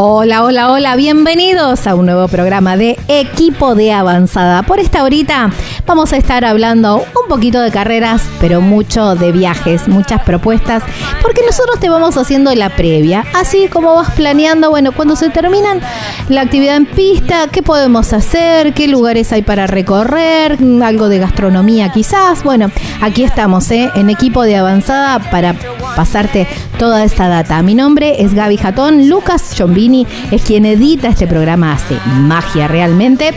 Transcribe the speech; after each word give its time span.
Hola, 0.00 0.44
hola, 0.44 0.70
hola, 0.70 0.94
bienvenidos 0.94 1.88
a 1.88 1.96
un 1.96 2.06
nuevo 2.06 2.28
programa 2.28 2.76
de 2.76 2.96
Equipo 3.08 3.74
de 3.74 3.92
Avanzada. 3.92 4.62
Por 4.62 4.78
esta 4.78 5.02
horita 5.02 5.50
vamos 5.88 6.12
a 6.12 6.18
estar 6.18 6.44
hablando 6.44 6.98
un 6.98 7.28
poquito 7.30 7.62
de 7.62 7.70
carreras, 7.70 8.22
pero 8.40 8.60
mucho 8.60 9.14
de 9.14 9.32
viajes, 9.32 9.88
muchas 9.88 10.22
propuestas, 10.22 10.82
porque 11.22 11.40
nosotros 11.44 11.80
te 11.80 11.88
vamos 11.88 12.18
haciendo 12.18 12.54
la 12.54 12.68
previa, 12.68 13.24
así 13.34 13.68
como 13.68 13.94
vas 13.94 14.10
planeando, 14.10 14.68
bueno, 14.68 14.92
cuando 14.92 15.16
se 15.16 15.30
terminan 15.30 15.80
la 16.28 16.42
actividad 16.42 16.76
en 16.76 16.84
pista, 16.84 17.48
qué 17.50 17.62
podemos 17.62 18.12
hacer, 18.12 18.74
qué 18.74 18.86
lugares 18.86 19.32
hay 19.32 19.40
para 19.40 19.66
recorrer, 19.66 20.58
algo 20.82 21.08
de 21.08 21.18
gastronomía 21.18 21.90
quizás. 21.90 22.44
Bueno, 22.44 22.70
aquí 23.00 23.24
estamos, 23.24 23.70
¿eh? 23.70 23.90
en 23.94 24.10
Equipo 24.10 24.42
de 24.42 24.56
Avanzada 24.56 25.18
para 25.30 25.54
pasarte 25.96 26.46
toda 26.78 27.02
esta 27.02 27.28
data. 27.28 27.62
Mi 27.62 27.74
nombre 27.74 28.22
es 28.22 28.34
Gaby 28.34 28.56
Jatón, 28.58 29.08
Lucas 29.08 29.54
Chombini 29.54 30.06
es 30.30 30.42
quien 30.42 30.66
edita 30.66 31.08
este 31.08 31.26
programa, 31.26 31.72
hace 31.72 31.98
magia 32.06 32.68
realmente, 32.68 33.32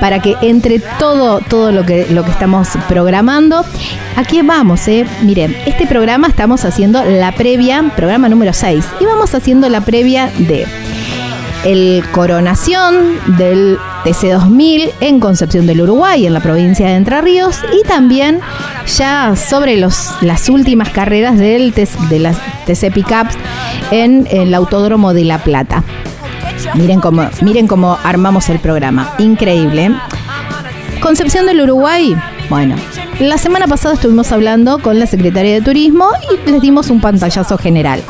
para 0.00 0.20
que 0.20 0.36
entre 0.42 0.80
todo, 0.98 1.40
todo 1.40 1.72
lo 1.72 1.84
que, 1.84 1.93
lo 2.10 2.24
que 2.24 2.30
estamos 2.30 2.68
programando, 2.88 3.64
aquí 4.16 4.42
vamos, 4.42 4.86
eh. 4.88 5.06
Miren, 5.22 5.56
este 5.66 5.86
programa 5.86 6.28
estamos 6.28 6.64
haciendo 6.64 7.04
la 7.04 7.32
previa, 7.32 7.92
programa 7.96 8.28
número 8.28 8.52
6, 8.52 8.84
y 9.00 9.04
vamos 9.04 9.34
haciendo 9.34 9.68
la 9.68 9.80
previa 9.80 10.30
de 10.38 10.66
el 11.64 12.04
coronación 12.12 13.18
del 13.38 13.78
TC2000 14.04 14.90
en 15.00 15.18
Concepción 15.18 15.66
del 15.66 15.80
Uruguay, 15.80 16.26
en 16.26 16.34
la 16.34 16.40
provincia 16.40 16.86
de 16.86 16.94
Entre 16.94 17.20
Ríos, 17.22 17.58
y 17.72 17.86
también 17.88 18.40
ya 18.96 19.34
sobre 19.34 19.76
los, 19.78 20.10
las 20.20 20.48
últimas 20.48 20.90
carreras 20.90 21.38
del, 21.38 21.72
de 21.72 22.18
las 22.18 22.36
TC 22.66 22.92
Pickups 22.92 23.34
en 23.90 24.28
el 24.30 24.52
Autódromo 24.54 25.14
de 25.14 25.24
La 25.24 25.38
Plata. 25.38 25.82
Miren 26.74 27.00
cómo, 27.00 27.28
miren 27.40 27.66
cómo 27.66 27.98
armamos 28.02 28.48
el 28.48 28.58
programa. 28.58 29.14
Increíble. 29.18 29.92
Concepción 31.04 31.44
del 31.44 31.60
Uruguay. 31.60 32.16
Bueno, 32.48 32.76
la 33.20 33.36
semana 33.36 33.66
pasada 33.66 33.92
estuvimos 33.92 34.32
hablando 34.32 34.78
con 34.78 34.98
la 34.98 35.06
secretaria 35.06 35.52
de 35.52 35.60
Turismo 35.60 36.08
y 36.32 36.50
les 36.50 36.62
dimos 36.62 36.88
un 36.88 37.02
pantallazo 37.02 37.58
general. 37.58 38.02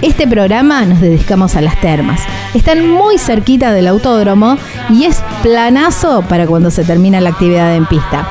Este 0.00 0.26
programa 0.26 0.86
nos 0.86 1.02
dedicamos 1.02 1.54
a 1.54 1.60
las 1.60 1.78
termas. 1.82 2.22
Están 2.54 2.88
muy 2.88 3.18
cerquita 3.18 3.72
del 3.72 3.88
autódromo 3.88 4.56
y 4.88 5.04
es 5.04 5.22
planazo 5.42 6.22
para 6.22 6.46
cuando 6.46 6.70
se 6.70 6.82
termina 6.82 7.20
la 7.20 7.28
actividad 7.28 7.76
en 7.76 7.84
pista. 7.84 8.26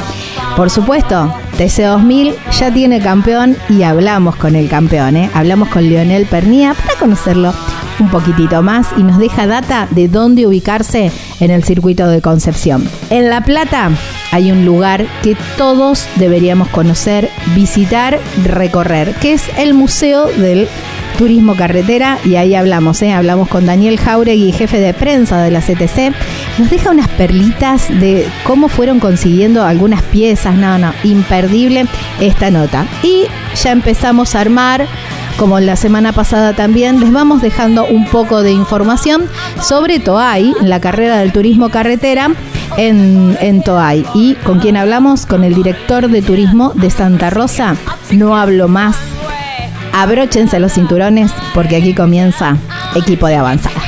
Por 0.56 0.72
supuesto, 0.72 1.32
TC2000 1.60 2.34
ya 2.60 2.74
tiene 2.74 3.02
campeón 3.02 3.58
y 3.70 3.84
hablamos 3.84 4.36
con 4.38 4.56
el 4.56 4.70
campeón, 4.70 5.18
¿eh? 5.18 5.30
hablamos 5.36 5.70
con 5.70 5.84
Lionel 5.84 6.26
Pernía 6.26 6.74
para 6.74 6.96
conocerlo 6.96 7.54
un 8.00 8.10
poquitito 8.10 8.62
más 8.62 8.88
y 8.98 9.04
nos 9.04 9.18
deja 9.18 9.48
data 9.48 9.88
de 9.92 10.08
dónde 10.08 10.46
ubicarse 10.46 11.12
en 11.40 11.52
el 11.52 11.64
circuito 11.64 12.08
de 12.08 12.22
Concepción. 12.22 12.88
En 13.10 13.30
La 13.30 13.42
Plata 13.42 13.92
hay 14.32 14.52
un 14.52 14.66
lugar 14.66 15.06
que 15.22 15.36
todos 15.58 16.08
deberíamos 16.16 16.70
conocer, 16.70 17.30
visitar, 17.56 18.20
recorrer, 18.44 19.16
que 19.16 19.34
es 19.34 19.44
el 19.58 19.74
Museo 19.74 20.28
del 20.28 20.68
Turismo 21.18 21.56
Carretera 21.56 22.18
y 22.24 22.36
ahí 22.36 22.56
hablamos, 22.56 23.02
¿eh? 23.02 23.12
hablamos 23.12 23.50
con 23.50 23.66
Daniel 23.66 24.00
Jauregui, 24.00 24.54
jefe 24.54 24.80
de 24.80 24.94
prensa 24.94 25.42
de 25.42 25.52
la 25.52 25.60
CTC, 25.60 26.14
nos 26.58 26.70
deja 26.70 26.92
unas 26.92 27.10
perlitas 27.10 27.90
de 28.00 28.26
cómo 28.46 28.70
fueron 28.70 29.02
consiguiendo 29.02 29.66
algunas 29.66 30.02
piezas, 30.02 30.56
no, 30.56 30.78
no, 30.78 30.94
imperdible 31.04 31.88
esta 32.22 32.52
nota. 32.52 32.86
Y 33.04 33.26
ya 33.62 33.72
empezamos 33.72 34.34
a 34.34 34.40
armar 34.40 34.88
como 35.40 35.60
la 35.62 35.78
semana 35.78 36.12
pasada 36.12 36.54
también, 36.54 37.00
les 37.00 37.14
vamos 37.14 37.42
dejando 37.42 37.86
un 37.86 38.06
poco 38.06 38.44
de 38.44 38.52
información 38.52 39.24
sobre 39.62 40.00
Toay, 40.00 40.54
la 40.62 40.82
carrera 40.82 41.18
del 41.18 41.32
turismo 41.32 41.70
carretera 41.70 42.30
en, 42.78 43.38
en 43.40 43.64
Toay. 43.64 44.06
¿Y 44.14 44.36
con 44.36 44.60
quién 44.60 44.76
hablamos? 44.76 45.26
Con 45.26 45.46
el 45.46 45.56
director 45.56 46.10
de 46.10 46.22
turismo 46.22 46.74
de 46.76 46.90
Santa 46.90 47.30
Rosa. 47.30 47.78
No 48.12 48.36
hablo 48.36 48.68
más 48.68 48.98
abróchense 49.94 50.60
los 50.60 50.74
cinturones 50.74 51.32
porque 51.54 51.78
aquí 51.78 51.94
comienza 51.94 52.58
equipo 52.96 53.28
de 53.28 53.36
avanzada. 53.36 53.82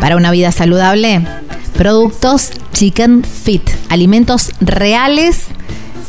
Para 0.00 0.16
una 0.16 0.30
vida 0.30 0.52
saludable, 0.52 1.26
productos 1.76 2.50
Chicken 2.72 3.24
Fit, 3.24 3.62
alimentos 3.88 4.52
reales 4.60 5.46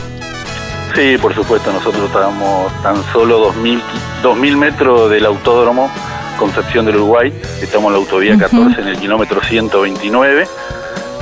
Sí, 0.94 1.18
por 1.22 1.34
supuesto, 1.34 1.72
nosotros 1.72 2.04
estamos 2.08 2.70
tan 2.84 3.02
solo 3.14 3.54
2.000, 3.54 3.80
2000 4.24 4.58
metros 4.58 5.10
del 5.10 5.26
autódromo 5.26 5.90
Concepción 6.38 6.86
del 6.86 6.98
Uruguay, 6.98 7.34
estamos 7.64 7.88
en 7.88 7.94
la 7.94 7.98
autovía 8.00 8.32
Ujú. 8.34 8.42
14 8.42 8.82
en 8.82 8.88
el 8.90 8.98
kilómetro 9.00 9.42
129. 9.42 10.48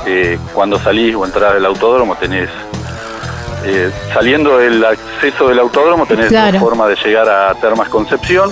Eh, 0.05 0.37
cuando 0.53 0.79
salís 0.79 1.15
o 1.15 1.25
entras 1.25 1.53
del 1.55 1.65
autódromo 1.65 2.15
tenés, 2.15 2.49
eh, 3.65 3.89
saliendo 4.13 4.57
del 4.59 4.83
acceso 4.85 5.47
del 5.49 5.59
autódromo 5.59 6.05
tenés 6.05 6.27
Claro. 6.27 6.53
dos 6.59 6.61
formas 6.61 6.89
de 6.89 6.95
llegar 7.03 7.27
a 7.27 7.53
Termas 7.55 7.89
Concepción. 7.89 8.51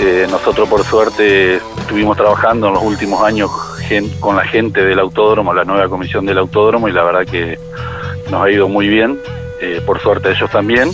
Eh, 0.00 0.26
nosotros 0.30 0.68
por 0.68 0.84
suerte 0.84 1.56
estuvimos 1.78 2.16
trabajando 2.16 2.68
en 2.68 2.74
los 2.74 2.82
últimos 2.82 3.22
años 3.22 3.50
gen- 3.88 4.10
con 4.20 4.36
la 4.36 4.44
gente 4.44 4.84
del 4.84 4.98
autódromo, 4.98 5.52
la 5.54 5.64
nueva 5.64 5.88
comisión 5.88 6.26
del 6.26 6.38
autódromo 6.38 6.88
y 6.88 6.92
la 6.92 7.04
verdad 7.04 7.24
que 7.26 7.58
nos 8.30 8.42
ha 8.44 8.50
ido 8.50 8.68
muy 8.68 8.88
bien, 8.88 9.20
por 9.86 10.00
suerte 10.00 10.30
ellos 10.30 10.50
también. 10.50 10.92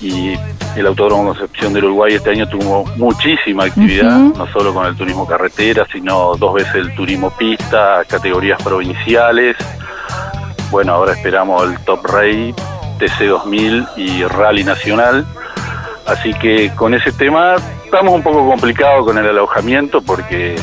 Y 0.00 0.34
el 0.76 0.86
Autódromo 0.86 1.26
Concepción 1.26 1.72
del 1.72 1.84
Uruguay 1.84 2.14
este 2.14 2.30
año 2.30 2.48
tuvo 2.48 2.86
muchísima 2.96 3.64
actividad, 3.64 4.16
no 4.16 4.46
solo 4.52 4.72
con 4.72 4.86
el 4.86 4.96
turismo 4.96 5.26
carretera, 5.26 5.86
sino 5.92 6.34
dos 6.36 6.54
veces 6.54 6.74
el 6.76 6.94
turismo 6.94 7.30
pista, 7.30 8.02
categorías 8.06 8.62
provinciales. 8.62 9.56
Bueno, 10.70 10.94
ahora 10.94 11.12
esperamos 11.12 11.64
el 11.64 11.78
Top 11.84 12.06
Rey, 12.06 12.54
TC2000 12.98 13.88
y 13.96 14.24
Rally 14.24 14.64
Nacional. 14.64 15.26
Así 16.06 16.32
que 16.34 16.70
con 16.74 16.94
ese 16.94 17.12
tema 17.12 17.56
estamos 17.84 18.14
un 18.14 18.22
poco 18.22 18.48
complicados 18.48 19.04
con 19.04 19.18
el 19.18 19.26
alojamiento 19.26 20.00
porque, 20.00 20.56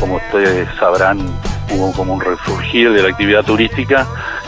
como 0.00 0.16
ustedes 0.16 0.68
sabrán, 0.78 1.18
hubo 1.70 1.92
como 1.92 2.14
un 2.14 2.20
resurgir 2.20 2.92
de 2.92 3.02
la 3.02 3.08
actividad 3.08 3.44
turística, 3.44 4.06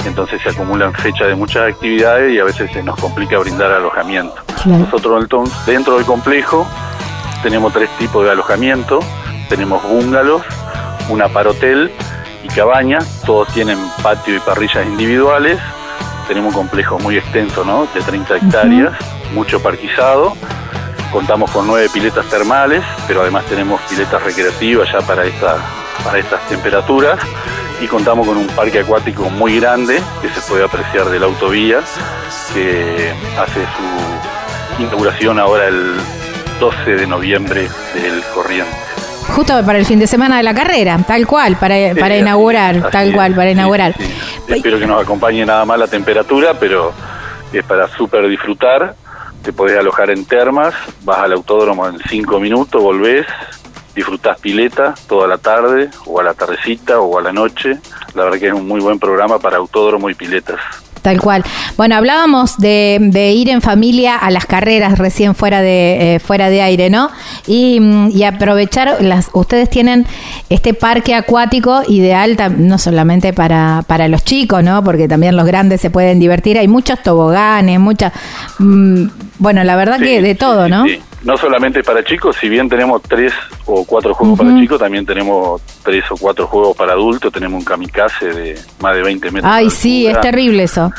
entonces 0.09 0.41
se 0.43 0.51
acumulan 0.51 0.93
fechas 0.95 1.29
de 1.29 1.35
muchas 1.35 1.73
actividades 1.73 2.33
y 2.33 2.39
a 2.39 2.45
veces 2.45 2.71
se 2.73 2.83
nos 2.83 2.99
complica 2.99 3.39
brindar 3.39 3.71
alojamiento. 3.71 4.37
Claro. 4.63 4.85
Nosotros 4.85 5.23
entonces, 5.23 5.67
dentro 5.67 5.97
del 5.97 6.07
complejo 6.07 6.67
tenemos 7.43 7.73
tres 7.73 7.91
tipos 7.99 8.25
de 8.25 8.31
alojamiento, 8.31 9.01
tenemos 9.49 9.83
bungalows, 9.83 10.43
una 11.09 11.29
parotel 11.29 11.91
y 12.43 12.49
cabaña, 12.49 12.99
todos 13.25 13.49
tienen 13.49 13.79
patio 14.03 14.37
y 14.37 14.41
parrillas 14.41 14.87
individuales, 14.87 15.59
tenemos 16.29 16.55
un 16.55 16.61
complejo 16.61 16.99
muy 16.99 17.17
extenso, 17.17 17.65
¿no? 17.65 17.87
De 17.95 18.01
30 18.01 18.37
hectáreas, 18.37 18.93
mucho 19.35 19.63
parquizado, 19.63 20.37
contamos 21.11 21.51
con 21.51 21.67
nueve 21.67 21.89
piletas 21.93 22.27
termales, 22.27 22.85
pero 23.09 23.23
además 23.23 23.45
tenemos 23.47 23.81
piletas 23.83 24.23
recreativas 24.23 24.91
ya 24.93 25.01
para, 25.01 25.25
esta, 25.25 25.57
para 26.05 26.19
estas 26.19 26.41
temperaturas 26.49 27.19
y 27.81 27.87
contamos 27.87 28.27
con 28.27 28.37
un 28.37 28.47
parque 28.49 28.81
acuático 28.81 29.31
muy 29.31 29.59
grande 29.59 30.01
que 30.21 30.29
se 30.29 30.41
puede 30.49 30.65
apreciar 30.65 31.07
de 31.09 31.19
la 31.19 31.27
autovía, 31.27 31.81
que 32.53 33.13
hace 33.39 33.61
su 33.61 34.83
inauguración 34.83 35.39
ahora 35.39 35.67
el 35.69 35.95
12 36.59 36.97
de 36.97 37.07
noviembre 37.07 37.69
del 37.95 38.23
corriente. 38.35 38.71
Justo 39.35 39.65
para 39.65 39.79
el 39.79 39.87
fin 39.87 39.99
de 39.99 40.07
semana 40.07 40.39
de 40.39 40.43
la 40.43 40.53
carrera, 40.55 40.99
tal 41.07 41.27
cual, 41.27 41.57
para, 41.57 41.75
para 41.99 42.15
Sí, 42.17 42.21
inaugurar, 42.21 42.77
así 42.77 42.87
tal 42.91 43.13
cual, 43.13 43.35
para 43.35 43.47
Sí, 43.49 43.53
inaugurar. 43.53 43.95
sí. 43.97 44.15
Espero 44.49 44.79
que 44.79 44.87
nos 44.87 45.03
acompañe 45.03 45.47
nada 45.47 45.65
más 45.65 45.79
la 45.79 45.87
temperatura, 45.87 46.55
pero 46.59 46.93
es 47.53 47.65
para 47.65 47.89
súper 47.89 48.27
disfrutar. 48.29 48.95
Te 49.43 49.53
podés 49.53 49.79
alojar 49.79 50.11
en 50.11 50.25
termas, 50.27 50.75
vas 51.03 51.19
al 51.21 51.33
autódromo 51.33 51.87
en 51.89 51.99
cinco 52.11 52.41
minutos, 52.41 52.83
volvés, 52.83 53.25
disfrutás 53.95 54.41
pileta 54.41 54.95
toda 55.09 55.27
la 55.29 55.39
tarde, 55.39 55.91
o 56.07 56.21
a 56.21 56.23
la 56.23 56.35
tardecita, 56.35 57.01
o 57.01 57.19
a 57.19 57.23
la 57.23 57.33
noche. 57.33 57.79
La 58.15 58.25
verdad 58.25 58.39
que 58.39 58.49
es 58.49 58.55
un 58.55 58.67
muy 58.67 58.81
buen 58.81 58.99
programa 58.99 59.39
para 59.39 59.59
autódromo 59.59 60.11
y 60.11 60.15
piletas. 60.15 60.61
Tal 61.03 61.21
cual. 61.21 61.43
Bueno, 61.77 61.97
hablábamos 61.97 62.59
de, 62.59 62.99
de 63.01 63.33
ir 63.33 63.49
en 63.49 63.63
familia 63.63 64.17
a 64.17 64.31
las 64.31 64.45
carreras 64.45 64.99
recién 64.99 65.35
fuera 65.35 65.63
de 65.63 66.17
eh, 66.17 66.19
fuera 66.19 66.51
de 66.51 66.61
aire, 66.61 66.91
¿no? 66.91 67.11
Y, 67.47 67.81
mm, 67.81 68.11
y 68.11 68.25
aprovechar 68.25 69.01
las. 69.01 69.31
Ustedes 69.33 69.71
tienen 69.71 70.07
este 70.51 70.75
parque 70.75 71.15
acuático 71.15 71.83
ideal 71.89 72.37
no 72.59 72.77
solamente 72.77 73.33
para 73.33 73.83
para 73.87 74.09
los 74.09 74.25
chicos, 74.25 74.63
¿no? 74.63 74.85
Porque 74.85 75.09
también 75.09 75.37
los 75.37 75.47
grandes 75.47 75.81
se 75.81 75.89
pueden 75.89 76.19
divertir. 76.21 76.59
Hay 76.59 76.69
muchos 76.69 77.03
toboganes, 77.03 77.81
muchas. 77.81 78.13
mm, 78.59 79.07
bueno, 79.39 79.65
la 79.65 79.77
verdad 79.77 79.99
que 79.99 80.21
de 80.21 80.35
todo, 80.35 80.67
sí, 80.67 80.71
¿no? 80.71 80.85
sí. 80.85 81.01
No 81.23 81.37
solamente 81.37 81.83
para 81.83 82.03
chicos, 82.03 82.37
si 82.41 82.49
bien 82.49 82.69
tenemos 82.69 83.03
tres 83.03 83.35
o 83.67 83.85
cuatro 83.85 84.15
juegos 84.15 84.39
para 84.39 84.59
chicos, 84.59 84.79
también 84.79 85.05
tenemos 85.05 85.61
tres 85.83 86.05
o 86.11 86.17
cuatro 86.17 86.47
juegos 86.47 86.75
para 86.77 86.93
adultos. 86.93 87.31
Tenemos 87.33 87.59
un 87.59 87.65
kamikaze 87.65 88.27
de 88.27 88.59
más 88.81 88.95
de 88.95 89.03
20 89.03 89.31
metros. 89.31 89.53
Ay, 89.53 89.69
sí, 89.69 90.07
es 90.07 90.19
terrible 90.21 90.63
eso. 90.63 90.91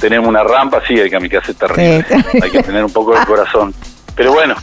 Tenemos 0.00 0.28
una 0.28 0.42
rampa, 0.42 0.80
sí, 0.86 0.94
el 0.94 1.10
kamikaze 1.10 1.52
es 1.52 1.58
terrible. 1.58 2.04
Sí. 2.08 2.38
Hay 2.42 2.50
que 2.50 2.62
tener 2.62 2.84
un 2.84 2.92
poco 2.92 3.18
de 3.18 3.24
corazón. 3.26 3.74
Pero 4.14 4.32
bueno, 4.32 4.54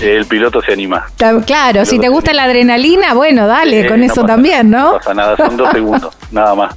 el 0.00 0.24
piloto 0.26 0.62
se 0.62 0.72
anima. 0.72 1.04
Claro, 1.44 1.84
si 1.84 1.98
te 1.98 2.08
gusta 2.08 2.32
la 2.32 2.44
adrenalina, 2.44 3.12
bueno, 3.14 3.48
dale, 3.48 3.80
Eh, 3.80 3.88
con 3.88 3.98
no 3.98 4.06
eso 4.06 4.14
pasa- 4.22 4.26
también, 4.28 4.70
¿no? 4.70 4.92
No 4.92 4.98
pasa 4.98 5.14
nada, 5.14 5.36
son 5.36 5.56
dos 5.56 5.68
segundos, 5.72 6.14
nada 6.30 6.54
más. 6.54 6.76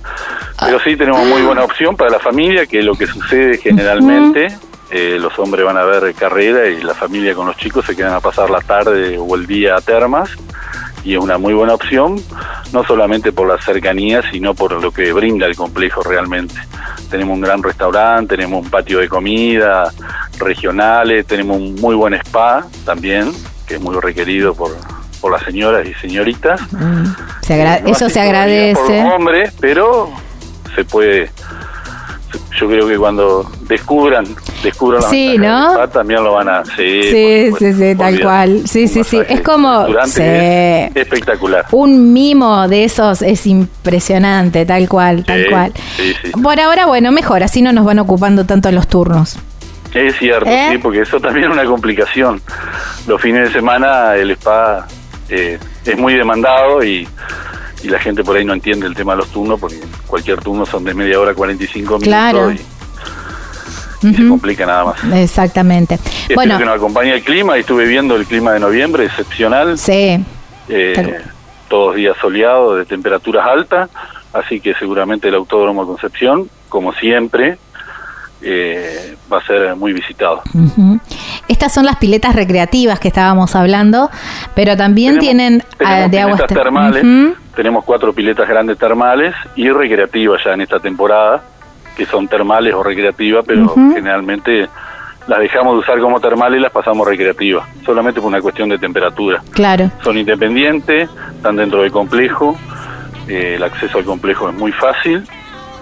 Pero 0.59 0.79
sí 0.79 0.95
tenemos 0.95 1.23
muy 1.27 1.43
buena 1.43 1.63
opción 1.63 1.95
para 1.95 2.09
la 2.09 2.17
familia, 2.19 2.65
que 2.65 2.81
lo 2.81 2.95
que 2.95 3.05
sucede 3.05 3.59
generalmente, 3.59 4.47
eh, 4.93 5.17
los 5.19 5.37
hombres 5.39 5.65
van 5.65 5.75
a 5.77 5.83
ver 5.83 6.13
carrera 6.13 6.67
y 6.67 6.81
la 6.81 6.93
familia 6.93 7.33
con 7.33 7.47
los 7.47 7.57
chicos 7.57 7.83
se 7.85 7.95
quedan 7.95 8.13
a 8.13 8.19
pasar 8.19 8.49
la 8.51 8.59
tarde 8.59 9.17
o 9.17 9.35
el 9.35 9.47
día 9.47 9.75
a 9.75 9.81
termas. 9.81 10.29
Y 11.03 11.15
es 11.15 11.19
una 11.19 11.37
muy 11.37 11.53
buena 11.53 11.73
opción, 11.73 12.15
no 12.71 12.83
solamente 12.85 13.33
por 13.33 13.47
la 13.47 13.59
cercanía, 13.61 14.21
sino 14.31 14.53
por 14.53 14.71
lo 14.81 14.91
que 14.91 15.11
brinda 15.11 15.47
el 15.47 15.55
complejo 15.55 16.01
realmente. 16.01 16.55
Tenemos 17.09 17.33
un 17.35 17.41
gran 17.41 17.61
restaurante, 17.61 18.35
tenemos 18.37 18.63
un 18.63 18.69
patio 18.69 18.99
de 18.99 19.09
comida, 19.09 19.91
regionales, 20.37 21.25
tenemos 21.25 21.57
un 21.57 21.75
muy 21.75 21.95
buen 21.95 22.13
spa 22.13 22.65
también, 22.85 23.31
que 23.67 23.75
es 23.75 23.81
muy 23.81 23.99
requerido 23.99 24.53
por, 24.53 24.71
por 25.19 25.31
las 25.31 25.43
señoras 25.43 25.85
y 25.87 25.93
señoritas. 25.95 26.61
Mm, 26.71 27.05
se 27.41 27.81
No 27.81 27.89
eso 27.89 28.09
se 28.09 28.13
todavía 28.13 28.13
Por 28.13 28.35
agradece. 28.35 29.03
los 29.03 29.13
hombres, 29.13 29.53
pero 29.59 30.09
se 30.75 30.85
puede. 30.85 31.29
Yo 32.59 32.67
creo 32.67 32.87
que 32.87 32.97
cuando 32.97 33.49
descubran, 33.67 34.25
descubran 34.63 35.01
la 35.01 35.09
Sí, 35.09 35.31
ventaja 35.37 35.77
¿no? 35.81 35.89
también 35.89 36.23
lo 36.23 36.33
van 36.33 36.49
a. 36.49 36.63
Sí, 36.65 37.01
Sí, 37.03 37.47
por 37.49 37.59
sí, 37.59 37.73
sí, 37.73 37.95
tal 37.95 38.19
cual. 38.21 38.61
Sí, 38.67 38.87
sí, 38.87 39.03
sí. 39.03 39.19
Es 39.27 39.41
como- 39.41 39.85
durante 39.87 40.11
sí. 40.89 40.91
es 40.95 41.03
espectacular. 41.03 41.65
Un 41.71 42.13
mimo 42.13 42.67
de 42.67 42.83
esos 42.83 43.21
es 43.21 43.45
impresionante, 43.47 44.65
tal 44.65 44.87
cual, 44.87 45.23
tal 45.25 45.45
cual. 45.49 45.73
sí. 45.97 46.13
Por 46.41 46.59
ahora, 46.59 46.85
bueno, 46.85 47.11
mejor, 47.11 47.43
así 47.43 47.61
no 47.61 47.71
nos 47.73 47.85
van 47.85 47.99
ocupando 47.99 48.45
tanto 48.45 48.71
los 48.71 48.87
turnos. 48.87 49.37
Es 49.93 50.17
cierto, 50.17 50.49
¿Eh? 50.49 50.69
sí, 50.71 50.77
porque 50.79 51.01
eso 51.01 51.19
también 51.19 51.45
es 51.45 51.51
una 51.51 51.65
complicación. 51.65 52.41
Los 53.07 53.21
fines 53.21 53.49
de 53.49 53.53
semana 53.53 54.15
el 54.15 54.31
spa 54.31 54.87
eh, 55.29 55.59
es 55.85 55.97
muy 55.97 56.15
demandado 56.15 56.83
y, 56.83 57.07
y 57.83 57.89
la 57.89 57.99
gente 57.99 58.23
por 58.23 58.35
ahí 58.37 58.45
no 58.45 58.53
entiende 58.53 58.87
el 58.87 58.95
tema 58.95 59.13
de 59.13 59.19
los 59.19 59.29
turnos 59.29 59.59
porque 59.59 59.79
cualquier 60.07 60.39
turno 60.39 60.65
son 60.65 60.83
de 60.83 60.93
media 60.93 61.19
hora, 61.19 61.35
45 61.35 61.99
minutos. 61.99 62.07
Claro. 62.07 62.51
Y, 62.51 62.59
y 64.07 64.13
se 64.15 64.27
complica 64.27 64.65
nada 64.65 64.85
más. 64.85 65.03
Exactamente. 65.13 65.95
Espero 65.95 66.35
bueno, 66.35 66.57
que 66.57 66.65
nos 66.65 66.75
acompañe 66.75 67.13
el 67.13 67.23
clima, 67.23 67.57
y 67.57 67.61
estuve 67.61 67.85
viendo 67.85 68.15
el 68.15 68.25
clima 68.25 68.53
de 68.53 68.59
noviembre, 68.59 69.05
excepcional. 69.05 69.77
sí. 69.77 70.23
Eh, 70.69 71.21
todos 71.67 71.95
días 71.95 72.15
soleados, 72.21 72.77
de 72.77 72.85
temperaturas 72.85 73.47
altas, 73.47 73.89
así 74.31 74.61
que 74.61 74.75
seguramente 74.75 75.27
el 75.27 75.35
Autódromo 75.35 75.81
de 75.81 75.87
Concepción, 75.87 76.47
como 76.69 76.93
siempre, 76.93 77.57
eh, 78.41 79.15
va 79.31 79.39
a 79.39 79.45
ser 79.45 79.75
muy 79.75 79.91
visitado. 79.91 80.43
Ujú. 80.53 80.99
Estas 81.47 81.73
son 81.73 81.85
las 81.85 81.97
piletas 81.97 82.35
recreativas 82.35 82.99
que 82.99 83.09
estábamos 83.09 83.55
hablando, 83.55 84.09
pero 84.55 84.77
también 84.77 85.19
Tenemos- 85.19 85.23
tienen 85.25 85.63
tenemos 85.77 86.05
ah, 86.05 86.07
de 86.07 86.19
aguas 86.21 86.39
ter- 86.47 86.57
termales, 86.57 87.03
tenemos 87.55 87.83
cuatro 87.83 88.13
piletas 88.13 88.47
grandes 88.47 88.77
termales 88.77 89.35
y 89.55 89.69
recreativas 89.69 90.41
ya 90.43 90.53
en 90.53 90.61
esta 90.61 90.79
temporada, 90.79 91.41
que 91.97 92.05
son 92.05 92.27
termales 92.27 92.73
o 92.73 92.81
recreativas, 92.81 93.43
pero 93.45 93.73
generalmente 93.93 94.67
las 95.27 95.39
dejamos 95.39 95.73
de 95.75 95.79
usar 95.79 95.99
como 95.99 96.19
termales 96.19 96.59
y 96.59 96.61
las 96.63 96.71
pasamos 96.71 97.07
recreativas, 97.07 97.65
solamente 97.85 98.19
por 98.19 98.29
una 98.29 98.41
cuestión 98.41 98.69
de 98.69 98.77
temperatura. 98.77 99.41
Claro. 99.51 99.91
Son 100.03 100.17
independientes, 100.17 101.09
están 101.35 101.55
dentro 101.57 101.81
del 101.81 101.91
complejo, 101.91 102.57
eh, 103.27 103.53
el 103.57 103.63
acceso 103.63 103.99
al 103.99 104.05
complejo 104.05 104.49
es 104.49 104.55
muy 104.55 104.71
fácil, 104.71 105.23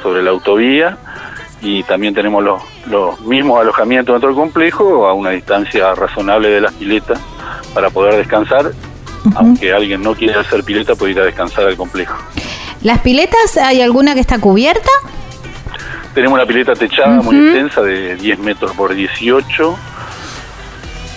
sobre 0.03 0.21
la 0.23 0.31
autovía, 0.31 0.97
y 1.61 1.83
también 1.83 2.13
tenemos 2.13 2.43
los, 2.43 2.61
los 2.87 3.19
mismos 3.21 3.61
alojamientos 3.61 4.13
dentro 4.13 4.29
del 4.29 4.37
complejo 4.37 5.07
a 5.07 5.13
una 5.13 5.29
distancia 5.29 5.93
razonable 5.93 6.49
de 6.49 6.61
las 6.61 6.73
piletas 6.73 7.19
para 7.73 7.89
poder 7.89 8.15
descansar, 8.15 8.71
aunque 9.35 9.71
alguien 9.71 10.01
no 10.01 10.15
quiera 10.15 10.41
hacer 10.41 10.63
pileta 10.63 10.95
puede 10.95 11.11
ir 11.13 11.19
a 11.19 11.25
descansar 11.25 11.65
al 11.65 11.77
complejo. 11.77 12.15
¿Las 12.81 12.99
piletas 12.99 13.57
hay 13.57 13.81
alguna 13.81 14.15
que 14.15 14.21
está 14.21 14.39
cubierta? 14.39 14.89
Tenemos 16.15 16.35
una 16.35 16.45
pileta 16.45 16.73
techada 16.73 17.21
muy 17.21 17.37
extensa 17.37 17.81
de 17.81 18.15
10 18.15 18.39
metros 18.39 18.71
por 18.73 18.93
18, 18.93 19.77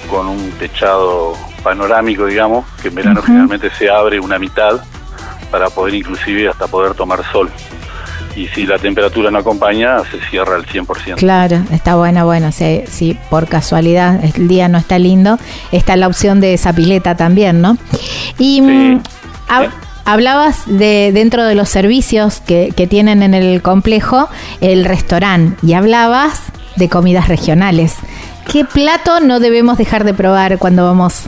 con 0.09 0.29
un 0.29 0.51
techado 0.53 1.33
panorámico, 1.63 2.27
digamos, 2.27 2.67
que 2.83 2.89
en 2.89 2.95
verano 2.95 3.21
Ujú. 3.21 3.27
generalmente 3.27 3.71
se 3.71 3.91
abre 3.91 4.21
una 4.21 4.39
mitad 4.39 4.85
para 5.51 5.71
poder 5.71 5.95
inclusive 5.95 6.49
hasta 6.49 6.67
poder 6.69 6.95
tomar 6.95 7.25
sol. 7.33 7.51
Y 8.37 8.49
si 8.49 8.67
la 8.67 8.79
temperatura 8.79 9.31
no 9.31 9.38
acompaña, 9.38 9.99
se 10.11 10.19
cierra 10.29 10.57
al 10.57 10.67
100%. 10.67 11.14
Claro, 11.17 11.62
está 11.73 11.95
buena, 11.95 12.25
bueno, 12.25 12.50
si, 12.50 12.83
si 12.88 13.14
por 13.31 13.47
casualidad 13.47 14.25
el 14.25 14.49
día 14.49 14.69
no 14.69 14.79
está 14.79 14.99
lindo, 14.99 15.38
está 15.71 15.95
la 15.97 16.09
opción 16.09 16.41
de 16.41 16.55
esa 16.55 16.73
pileta 16.73 17.14
también, 17.17 17.61
¿no? 17.61 17.76
Y 18.38 18.61
mm, 18.61 19.03
hab- 19.49 19.71
hablabas 20.05 20.62
de 20.67 21.12
dentro 21.14 21.45
de 21.45 21.55
los 21.55 21.69
servicios 21.69 22.41
que, 22.41 22.73
que 22.76 22.87
tienen 22.88 23.23
en 23.23 23.35
el 23.35 23.62
complejo, 23.62 24.29
el 24.61 24.85
restaurante, 24.85 25.57
y 25.64 25.75
hablabas 25.75 26.41
de 26.75 26.88
comidas 26.88 27.29
regionales. 27.29 27.95
¿Qué 28.50 28.64
plato 28.64 29.21
no 29.21 29.38
debemos 29.38 29.79
dejar 29.79 30.03
de 30.05 30.12
probar 30.12 30.59
cuando 30.59 30.85
vamos 30.85 31.23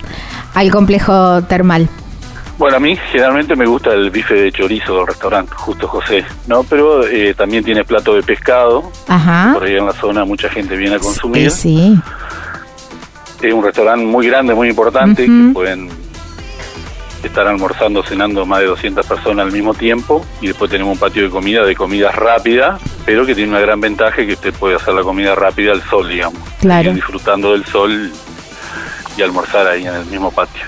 al 0.54 0.70
complejo 0.72 1.42
termal? 1.44 1.88
Bueno, 2.58 2.78
a 2.78 2.80
mí 2.80 2.96
generalmente 3.12 3.54
me 3.54 3.66
gusta 3.66 3.92
el 3.92 4.10
bife 4.10 4.34
de 4.34 4.50
chorizo 4.50 4.96
del 4.96 5.06
restaurante, 5.06 5.52
Justo 5.54 5.86
José, 5.88 6.24
¿no? 6.46 6.62
Pero 6.64 7.06
eh, 7.06 7.34
también 7.34 7.62
tiene 7.62 7.84
plato 7.84 8.14
de 8.14 8.22
pescado, 8.22 8.90
Ajá. 9.08 9.50
por 9.52 9.64
ahí 9.64 9.76
en 9.76 9.84
la 9.84 9.92
zona 9.92 10.24
mucha 10.24 10.48
gente 10.48 10.74
viene 10.74 10.96
a 10.96 10.98
consumir. 10.98 11.48
Eh, 11.48 11.50
sí. 11.50 11.98
Es 13.42 13.52
un 13.52 13.62
restaurante 13.62 14.06
muy 14.06 14.26
grande, 14.26 14.54
muy 14.54 14.70
importante, 14.70 15.26
que 15.26 15.50
pueden 15.52 15.90
estar 17.22 17.46
almorzando, 17.46 18.02
cenando 18.02 18.46
más 18.46 18.60
de 18.60 18.66
200 18.66 19.04
personas 19.04 19.44
al 19.46 19.52
mismo 19.52 19.74
tiempo. 19.74 20.24
Y 20.40 20.46
después 20.46 20.70
tenemos 20.70 20.94
un 20.94 20.98
patio 20.98 21.24
de 21.24 21.28
comida, 21.28 21.62
de 21.62 21.76
comida 21.76 22.10
rápida, 22.10 22.78
pero 23.04 23.26
que 23.26 23.34
tiene 23.34 23.50
una 23.50 23.60
gran 23.60 23.80
ventaja 23.82 24.16
que 24.24 24.32
usted 24.32 24.54
puede 24.54 24.76
hacer 24.76 24.94
la 24.94 25.02
comida 25.02 25.34
rápida 25.34 25.72
al 25.72 25.82
sol, 25.82 26.08
digamos. 26.08 26.40
Claro. 26.60 26.94
Disfrutando 26.94 27.52
del 27.52 27.66
sol 27.66 28.10
y 29.18 29.22
almorzar 29.22 29.66
ahí 29.66 29.86
en 29.86 29.94
el 29.94 30.06
mismo 30.06 30.30
patio. 30.30 30.62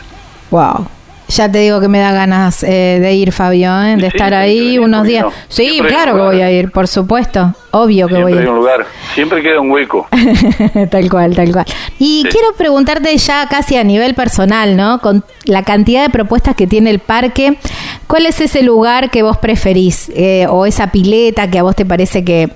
Wow. 0.51 0.87
Ya 1.29 1.51
te 1.53 1.59
digo 1.59 1.79
que 1.79 1.89
me 1.89 1.99
da 1.99 2.13
ganas 2.13 2.63
eh, 2.63 2.99
de 3.03 3.13
ir, 3.13 3.33
Fabio, 3.33 3.71
¿eh? 3.83 3.97
de 3.97 4.01
Sí, 4.01 4.07
estar 4.07 4.33
ahí 4.33 4.79
unos 4.79 5.01
¿por 5.01 5.07
qué 5.07 5.13
días. 5.13 5.25
no? 5.27 5.33
Sí, 5.49 5.69
Siempre 5.71 5.93
claro 5.93 6.15
que 6.15 6.21
voy 6.23 6.41
a 6.41 6.51
ir, 6.51 6.71
por 6.71 6.89
supuesto. 6.89 7.55
Obvio 7.71 8.09
que 8.09 8.15
voy 8.23 8.33
a 8.33 8.37
ir. 8.43 8.49
un 8.49 8.57
lugar, 8.57 8.87
siempre 9.15 9.43
queda 9.43 9.61
un 9.61 9.71
hueco. 9.71 10.09
tal 10.91 11.11
cual, 11.11 11.37
tal 11.37 11.53
cual. 11.53 11.67
Y 11.99 12.23
Sí. 12.23 12.29
quiero 12.31 12.49
preguntarte 12.57 13.15
ya 13.19 13.47
casi 13.51 13.77
a 13.77 13.85
nivel 13.85 14.15
personal, 14.15 14.75
¿no? 14.75 15.01
Con 15.01 15.23
la 15.45 15.63
cantidad 15.65 16.03
de 16.03 16.09
propuestas 16.09 16.57
que 16.57 16.67
tiene 16.67 16.89
el 16.89 16.99
parque, 16.99 17.59
¿cuál 18.07 18.25
es 18.25 18.41
ese 18.41 18.63
lugar 18.63 19.11
que 19.11 19.23
vos 19.23 19.37
preferís? 19.37 20.11
Eh, 20.15 20.47
o 20.49 20.65
esa 20.65 20.91
pileta 20.91 21.51
que 21.51 21.59
a 21.59 21.63
vos 21.63 21.77
te 21.77 21.85
parece 21.85 22.25
que, 22.25 22.49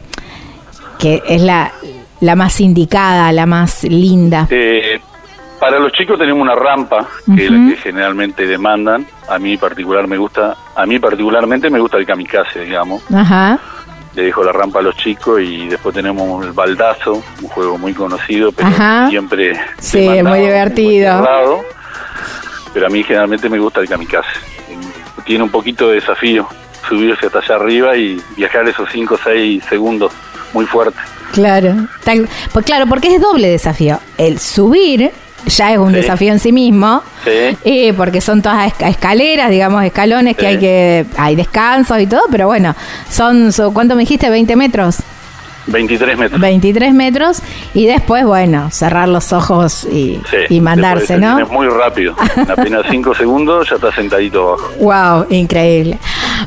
que 0.99 1.23
es 1.29 1.43
la, 1.43 1.73
la 2.21 2.37
más 2.37 2.59
indicada, 2.61 3.31
la 3.33 3.45
más 3.45 3.85
linda. 3.85 4.47
Eh, 4.51 4.99
para 5.63 5.79
los 5.79 5.93
chicos 5.93 6.19
tenemos 6.19 6.43
una 6.43 6.57
rampa, 6.57 7.07
que 7.37 7.45
es 7.45 7.51
la 7.53 7.71
que 7.71 7.77
generalmente 7.77 8.47
demandan. 8.49 9.07
A 9.29 9.39
mí 9.39 9.57
particular 9.57 10.09
me 10.09 10.17
gusta, 10.17 10.57
a 10.75 10.85
mí 10.87 10.99
particularmente 10.99 11.71
me 11.71 11.79
gusta 11.79 11.99
el 11.99 12.05
kamikaze, 12.07 12.65
digamos. 12.65 13.01
Ajá. 13.15 13.59
le 14.17 14.25
dejo 14.25 14.43
la 14.45 14.51
rampa 14.53 14.81
a 14.81 14.83
los 14.83 14.97
chicos 14.97 15.41
y 15.41 15.69
después 15.69 15.95
tenemos 15.95 16.45
el 16.45 16.51
baldazo, 16.53 17.23
un 17.41 17.49
juego 17.49 17.79
muy 17.79 17.95
conocido, 17.95 18.51
pero 18.53 18.69
Ajá. 18.69 19.07
siempre 19.09 19.59
Sí, 19.79 20.01
demandado, 20.01 20.37
muy 20.37 20.45
divertido. 20.47 21.15
muy 21.17 21.25
cerrado. 21.27 21.61
pero 22.75 22.87
a 22.87 22.91
mí 22.91 23.03
generalmente 23.05 23.49
me 23.49 23.59
gusta 23.61 23.81
el 23.81 23.89
kamikaze. 23.89 24.29
Tiene 25.25 25.45
un 25.45 25.51
poquito 25.51 25.89
de 25.89 25.95
desafío, 25.95 26.47
subirse 26.89 27.27
hasta 27.27 27.39
allá 27.39 27.55
arriba 27.55 27.97
y 27.97 28.21
viajar 28.37 28.69
esos 28.69 28.89
5 28.91 29.15
o 29.15 29.19
6 29.23 29.63
segundos 29.69 30.13
muy 30.53 30.67
fuerte. 30.67 30.99
Claro, 31.33 31.75
tal- 32.05 32.29
pues 32.53 32.67
claro, 32.67 32.87
porque 32.89 33.15
es 33.15 33.21
doble 33.23 33.49
desafío. 33.49 33.99
El 34.19 34.39
subir 34.41 35.11
ya 35.47 35.73
es 35.73 35.79
un 35.79 35.91
Sí. 35.91 35.97
desafío 35.97 36.33
en 36.33 36.39
sí 36.39 36.53
mismo, 36.53 37.03
Sí. 37.25 37.57
eh, 37.65 37.93
porque 37.97 38.21
son 38.21 38.43
todas 38.43 38.73
esca- 38.73 38.89
escaleras, 38.89 39.51
digamos, 39.51 39.85
escalones 39.85 40.37
que 40.37 40.47
hay 40.47 40.59
que, 40.59 41.07
hay 41.17 41.37
descansos 41.37 41.99
y 42.01 42.07
todo, 42.07 42.23
pero 42.31 42.47
bueno, 42.47 42.75
son, 43.11 43.53
son- 43.53 43.73
¿cuánto 43.75 43.95
me 43.97 44.03
dijiste? 44.03 44.31
20 44.31 44.57
metros. 44.57 44.99
23 45.67 46.19
metros. 46.19 46.41
23 46.41 46.95
metros 46.95 47.43
y 47.75 47.87
después, 47.87 48.25
bueno, 48.25 48.71
cerrar 48.71 49.09
los 49.09 49.33
ojos 49.33 49.85
y, 49.85 50.21
Sí, 50.31 50.37
y 50.49 50.61
mandarse, 50.61 51.19
¿no? 51.19 51.39
Es 51.39 51.49
muy 51.49 51.67
rápido. 51.69 52.15
En 52.37 52.51
apenas 52.51 52.85
5 52.91 53.15
segundos 53.15 53.69
ya 53.69 53.77
está 53.77 53.93
sentadito 53.93 54.49
abajo. 54.49 54.71
Wow, 54.81 55.27
increíble. 55.31 55.99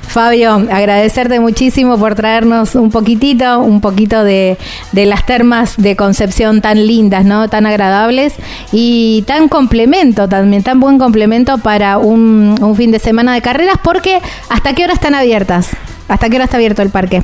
Fabio, 0.01 0.65
agradecerte 0.71 1.39
muchísimo 1.39 1.97
por 1.97 2.15
traernos 2.15 2.75
un 2.75 2.91
poquitito, 2.91 3.59
un 3.59 3.81
poquito 3.81 4.23
de, 4.23 4.57
de 4.91 5.05
las 5.05 5.25
termas 5.25 5.77
de 5.77 5.95
Concepción 5.95 6.61
tan 6.61 6.85
lindas, 6.85 7.25
¿no? 7.25 7.47
Tan 7.49 7.65
agradables 7.65 8.35
y 8.71 9.23
tan 9.27 9.47
complemento 9.47 10.27
también, 10.27 10.63
tan 10.63 10.79
buen 10.79 10.97
complemento 10.97 11.57
para 11.57 11.97
un, 11.97 12.55
un 12.59 12.75
fin 12.75 12.91
de 12.91 12.99
semana 12.99 13.33
de 13.33 13.41
carreras, 13.41 13.77
porque 13.83 14.19
¿hasta 14.49 14.73
qué 14.73 14.83
hora 14.83 14.93
están 14.93 15.15
abiertas? 15.15 15.69
¿Hasta 16.07 16.29
qué 16.29 16.35
hora 16.35 16.45
está 16.45 16.57
abierto 16.57 16.81
el 16.81 16.89
parque? 16.89 17.23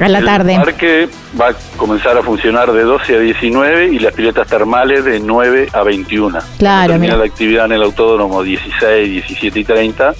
A 0.00 0.08
la 0.08 0.22
tarde. 0.22 0.54
El 0.54 0.60
parque 0.62 1.08
va 1.40 1.48
a 1.48 1.54
comenzar 1.78 2.16
a 2.18 2.22
funcionar 2.22 2.70
de 2.72 2.82
12 2.82 3.16
a 3.16 3.18
19 3.18 3.86
y 3.94 3.98
las 3.98 4.12
piletas 4.12 4.46
termales 4.46 5.04
de 5.04 5.20
9 5.20 5.70
a 5.72 5.82
21. 5.82 6.38
Claro, 6.58 6.92
termina 6.92 7.16
la 7.16 7.24
actividad 7.24 7.64
en 7.66 7.72
el 7.72 7.82
autódromo 7.82 8.42
16, 8.42 9.10
17 9.10 9.60
y 9.60 9.64
30, 9.64 10.14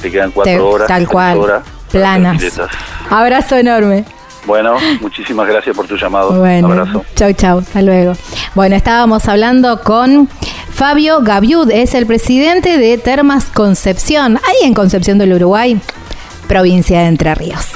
te 0.00 0.10
quedan 0.10 0.32
4 0.32 0.52
Te- 0.52 0.58
horas. 0.60 0.88
tal 0.88 1.06
cual, 1.06 1.38
horas 1.38 1.62
planas. 1.90 2.42
Abrazo 3.10 3.56
enorme. 3.56 4.04
Bueno, 4.44 4.76
muchísimas 5.00 5.46
gracias 5.46 5.76
por 5.76 5.86
tu 5.86 5.96
llamado. 5.96 6.32
Bueno, 6.32 6.68
Abrazo. 6.72 7.04
chau, 7.14 7.32
chau, 7.32 7.58
hasta 7.60 7.80
luego. 7.80 8.14
Bueno, 8.56 8.74
estábamos 8.74 9.28
hablando 9.28 9.80
con 9.82 10.28
Fabio 10.74 11.20
Gaviud, 11.20 11.70
es 11.70 11.94
el 11.94 12.06
presidente 12.06 12.76
de 12.76 12.98
Termas 12.98 13.44
Concepción, 13.50 14.38
ahí 14.44 14.66
en 14.66 14.74
Concepción 14.74 15.18
del 15.18 15.34
Uruguay, 15.34 15.80
provincia 16.48 17.00
de 17.02 17.06
Entre 17.06 17.32
Ríos. 17.36 17.68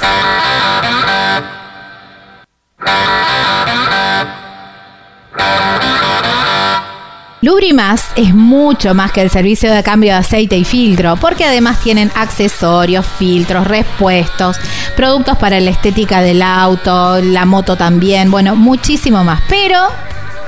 Lubrimas 7.43 8.09
es 8.17 8.35
mucho 8.35 8.93
más 8.95 9.13
que 9.13 9.23
el 9.23 9.31
servicio 9.31 9.73
de 9.73 9.83
cambio 9.85 10.11
de 10.13 10.19
aceite 10.19 10.57
y 10.57 10.65
filtro, 10.65 11.17
porque 11.17 11.45
además 11.45 11.79
tienen 11.79 12.11
accesorios, 12.17 13.07
filtros, 13.07 13.67
repuestos, 13.69 14.59
productos 14.97 15.37
para 15.39 15.61
la 15.61 15.71
estética 15.71 16.23
del 16.23 16.43
auto, 16.43 17.21
la 17.21 17.45
moto 17.45 17.77
también, 17.77 18.33
bueno, 18.33 18.57
muchísimo 18.57 19.23
más. 19.23 19.43
Pero 19.49 19.79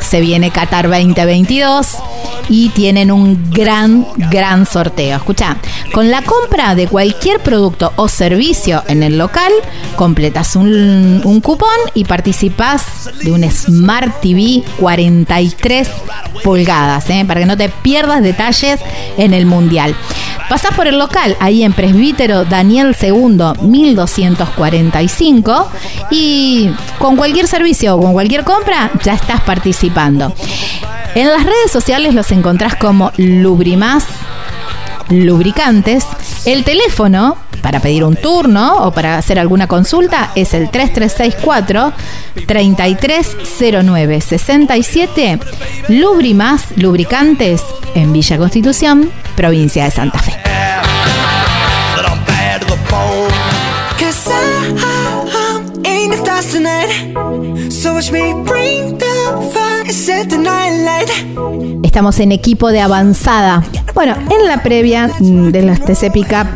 se 0.01 0.21
viene 0.21 0.51
Qatar 0.51 0.89
2022 0.89 1.99
y 2.49 2.69
tienen 2.71 3.11
un 3.11 3.51
gran, 3.51 4.07
gran 4.31 4.67
sorteo. 4.67 5.17
Escucha, 5.17 5.57
con 5.93 6.11
la 6.11 6.23
compra 6.23 6.75
de 6.75 6.87
cualquier 6.87 7.41
producto 7.41 7.93
o 7.97 8.09
servicio 8.09 8.83
en 8.89 9.03
el 9.03 9.19
local, 9.19 9.53
completas 9.97 10.57
un, 10.57 11.41
cupón 11.43 11.69
y 11.95 12.05
participas 12.05 13.11
de 13.23 13.33
un 13.33 13.49
Smart 13.51 14.21
TV 14.21 14.63
43 14.79 15.89
pulgadas, 16.43 17.09
¿eh? 17.11 17.25
para 17.27 17.41
que 17.41 17.47
no 17.47 17.57
te 17.57 17.69
pierdas 17.69 18.23
detalles 18.23 18.81
en 19.17 19.35
el 19.35 19.47
Mundial. 19.47 19.95
Pasás 20.49 20.73
por 20.75 20.87
el 20.87 20.99
local, 20.99 21.37
ahí 21.41 21.63
en 21.63 21.75
Presbítero 21.75 22.47
Daniel 22.47 22.97
II 22.99 23.61
1245 23.61 25.71
y 26.11 26.71
con 26.99 27.17
cualquier 27.17 27.47
servicio 27.47 27.97
o 27.97 28.01
con 28.01 28.15
cualquier 28.15 28.45
compra 28.45 28.91
ya 29.05 29.13
estás 29.13 29.43
participando. 29.43 30.33
En 31.15 31.29
las 31.29 31.45
redes 31.45 31.71
sociales 31.71 32.15
los 32.15 32.28
encontrás 32.33 32.77
como 32.77 33.13
Lubrimás 33.17 34.05
Lubricantes. 35.09 36.05
El 36.45 36.65
teléfono 36.65 37.37
para 37.63 37.81
pedir 37.81 38.05
un 38.05 38.17
turno 38.17 38.85
o 38.85 38.93
para 38.93 39.19
hacer 39.19 39.39
alguna 39.39 39.67
consulta 39.67 40.31
es 40.35 40.55
el 40.55 40.71
3364 40.71 41.93
3309 42.47 44.21
67 44.21 45.41
Lubrimás 45.89 46.77
Lubricantes 46.77 47.63
en 47.95 48.13
Villa 48.13 48.39
Constitución, 48.39 49.11
provincia 49.37 49.85
de 49.85 49.91
Santa 49.91 50.19
Fe. 50.19 50.35
Estamos 61.83 62.21
en 62.21 62.33
equipo 62.33 62.71
de 62.71 62.81
avanzada. 62.81 63.65
Bueno, 63.95 64.15
en 64.29 64.47
la 64.47 64.63
previa 64.63 65.11
de 65.19 65.63
las 65.63 65.81
TC 65.81 66.13
Pickup 66.13 66.47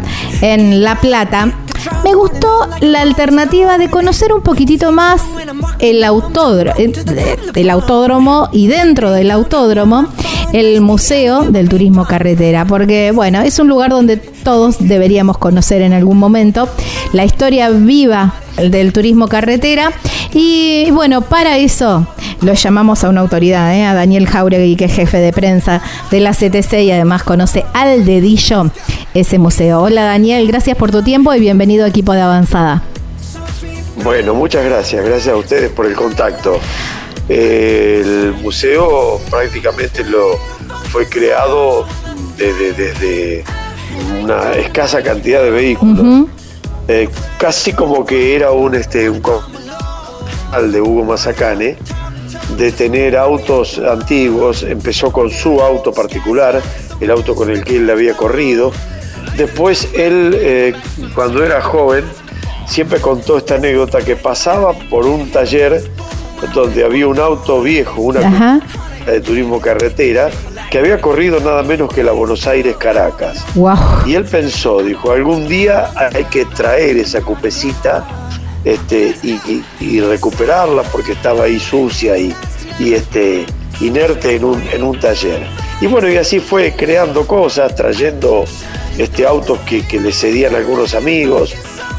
en 0.43 0.83
La 0.83 1.01
Plata, 1.01 1.51
me 2.05 2.15
gustó 2.15 2.69
la 2.81 3.01
alternativa 3.01 3.79
de 3.79 3.89
conocer 3.89 4.35
un 4.35 4.43
poquitito 4.43 4.93
más 4.93 5.23
el 5.79 6.05
autódromo, 6.05 6.75
el 7.55 7.71
autódromo 7.71 8.51
y 8.53 8.67
dentro 8.67 9.11
del 9.11 9.31
autódromo 9.31 10.09
el 10.53 10.83
Museo 10.83 11.45
del 11.45 11.69
Turismo 11.69 12.05
Carretera, 12.05 12.67
porque 12.67 13.11
bueno, 13.12 13.41
es 13.41 13.59
un 13.59 13.69
lugar 13.69 13.91
donde 13.91 14.19
todos 14.42 14.76
deberíamos 14.78 15.38
conocer 15.38 15.82
en 15.82 15.92
algún 15.92 16.18
momento 16.18 16.68
la 17.12 17.25
historia 17.25 17.70
viva 17.70 18.34
del 18.56 18.92
turismo 18.92 19.28
carretera 19.28 19.92
y 20.32 20.90
bueno, 20.90 21.22
para 21.22 21.58
eso 21.58 22.06
lo 22.40 22.54
llamamos 22.54 23.04
a 23.04 23.08
una 23.08 23.20
autoridad, 23.20 23.75
¿eh? 23.75 23.84
a 23.84 23.94
Daniel 23.94 24.26
Jauregui, 24.26 24.76
que 24.76 24.87
es 24.87 24.94
jefe 24.94 25.18
de 25.18 25.32
prensa 25.32 25.80
de 26.11 26.20
la 26.20 26.32
CTC 26.32 26.72
y 26.82 26.90
además 26.90 27.22
conoce 27.22 27.64
al 27.72 28.04
dedillo 28.04 28.70
ese 29.14 29.38
museo. 29.38 29.82
Hola 29.82 30.04
Daniel, 30.04 30.46
gracias 30.46 30.76
por 30.76 30.90
tu 30.90 31.02
tiempo 31.02 31.32
y 31.34 31.40
bienvenido 31.40 31.84
a 31.84 31.88
Equipo 31.88 32.12
de 32.12 32.22
Avanzada. 32.22 32.82
Bueno, 34.02 34.34
muchas 34.34 34.64
gracias, 34.64 35.04
gracias 35.04 35.34
a 35.34 35.37
ustedes 35.37 35.70
por 35.70 35.87
el 35.87 35.94
contacto. 35.94 36.58
el 37.28 38.34
museo 38.42 39.20
prácticamente 39.30 40.04
lo 40.04 40.37
fue 40.90 41.06
creado 41.08 41.87
desde, 42.37 43.44
una 44.22 44.52
escasa 44.52 45.02
cantidad 45.02 45.42
de 45.42 45.50
vehículos. 45.50 46.28
Eh, 46.88 47.08
casi 47.38 47.72
como 47.72 48.04
que 48.04 48.34
era 48.34 48.50
un 48.50 48.75
este 48.75 49.08
un 49.08 49.22
de 49.22 50.80
Hugo 50.80 51.04
Mazacane 51.04 51.76
de 52.56 52.72
tener 52.72 53.16
autos 53.16 53.78
antiguos, 53.78 54.62
empezó 54.62 55.11
con 55.11 55.30
su 55.30 55.61
auto 55.61 55.92
particular, 55.92 56.61
el 57.00 57.11
auto 57.11 57.34
con 57.34 57.50
el 57.50 57.64
que 57.64 57.76
él 57.76 57.88
había 57.90 58.14
corrido. 58.16 58.72
Después 59.37 59.88
él, 59.94 60.37
eh, 60.38 60.75
cuando 61.14 61.42
era 61.44 61.62
joven, 61.62 62.04
siempre 62.66 63.00
contó 63.00 63.38
esta 63.38 63.54
anécdota 63.54 64.00
que 64.00 64.16
pasaba 64.16 64.72
por 64.90 65.06
un 65.06 65.30
taller 65.30 65.82
donde 66.54 66.84
había 66.84 67.06
un 67.06 67.18
auto 67.18 67.62
viejo, 67.62 68.02
una 68.02 68.61
de 69.06 69.20
turismo 69.20 69.61
carretera, 69.61 70.30
que 70.73 70.79
había 70.79 71.02
corrido 71.02 71.38
nada 71.38 71.62
menos 71.62 71.93
que 71.93 72.02
la 72.02 72.12
Buenos 72.12 72.47
Aires 72.47 72.76
Caracas. 72.79 73.45
Y 74.07 74.14
él 74.14 74.25
pensó, 74.25 74.83
dijo, 74.83 75.12
algún 75.12 75.47
día 75.47 75.91
hay 76.14 76.25
que 76.25 76.47
traer 76.47 76.97
esa 76.97 77.21
cupecita 77.21 78.07
este, 78.64 79.14
y, 79.23 80.01
recuperarla 80.01 80.83
porque 80.85 81.12
estaba 81.12 81.44
ahí 81.44 81.61
sucia 81.61 82.16
y, 82.16 82.35
este, 82.81 83.44
inerte 83.83 84.37
en 84.37 84.44
un, 84.44 84.62
en 84.73 84.83
un 84.83 84.99
taller. 84.99 85.46
Y 85.83 85.88
bueno, 85.88 86.09
y 86.09 86.16
así 86.16 86.40
fue 86.40 86.73
creando 86.75 87.27
cosas, 87.27 87.75
trayendo 87.75 88.46
este, 88.96 89.27
autos 89.27 89.59
que, 89.66 89.85
le 90.01 90.11
cedían 90.11 90.55
algunos 90.55 90.94
amigos 90.94 91.55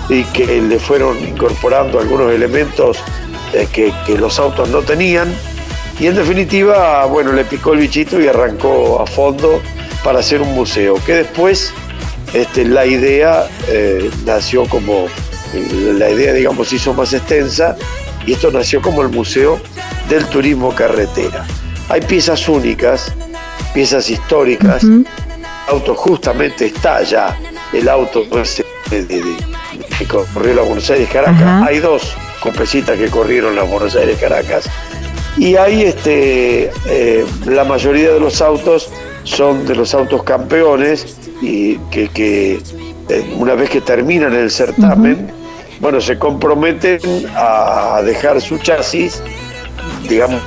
y 0.09 0.23
que 0.23 0.47
le 0.59 0.79
fueron 0.79 1.19
incorporando 1.19 1.99
algunos 1.99 2.31
elementos 2.31 2.97
eh, 3.53 3.67
que, 3.71 4.17
los 4.17 4.39
autos 4.39 4.67
no 4.69 4.79
tenían. 4.79 5.31
Y 5.99 6.07
en 6.07 6.15
definitiva, 6.15 7.05
bueno, 7.05 7.33
le 7.33 7.45
picó 7.45 7.73
el 7.73 7.79
bichito 7.79 8.19
y 8.19 8.27
arrancó 8.27 9.01
a 9.01 9.05
fondo 9.05 9.61
para 10.03 10.19
hacer 10.19 10.41
un 10.41 10.53
museo, 10.53 10.95
que 11.05 11.13
después 11.15 11.73
este, 12.33 12.65
la 12.65 12.85
idea 12.85 13.47
eh, 13.67 14.09
nació 14.25 14.65
como 14.67 15.07
la 15.53 16.09
idea, 16.09 16.33
digamos, 16.33 16.69
se 16.69 16.77
hizo 16.77 16.93
más 16.93 17.13
extensa 17.13 17.75
y 18.25 18.33
esto 18.33 18.51
nació 18.51 18.81
como 18.81 19.01
el 19.01 19.09
Museo 19.09 19.59
del 20.09 20.25
Turismo 20.25 20.73
Carretera. 20.73 21.45
Hay 21.89 22.01
piezas 22.01 22.47
únicas, 22.49 23.13
piezas 23.73 24.09
históricas, 24.09 24.83
el 24.83 25.05
auto 25.67 25.93
justamente 25.95 26.65
está 26.65 27.03
ya, 27.03 27.37
el 27.71 27.87
auto 27.87 28.23
que 28.29 30.05
corrió 30.07 30.55
la 30.55 30.63
Buenos 30.63 30.89
Aires 30.89 31.09
Caracas, 31.11 31.67
hay 31.67 31.79
dos 31.79 32.15
copecitas 32.39 32.97
que 32.97 33.09
corrieron 33.09 33.55
la 33.55 33.63
Buenos 33.63 33.95
Aires 33.95 34.17
Caracas 34.19 34.67
y 35.37 35.55
hay 35.55 35.83
este, 35.83 36.71
eh, 36.85 37.25
la 37.45 37.63
mayoría 37.63 38.11
de 38.11 38.19
los 38.19 38.41
autos 38.41 38.89
son 39.23 39.65
de 39.65 39.75
los 39.75 39.93
autos 39.93 40.23
campeones 40.23 41.17
y 41.41 41.77
que, 41.89 42.61
eh, 43.09 43.35
una 43.37 43.55
vez 43.55 43.69
que 43.69 43.81
terminan 43.81 44.33
el 44.33 44.51
certamen, 44.51 45.31
bueno, 45.79 45.99
se 45.99 46.17
comprometen 46.17 46.99
a 47.35 48.01
dejar 48.03 48.39
su 48.41 48.57
chasis, 48.59 49.21
digamos, 50.07 50.41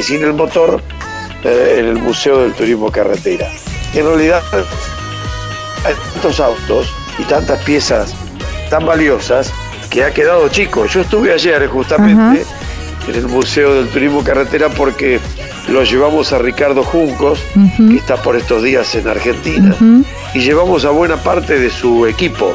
sin 0.00 0.22
el 0.22 0.32
motor, 0.32 0.80
eh, 1.44 1.76
en 1.78 1.86
el 1.86 1.98
Museo 1.98 2.42
del 2.42 2.52
Turismo 2.52 2.90
Carretera. 2.90 3.48
En 3.94 4.06
realidad, 4.06 4.42
hay 5.84 5.94
tantos 6.14 6.40
autos 6.40 6.94
y 7.18 7.24
tantas 7.24 7.62
piezas 7.64 8.14
tan 8.70 8.86
valiosas 8.86 9.52
que 9.90 10.04
ha 10.04 10.14
quedado 10.14 10.48
chico. 10.48 10.86
Yo 10.86 11.00
estuve 11.02 11.32
ayer 11.32 11.66
justamente 11.66 12.44
en 13.08 13.14
el 13.14 13.26
Museo 13.26 13.74
del 13.74 13.88
Turismo 13.88 14.22
Carretera 14.22 14.68
porque 14.68 15.20
lo 15.68 15.84
llevamos 15.84 16.32
a 16.32 16.38
Ricardo 16.38 16.82
Juncos, 16.82 17.40
que 17.76 17.96
está 17.96 18.16
por 18.16 18.36
estos 18.36 18.62
días 18.62 18.94
en 18.94 19.08
Argentina, 19.08 19.76
y 20.34 20.40
llevamos 20.40 20.84
a 20.84 20.90
buena 20.90 21.16
parte 21.16 21.58
de 21.58 21.70
su 21.70 22.06
equipo 22.06 22.54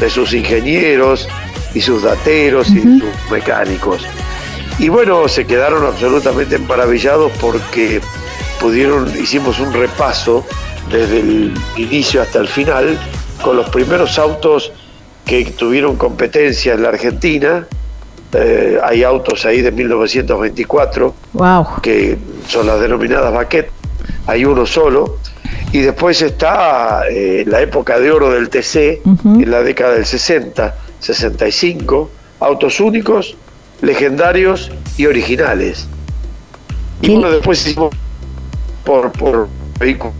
de 0.00 0.10
sus 0.10 0.34
ingenieros 0.34 1.28
y 1.74 1.80
sus 1.80 2.02
dateros 2.02 2.68
y 2.70 2.82
sus 2.82 3.30
mecánicos. 3.30 4.02
Y 4.78 4.88
bueno, 4.88 5.26
se 5.28 5.46
quedaron 5.46 5.86
absolutamente 5.86 6.58
maravillados 6.58 7.32
porque 7.40 8.00
pudieron, 8.60 9.10
hicimos 9.18 9.58
un 9.58 9.72
repaso 9.72 10.44
desde 10.90 11.20
el 11.20 11.54
inicio 11.76 12.22
hasta 12.22 12.38
el 12.38 12.48
final 12.48 12.98
con 13.42 13.56
los 13.56 13.68
primeros 13.70 14.18
autos 14.18 14.72
que 15.24 15.44
tuvieron 15.46 15.96
competencia 15.96 16.74
en 16.74 16.82
la 16.82 16.90
Argentina. 16.90 17.66
Eh, 18.32 18.78
hay 18.82 19.02
autos 19.02 19.46
ahí 19.46 19.62
de 19.62 19.70
1924 19.70 21.14
wow. 21.32 21.66
que 21.82 22.18
son 22.48 22.66
las 22.66 22.80
denominadas 22.80 23.32
baquet. 23.32 23.70
Hay 24.26 24.44
uno 24.44 24.66
solo 24.66 25.18
y 25.72 25.80
después 25.80 26.20
está 26.22 27.02
eh, 27.08 27.44
la 27.46 27.60
época 27.60 27.98
de 27.98 28.10
oro 28.10 28.30
del 28.30 28.48
TC, 28.48 29.02
en 29.04 29.50
la 29.50 29.62
década 29.62 29.94
del 29.94 30.06
60, 30.06 30.74
65, 31.00 32.10
autos 32.40 32.80
únicos, 32.80 33.36
legendarios 33.82 34.70
y 34.96 35.06
originales. 35.06 35.88
Y 37.02 37.12
bueno, 37.12 37.30
después 37.30 37.66
hicimos 37.66 37.94
por, 38.84 39.12
por 39.12 39.48
vehículos 39.78 40.14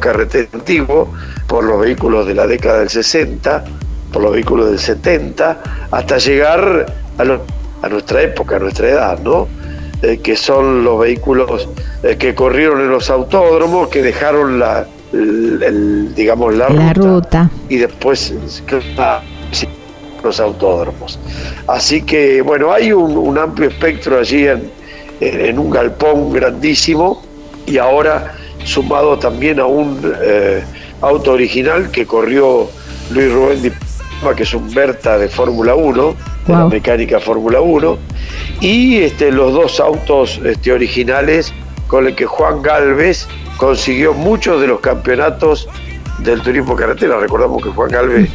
carretera 0.00 0.48
antiguo, 0.52 1.12
por 1.46 1.64
los 1.64 1.80
vehículos 1.80 2.26
de 2.26 2.34
la 2.34 2.46
década 2.46 2.80
del 2.80 2.88
60, 2.88 3.64
por 4.12 4.22
los 4.22 4.32
vehículos 4.32 4.70
del 4.70 4.78
70, 4.78 5.62
hasta 5.90 6.18
llegar 6.18 6.86
a, 7.18 7.86
a 7.86 7.88
nuestra 7.88 8.22
época, 8.22 8.56
a 8.56 8.58
nuestra 8.58 8.88
edad, 8.88 9.18
¿no? 9.20 9.48
Eh, 10.02 10.18
que 10.18 10.34
son 10.34 10.82
los 10.82 10.98
vehículos 10.98 11.68
eh, 12.02 12.16
que 12.16 12.34
corrieron 12.34 12.80
en 12.80 12.90
los 12.90 13.08
autódromos, 13.08 13.88
que 13.88 14.02
dejaron 14.02 14.58
la, 14.58 14.84
digamos, 15.12 16.56
la, 16.56 16.92
ruta, 16.92 17.48
y 17.68 17.76
después 17.76 18.34
los 20.24 20.40
autódromos. 20.40 21.20
Así 21.68 22.02
que, 22.02 22.42
bueno, 22.42 22.72
hay 22.72 22.92
un, 22.92 23.38
amplio 23.38 23.68
espectro 23.68 24.18
allí 24.18 24.48
en, 24.48 24.70
en, 25.20 25.56
un 25.56 25.70
galpón 25.70 26.32
grandísimo 26.32 27.22
y 27.66 27.78
ahora 27.78 28.34
sumado 28.64 29.18
también 29.20 29.60
a 29.60 29.66
un 29.66 30.00
eh, 30.20 30.64
auto 31.00 31.32
original 31.32 31.92
que 31.92 32.06
corrió 32.06 32.68
Luis 33.12 33.32
Rubén 33.32 33.62
Di 33.62 33.70
Palma, 33.70 34.34
que 34.34 34.42
es 34.42 34.52
un 34.52 34.72
Berta 34.74 35.16
de 35.16 35.28
Fórmula 35.28 35.76
1, 35.76 36.14
de 36.46 36.52
la 36.52 36.66
mecánica 36.66 37.20
Fórmula 37.20 37.60
1, 37.60 37.98
y 38.60 38.98
este, 38.98 39.30
los 39.30 39.52
dos 39.52 39.80
autos 39.80 40.40
este, 40.44 40.72
originales 40.72 41.52
con 41.86 42.06
el 42.06 42.14
que 42.14 42.26
Juan 42.26 42.62
Galvez 42.62 43.28
consiguió 43.56 44.14
muchos 44.14 44.60
de 44.60 44.66
los 44.66 44.80
campeonatos 44.80 45.68
del 46.18 46.40
turismo 46.40 46.74
carretera. 46.76 47.18
Recordamos 47.18 47.62
que 47.62 47.70
Juan 47.70 47.90
Galvez 47.90 48.30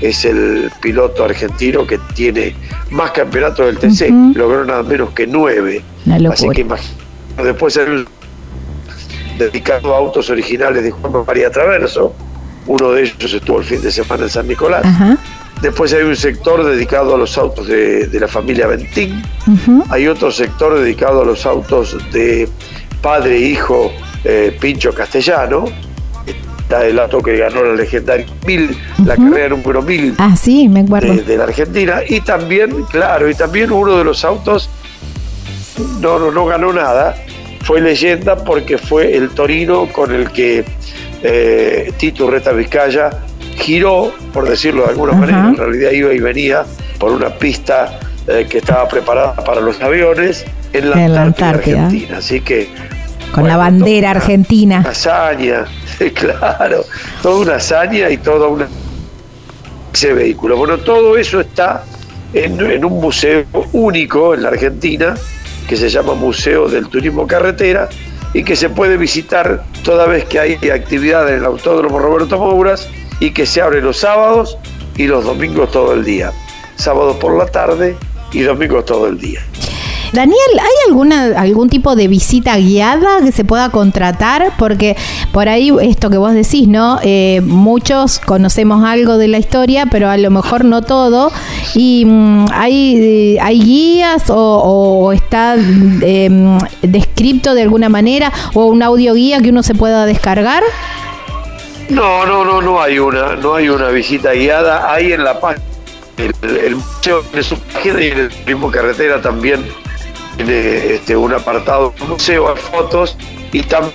es 0.00 0.24
el 0.24 0.70
piloto 0.80 1.24
argentino 1.24 1.86
que 1.86 1.98
tiene 2.14 2.54
más 2.90 3.10
campeonatos 3.12 3.66
del 3.66 3.78
TC, 3.78 4.36
logró 4.36 4.64
nada 4.64 4.82
menos 4.82 5.10
que 5.10 5.26
nueve. 5.26 5.82
Así 6.32 6.48
que 6.50 6.66
después 7.42 7.76
el 7.76 8.06
dedicado 9.38 9.94
a 9.94 9.98
autos 9.98 10.30
originales 10.30 10.82
de 10.82 10.90
Juan 10.90 11.24
María 11.26 11.50
Traverso, 11.50 12.14
uno 12.66 12.92
de 12.92 13.02
ellos 13.02 13.32
estuvo 13.32 13.58
el 13.58 13.64
fin 13.64 13.82
de 13.82 13.90
semana 13.90 14.24
en 14.24 14.30
San 14.30 14.48
Nicolás. 14.48 14.82
Después 15.62 15.92
hay 15.94 16.02
un 16.02 16.16
sector 16.16 16.64
dedicado 16.64 17.14
a 17.14 17.18
los 17.18 17.36
autos 17.38 17.66
de, 17.66 18.06
de 18.06 18.20
la 18.20 18.28
familia 18.28 18.66
Ventín, 18.66 19.22
hay 19.88 20.06
otro 20.06 20.30
sector 20.30 20.78
dedicado 20.78 21.22
a 21.22 21.24
los 21.24 21.46
autos 21.46 21.96
de 22.12 22.48
padre 23.00 23.36
e 23.36 23.40
hijo 23.40 23.90
eh, 24.24 24.56
Pincho 24.60 24.92
Castellano, 24.92 25.64
está 26.58 26.84
el 26.84 26.98
auto 26.98 27.22
que 27.22 27.36
ganó 27.38 27.62
la 27.62 27.74
legendaria 27.74 28.26
1000, 28.46 28.76
la 29.06 29.16
carrera 29.16 29.48
número 29.50 29.80
1000 29.82 30.14
Ah, 30.18 30.36
sí, 30.36 30.68
me 30.68 30.80
acuerdo. 30.80 31.14
de, 31.14 31.22
de 31.22 31.36
la 31.38 31.44
Argentina. 31.44 32.00
Y 32.06 32.20
también, 32.20 32.82
claro, 32.90 33.30
y 33.30 33.34
también 33.34 33.70
uno 33.72 33.96
de 33.96 34.04
los 34.04 34.24
autos 34.24 34.68
no, 36.00 36.18
no, 36.18 36.30
no 36.32 36.44
ganó 36.46 36.72
nada, 36.72 37.16
fue 37.62 37.80
leyenda 37.80 38.36
porque 38.44 38.76
fue 38.78 39.16
el 39.16 39.30
Torino 39.30 39.86
con 39.92 40.14
el 40.14 40.30
que 40.32 40.64
eh, 41.22 41.92
Tito 41.96 42.30
Reta 42.30 42.52
Vizcaya 42.52 43.10
giró, 43.56 44.12
por 44.32 44.48
decirlo 44.48 44.82
de 44.84 44.90
alguna 44.90 45.12
Ajá. 45.12 45.20
manera, 45.20 45.48
en 45.48 45.56
realidad 45.56 45.90
iba 45.90 46.12
y 46.12 46.20
venía 46.20 46.64
por 46.98 47.12
una 47.12 47.30
pista 47.30 47.98
eh, 48.26 48.46
que 48.48 48.58
estaba 48.58 48.88
preparada 48.88 49.34
para 49.36 49.60
los 49.60 49.80
aviones 49.82 50.44
en 50.72 50.90
la, 50.90 51.04
En 51.04 51.14
la 51.14 51.22
Antártida, 51.22 51.48
Antártida. 51.76 51.84
Argentina. 51.86 52.18
Así 52.18 52.40
que 52.40 52.68
Con 53.32 53.42
bueno, 53.44 53.48
la 53.48 53.56
bandera 53.56 54.10
una- 54.10 54.20
argentina. 54.20 54.78
una 54.80 54.90
hazaña, 54.90 55.64
claro, 56.14 56.84
toda 57.22 57.36
una 57.40 57.54
hazaña 57.56 58.10
y 58.10 58.16
toda 58.18 58.48
una 58.48 58.68
ese 59.92 60.12
vehículo. 60.12 60.56
Bueno, 60.58 60.76
todo 60.78 61.16
eso 61.16 61.40
está 61.40 61.82
en, 62.34 62.60
en 62.70 62.84
un 62.84 63.00
museo 63.00 63.44
único 63.72 64.34
en 64.34 64.42
la 64.42 64.48
Argentina 64.50 65.14
que 65.66 65.74
se 65.76 65.88
llama 65.88 66.14
Museo 66.14 66.68
del 66.68 66.88
Turismo 66.88 67.26
Carretera 67.26 67.88
y 68.34 68.42
que 68.44 68.56
se 68.56 68.68
puede 68.68 68.98
visitar 68.98 69.64
toda 69.82 70.06
vez 70.06 70.26
que 70.26 70.38
hay 70.38 70.54
actividad 70.70 71.26
en 71.30 71.36
el 71.36 71.44
Autódromo 71.46 71.98
Roberto 71.98 72.38
Mouras 72.38 72.88
y 73.20 73.30
que 73.32 73.46
se 73.46 73.60
abre 73.60 73.80
los 73.80 73.98
sábados 73.98 74.58
y 74.96 75.06
los 75.06 75.24
domingos 75.24 75.70
todo 75.70 75.92
el 75.92 76.04
día. 76.04 76.32
Sábados 76.76 77.16
por 77.16 77.36
la 77.36 77.46
tarde 77.46 77.96
y 78.32 78.42
domingos 78.42 78.84
todo 78.84 79.06
el 79.06 79.18
día. 79.18 79.40
Daniel, 80.12 80.38
¿hay 80.58 80.88
alguna 80.88 81.38
algún 81.38 81.68
tipo 81.68 81.96
de 81.96 82.08
visita 82.08 82.56
guiada 82.56 83.20
que 83.22 83.32
se 83.32 83.44
pueda 83.44 83.70
contratar? 83.70 84.52
Porque 84.58 84.96
por 85.32 85.48
ahí 85.48 85.72
esto 85.82 86.10
que 86.10 86.16
vos 86.16 86.32
decís, 86.32 86.68
¿no? 86.68 86.98
Eh, 87.02 87.42
muchos 87.44 88.20
conocemos 88.20 88.84
algo 88.84 89.18
de 89.18 89.28
la 89.28 89.38
historia, 89.38 89.86
pero 89.90 90.08
a 90.08 90.16
lo 90.16 90.30
mejor 90.30 90.64
no 90.64 90.82
todo. 90.82 91.32
Y 91.74 92.04
mm, 92.06 92.46
hay, 92.52 92.96
eh, 92.96 93.38
hay 93.42 93.60
guías 93.60 94.30
o, 94.30 94.36
o 94.36 95.12
está 95.12 95.56
eh, 95.56 96.58
descrito 96.82 97.54
de 97.54 97.62
alguna 97.62 97.88
manera 97.88 98.32
o 98.54 98.66
un 98.66 98.82
audio 98.82 99.14
guía 99.14 99.40
que 99.40 99.50
uno 99.50 99.62
se 99.62 99.74
pueda 99.74 100.06
descargar. 100.06 100.62
No, 101.88 102.26
no, 102.26 102.44
no, 102.44 102.60
no 102.60 102.80
hay 102.80 102.98
una, 102.98 103.36
no 103.36 103.54
hay 103.54 103.68
una 103.68 103.88
visita 103.88 104.32
guiada. 104.32 104.92
Hay 104.92 105.12
en 105.12 105.24
la 105.24 105.40
página 105.40 105.64
el, 106.16 106.76
museo 106.76 107.22
tiene 107.22 107.42
su 107.42 107.58
página 107.58 108.02
y 108.02 108.08
en 108.08 108.18
el 108.18 108.28
turismo 108.30 108.70
carretera 108.70 109.20
también 109.20 109.66
tiene 110.36 110.94
este, 110.94 111.16
un 111.16 111.32
apartado 111.32 111.94
museo, 112.08 112.48
hay 112.48 112.56
fotos 112.56 113.16
y 113.52 113.62
también 113.62 113.94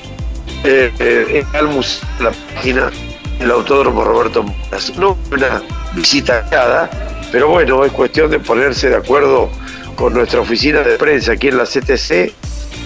eh, 0.64 0.92
eh, 1.00 1.44
en 1.52 1.60
el 1.60 1.68
museo, 1.68 2.08
en 2.20 2.26
la 2.26 2.32
página 2.32 2.92
del 3.40 3.52
Autódromo 3.52 4.04
Roberto 4.04 4.44
Moras. 4.44 4.96
No 4.98 5.18
una 5.32 5.62
visita 5.94 6.42
guiada, 6.50 6.90
pero 7.32 7.50
bueno, 7.50 7.84
es 7.86 7.92
cuestión 7.92 8.30
de 8.30 8.40
ponerse 8.40 8.90
de 8.90 8.98
acuerdo 8.98 9.50
con 9.96 10.14
nuestra 10.14 10.42
oficina 10.42 10.82
de 10.82 10.98
prensa 10.98 11.34
aquí 11.34 11.48
en 11.48 11.58
la 11.58 11.66
CTC 11.66 12.34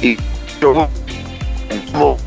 y 0.01 0.17
yo 0.61 0.89
como 1.91 2.17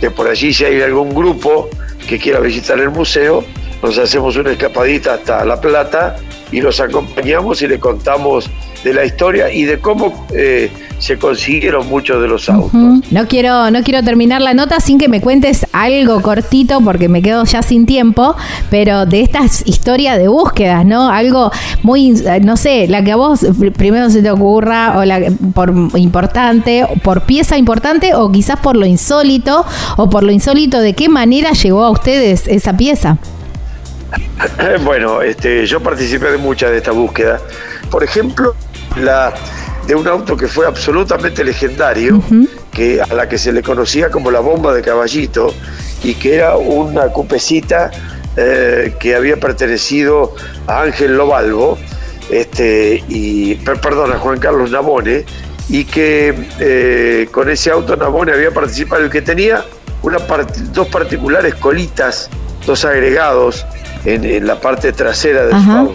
que 0.00 0.10
por 0.10 0.28
allí 0.28 0.52
si 0.52 0.64
hay 0.64 0.80
algún 0.80 1.14
grupo 1.14 1.68
que 2.10 2.18
quiera 2.18 2.40
visitar 2.40 2.76
el 2.80 2.90
museo, 2.90 3.44
nos 3.84 3.96
hacemos 3.96 4.34
una 4.34 4.50
escapadita 4.50 5.14
hasta 5.14 5.44
La 5.44 5.60
Plata 5.60 6.16
y 6.50 6.60
los 6.60 6.80
acompañamos 6.80 7.62
y 7.62 7.68
le 7.68 7.78
contamos 7.78 8.50
de 8.84 8.94
la 8.94 9.04
historia 9.04 9.52
y 9.52 9.64
de 9.64 9.78
cómo 9.78 10.26
eh, 10.34 10.70
se 10.98 11.18
consiguieron 11.18 11.88
muchos 11.88 12.20
de 12.20 12.28
los 12.28 12.48
autos. 12.48 12.72
No 12.72 13.26
quiero, 13.26 13.70
no 13.70 13.82
quiero 13.82 14.02
terminar 14.02 14.42
la 14.42 14.54
nota 14.54 14.80
sin 14.80 14.98
que 14.98 15.08
me 15.08 15.20
cuentes 15.20 15.66
algo 15.72 16.20
cortito 16.20 16.80
porque 16.82 17.08
me 17.08 17.22
quedo 17.22 17.44
ya 17.44 17.62
sin 17.62 17.86
tiempo, 17.86 18.36
pero 18.70 19.06
de 19.06 19.22
estas 19.22 19.66
historias 19.66 20.18
de 20.18 20.28
búsquedas, 20.28 20.84
¿no? 20.84 21.08
Algo 21.08 21.50
muy, 21.82 22.12
no 22.42 22.56
sé, 22.56 22.86
la 22.86 23.02
que 23.02 23.12
a 23.12 23.16
vos 23.16 23.46
primero 23.76 24.10
se 24.10 24.22
te 24.22 24.30
ocurra 24.30 24.98
o 24.98 25.04
la 25.04 25.20
por 25.54 25.72
importante, 25.94 26.86
por 27.02 27.22
pieza 27.22 27.56
importante 27.56 28.14
o 28.14 28.30
quizás 28.30 28.60
por 28.60 28.76
lo 28.76 28.84
insólito 28.86 29.64
o 29.96 30.10
por 30.10 30.22
lo 30.22 30.32
insólito 30.32 30.80
de 30.80 30.92
qué 30.92 31.08
manera 31.08 31.52
llegó 31.52 31.84
a 31.84 31.90
ustedes 31.90 32.46
esa 32.46 32.76
pieza. 32.76 33.18
Bueno, 34.84 35.22
este, 35.22 35.66
yo 35.66 35.80
participé 35.80 36.30
de 36.30 36.38
muchas 36.38 36.70
de 36.70 36.78
esta 36.78 36.92
búsqueda. 36.92 37.40
Por 37.90 38.04
ejemplo, 38.04 38.54
la 38.96 39.32
de 39.86 39.94
un 39.94 40.06
auto 40.06 40.36
que 40.36 40.46
fue 40.46 40.66
absolutamente 40.66 41.42
legendario, 41.44 42.22
que 42.72 43.00
a 43.00 43.12
la 43.14 43.28
que 43.28 43.38
se 43.38 43.52
le 43.52 43.62
conocía 43.62 44.10
como 44.10 44.30
la 44.30 44.40
bomba 44.40 44.72
de 44.72 44.82
caballito 44.82 45.52
y 46.04 46.14
que 46.14 46.36
era 46.36 46.56
una 46.56 47.08
cupecita 47.08 47.90
eh, 48.36 48.94
que 49.00 49.14
había 49.16 49.36
pertenecido 49.38 50.34
a 50.66 50.82
Ángel 50.82 51.16
Lobalvo, 51.16 51.76
este, 52.30 53.02
y 53.08 53.56
per- 53.56 53.80
perdón, 53.80 54.12
a 54.12 54.18
Juan 54.18 54.38
Carlos 54.38 54.70
Nabone, 54.70 55.24
y 55.68 55.84
que 55.84 56.34
eh, 56.60 57.28
con 57.32 57.50
ese 57.50 57.70
auto 57.70 57.96
Nabone 57.96 58.32
había 58.32 58.52
participado, 58.52 59.02
el 59.02 59.10
que 59.10 59.22
tenía 59.22 59.64
una 60.02 60.18
part- 60.18 60.54
dos 60.72 60.86
particulares 60.88 61.54
colitas, 61.56 62.30
dos 62.66 62.84
agregados 62.84 63.66
en, 64.04 64.24
en 64.24 64.46
la 64.46 64.60
parte 64.60 64.92
trasera 64.92 65.44
de 65.46 65.50
su 65.50 65.56
Ajá. 65.56 65.86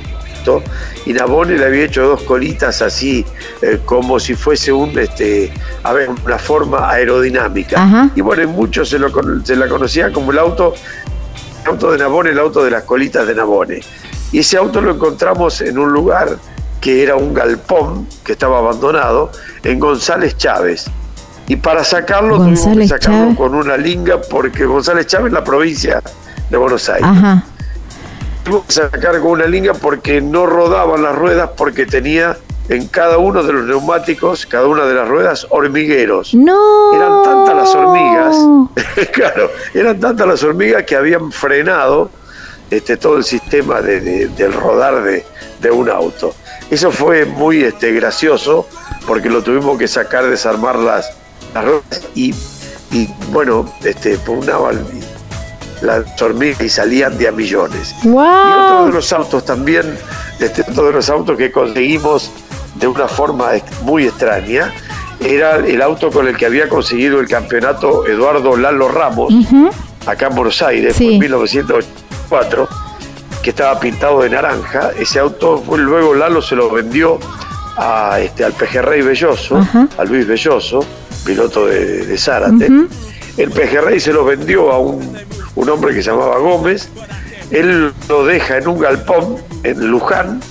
Y 1.06 1.14
Nabone 1.14 1.58
le 1.58 1.66
había 1.66 1.86
hecho 1.86 2.04
dos 2.08 2.22
colitas 2.24 2.82
así, 2.82 3.26
eh, 3.62 3.80
como 3.86 4.20
si 4.20 4.36
fuese 4.36 4.72
un, 4.72 4.98
este, 5.00 5.52
a 5.84 5.94
ver, 5.94 6.10
una 6.26 6.38
forma 6.38 6.90
aerodinámica. 6.90 7.82
Ajá. 7.82 8.10
Y 8.16 8.22
bueno, 8.22 8.44
en 8.44 8.50
muchos 8.50 8.90
se, 8.90 9.00
lo, 9.00 9.12
con- 9.12 9.46
se 9.46 9.56
la 9.56 9.68
conocía 9.68 10.12
como 10.12 10.32
el 10.32 10.40
auto, 10.40 10.74
el 11.64 11.70
auto 11.72 11.92
de 11.92 11.98
Nabone, 11.98 12.30
el 12.32 12.40
auto 12.40 12.64
de 12.64 12.72
las 12.72 12.84
colitas 12.84 13.26
de 13.28 13.36
Nabone. 13.36 13.80
Y 14.32 14.40
ese 14.40 14.58
auto 14.58 14.82
lo 14.82 14.92
encontramos 14.92 15.62
en 15.62 15.78
un 15.78 15.92
lugar 15.94 16.38
que 16.82 17.02
era 17.04 17.16
un 17.16 17.34
galpón 17.34 18.08
que 18.24 18.34
estaba 18.34 18.58
abandonado 18.60 19.32
en 19.64 19.80
González 19.80 20.38
Chávez. 20.38 20.86
Y 21.48 21.56
para 21.58 21.84
sacarlo 21.84 22.38
tuvimos 22.38 22.60
que 22.78 22.88
sacarlo 22.88 23.20
Chávez. 23.20 23.38
con 23.38 23.56
una 23.56 23.78
linga 23.78 24.20
porque 24.30 24.66
González 24.66 25.08
Chávez 25.08 25.28
es 25.28 25.34
la 25.34 25.44
provincia 25.44 26.02
de 26.50 26.58
Buenos 26.58 26.90
Aires. 26.90 27.06
Ajá. 27.08 27.44
Tuvimos 28.46 28.66
que 28.68 28.74
sacar 28.74 29.20
con 29.20 29.32
una 29.32 29.46
linga 29.48 29.74
porque 29.74 30.22
no 30.22 30.46
rodaban 30.46 31.02
las 31.04 31.16
ruedas 31.16 31.50
porque 31.58 31.86
tenía 31.88 32.38
en 32.70 32.88
cada 32.88 33.18
uno 33.18 33.44
de 33.44 33.52
los 33.54 33.66
neumáticos, 33.66 34.46
cada 34.46 34.68
una 34.68 34.86
de 34.86 34.94
las 34.94 35.08
ruedas, 35.08 35.46
hormigueros. 35.50 36.34
No. 36.34 36.94
Eran 36.96 37.24
tantas 37.24 37.56
las 37.56 37.76
hormigas, 37.76 38.36
claro, 39.14 39.50
eran 39.74 40.00
tantas 40.00 40.28
las 40.28 40.44
hormigas 40.44 40.84
que 40.84 40.96
habían 40.96 41.32
frenado 41.32 42.10
este, 42.72 42.98
todo 42.98 43.18
el 43.18 43.24
sistema 43.24 43.82
de- 43.82 44.00
de- 44.02 44.28
del 44.30 44.54
rodar 44.54 45.04
de, 45.04 45.26
de 45.62 45.72
un 45.72 45.90
auto. 45.90 46.34
Eso 46.70 46.92
fue 46.92 47.26
muy 47.26 47.64
este, 47.64 47.92
gracioso 47.94 48.68
porque 49.08 49.30
lo 49.30 49.42
tuvimos 49.44 49.78
que 49.78 49.88
sacar, 49.88 50.28
desarmar 50.28 50.78
las, 50.78 51.12
las 51.54 51.66
ruedas 51.66 52.02
y, 52.16 52.34
y, 52.92 53.08
bueno, 53.32 53.72
este, 53.84 54.18
pugnaban 54.20 54.84
las 55.82 56.22
hormigas 56.22 56.62
y 56.62 56.70
salían 56.70 57.18
de 57.18 57.28
a 57.28 57.32
millones. 57.32 57.96
Y 58.04 58.08
otro 58.10 58.86
de 58.88 58.92
los 58.94 59.12
autos 59.14 59.46
también, 59.46 59.98
este, 60.40 60.62
otro 60.70 60.88
de 60.88 60.94
los 60.94 61.10
autos 61.10 61.38
que 61.38 61.52
conseguimos 61.52 62.32
de 62.76 62.88
una 62.88 63.08
forma 63.08 63.52
muy 63.84 64.06
extraña, 64.06 64.74
era 65.22 65.56
el 65.58 65.82
auto 65.82 66.12
con 66.12 66.28
el 66.28 66.36
que 66.38 66.46
había 66.46 66.68
conseguido 66.68 67.20
el 67.20 67.28
campeonato 67.28 68.06
Eduardo 68.06 68.58
Lalo 68.58 68.90
Ramos, 68.90 69.34
acá 70.06 70.28
en 70.28 70.36
Buenos 70.36 70.62
Aires, 70.62 70.96
Sí. 70.96 71.14
en 71.16 71.20
1984, 71.20 72.68
que 73.42 73.50
estaba 73.52 73.80
pintado 73.80 74.22
de 74.22 74.30
naranja. 74.30 74.92
Ese 74.98 75.20
auto 75.20 75.58
fue, 75.66 75.78
luego 75.80 76.14
Lalo 76.14 76.42
se 76.42 76.56
lo 76.56 76.70
vendió 76.70 77.18
a, 77.78 78.20
este, 78.20 78.44
al 78.44 78.54
Pejerrey 78.54 79.02
Belloso, 79.02 79.60
a 79.98 80.04
Luis 80.04 80.28
Belloso, 80.28 80.86
piloto 81.26 81.66
de, 81.68 82.06
de 82.06 82.18
Zárate. 82.18 82.70
El 83.38 83.52
pejerrey 83.52 84.00
se 84.00 84.14
lo 84.14 84.24
vendió 84.24 84.72
a 84.72 84.80
un, 84.80 85.18
un 85.56 85.70
hombre 85.70 85.94
que 85.94 86.04
se 86.04 86.12
llamaba 86.12 86.38
Gómez, 86.40 86.90
él 87.52 87.94
lo 88.10 88.26
deja 88.26 88.58
en 88.58 88.68
un 88.68 88.80
galpón 88.80 89.38
en 89.64 89.88
Luján 89.88 90.42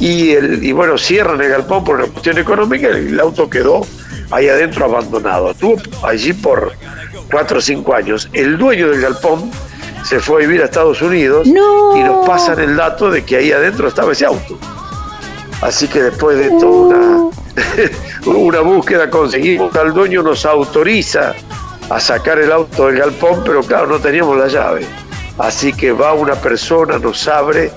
y, 0.00 0.32
el, 0.32 0.62
y 0.62 0.72
bueno, 0.72 0.98
cierran 0.98 1.40
el 1.40 1.48
galpón 1.48 1.84
por 1.84 1.96
una 1.96 2.06
cuestión 2.06 2.38
económica 2.38 2.88
y 2.90 3.08
el 3.08 3.20
auto 3.20 3.48
quedó 3.48 3.86
ahí 4.30 4.48
adentro 4.48 4.84
abandonado. 4.84 5.50
Estuvo 5.50 5.76
allí 6.02 6.32
por 6.32 6.72
cuatro 7.30 7.58
o 7.58 7.60
cinco 7.60 7.94
años. 7.94 8.28
El 8.32 8.58
dueño 8.58 8.90
del 8.90 9.00
galpón 9.00 9.50
se 10.04 10.20
fue 10.20 10.44
a 10.44 10.46
vivir 10.46 10.62
a 10.62 10.66
Estados 10.66 11.00
Unidos 11.02 11.46
y 11.46 12.02
nos 12.02 12.26
pasan 12.26 12.60
el 12.60 12.76
dato 12.76 13.10
de 13.10 13.24
que 13.24 13.36
ahí 13.36 13.52
adentro 13.52 13.88
estaba 13.88 14.12
ese 14.12 14.26
auto. 14.26 14.58
Así 15.62 15.88
que 15.88 16.02
después 16.02 16.36
de 16.36 16.50
toda 16.60 16.96
una, 16.96 17.30
una 18.26 18.60
búsqueda 18.60 19.10
conseguimos, 19.10 19.74
al 19.74 19.94
dueño 19.94 20.22
nos 20.22 20.44
autoriza 20.44 21.34
a 21.88 22.00
sacar 22.00 22.38
el 22.38 22.52
auto 22.52 22.86
del 22.86 22.98
galpón, 22.98 23.42
pero 23.44 23.62
claro, 23.62 23.86
no 23.86 23.98
teníamos 23.98 24.36
la 24.36 24.48
llave. 24.48 24.86
Así 25.38 25.72
que 25.72 25.92
va 25.92 26.14
una 26.14 26.34
persona, 26.34 26.98
nos 26.98 27.28
abre 27.28 27.70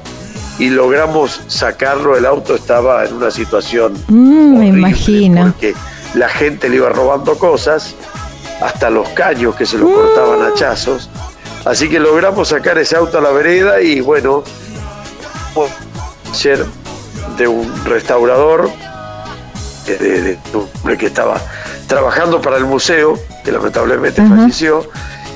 y 0.58 0.69
logramos 0.69 1.41
sacarlo. 1.48 2.17
El 2.17 2.26
auto 2.26 2.56
estaba 2.56 3.06
en 3.06 3.13
una 3.15 3.32
situación. 3.32 3.93
Mm, 4.08 4.60
me 4.60 4.67
imagino. 4.67 5.43
Porque 5.43 5.76
la 6.13 6.30
gente 6.30 6.69
le 6.69 6.78
iba 6.78 6.89
robando 6.89 7.38
cosas, 7.38 7.95
hasta 8.62 8.89
los 8.89 9.08
caños 9.10 9.56
que 9.56 9.65
se 9.65 9.78
lo 9.78 9.91
cortaban 9.91 10.41
a 10.41 10.48
hachazos. 10.48 11.10
Así 11.65 11.89
que 11.89 12.00
logramos 12.00 12.50
sacar 12.50 12.78
ese 12.78 12.95
auto 12.95 13.17
a 13.17 13.22
la 13.22 13.32
vereda 13.32 13.82
y 13.82 14.02
bueno, 14.02 14.43
ser 16.32 16.65
de 17.38 17.48
un 17.48 17.86
restaurador, 17.86 18.69
de, 19.86 20.38
hombre 20.54 20.98
que 20.98 21.08
estaba 21.08 21.41
trabajando 21.89 22.39
para 22.39 22.56
el 22.58 22.65
museo, 22.65 23.19
que 23.43 23.52
lamentablemente 23.52 24.21
falleció, 24.25 24.88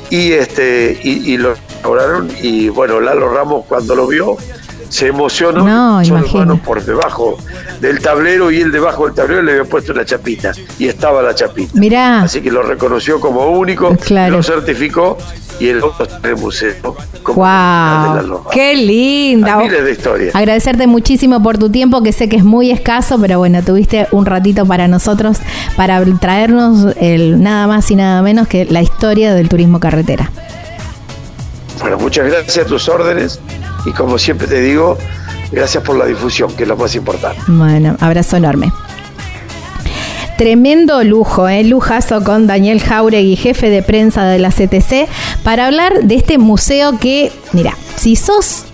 y 0.10 0.34
este 0.34 0.98
y, 1.04 1.36
lo 1.38 1.56
restauraron 1.56 2.30
y 2.40 2.70
bueno, 2.70 3.02
Lalo 3.02 3.34
Ramos 3.34 3.66
cuando 3.68 3.96
lo 3.96 4.06
vio 4.08 4.38
se 4.94 5.08
emocionó 5.08 5.66
no, 5.66 6.58
por 6.64 6.86
debajo 6.86 7.40
del 7.82 8.00
tablero 8.00 8.52
y 8.52 8.62
él 8.62 8.72
debajo 8.72 9.06
del 9.06 9.16
tablero 9.16 9.42
le 9.42 9.54
había 9.54 9.64
puesto 9.64 9.92
una 9.92 10.06
chapita 10.06 10.52
y 10.78 10.88
estaba 10.88 11.24
la 11.24 11.34
chapita. 11.34 11.72
Mirá. 11.74 12.22
Así 12.22 12.42
que 12.42 12.52
lo 12.52 12.62
reconoció 12.62 13.20
como 13.20 13.48
único, 13.48 13.98
lo 14.30 14.44
certificó 14.44 15.18
y 15.60 15.70
el 15.70 15.84
otro 15.84 16.06
está 16.06 16.20
en 16.20 16.36
el 16.36 16.38
museo. 16.38 16.96
¡Wow! 17.26 18.44
¡Qué 18.52 18.76
linda! 18.76 19.58
miles 19.58 19.84
de 19.84 19.92
historias. 19.94 20.36
Agradecerte 20.36 20.86
muchísimo 20.86 21.42
por 21.42 21.58
tu 21.58 21.72
tiempo, 21.72 22.04
que 22.04 22.12
sé 22.12 22.30
que 22.30 22.36
es 22.36 22.44
muy 22.44 22.70
escaso, 22.70 23.18
pero 23.20 23.40
bueno, 23.40 23.64
tuviste 23.64 24.08
un 24.12 24.28
ratito 24.28 24.68
para 24.68 24.88
nosotros, 24.88 25.40
para 25.76 26.04
traernos 26.20 26.96
el, 27.00 27.42
nada 27.42 27.66
más 27.66 27.90
y 27.90 27.96
nada 27.96 28.22
menos 28.22 28.48
que 28.48 28.66
la 28.66 28.84
historia 28.84 29.34
del 29.34 29.50
turismo 29.50 29.80
carretera. 29.80 30.30
Bueno, 31.82 31.98
muchas 31.98 32.28
gracias 32.28 32.68
a 32.68 32.70
tus 32.70 32.88
órdenes 32.88 33.40
y 33.86 33.92
como 33.92 34.18
siempre 34.18 34.48
te 34.48 34.62
digo, 34.62 34.98
gracias 35.52 35.84
por 35.84 35.98
la 35.98 36.06
difusión, 36.06 36.54
que 36.56 36.64
es 36.64 36.70
lo 36.70 36.78
más 36.78 36.96
importante. 36.96 37.42
Bueno, 37.48 37.96
abrazo 38.00 38.38
enorme. 38.38 38.72
Tremendo 40.38 41.04
lujo, 41.04 41.48
¿eh? 41.48 41.64
lujazo 41.64 42.24
con 42.24 42.48
Daniel 42.48 42.82
Jauregui, 42.82 43.36
jefe 43.36 43.70
de 43.70 43.84
prensa 43.84 44.26
de 44.26 44.40
la 44.40 44.50
CTC, 44.50 45.08
para 45.44 45.68
hablar 45.68 46.04
de 46.04 46.16
este 46.16 46.38
museo 46.38 46.98
que, 46.98 47.32
mira, 47.52 47.78
si 47.96 48.16
sos 48.16 48.66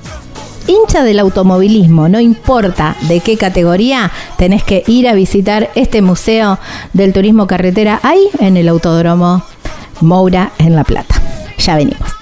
hincha 0.67 1.03
del 1.03 1.19
automovilismo, 1.19 2.07
no 2.07 2.19
importa 2.19 2.95
de 3.07 3.19
qué 3.19 3.37
categoría, 3.37 4.11
tenés 4.37 4.63
que 4.63 4.83
ir 4.87 5.07
a 5.07 5.13
visitar 5.13 5.69
este 5.75 6.01
museo 6.01 6.59
del 6.93 7.11
turismo 7.11 7.47
carretera 7.47 7.99
ahí 8.03 8.29
en 8.39 8.55
el 8.55 8.69
Autódromo 8.69 9.43
Moura 9.99 10.51
en 10.59 10.75
La 10.75 10.83
Plata. 10.83 11.15
Ya 11.57 11.75
venimos. 11.75 12.18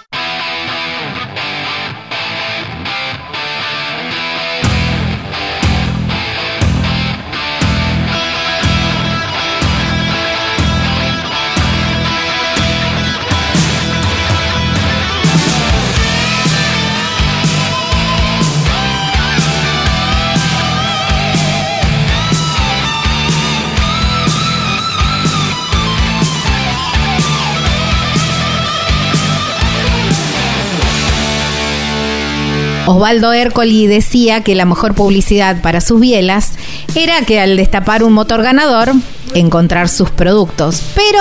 Osvaldo 32.87 33.33
Ercoli 33.33 33.85
decía 33.85 34.41
que 34.41 34.55
la 34.55 34.63
mejor 34.63 34.95
publicidad 34.95 35.61
para 35.61 35.81
sus 35.81 35.99
bielas 35.99 36.53
era 36.95 37.19
que 37.21 37.41
al 37.41 37.57
destapar 37.57 38.01
un 38.01 38.13
motor 38.13 38.41
ganador, 38.41 38.93
encontrar 39.33 39.89
sus 39.89 40.09
productos. 40.09 40.81
Pero 40.95 41.19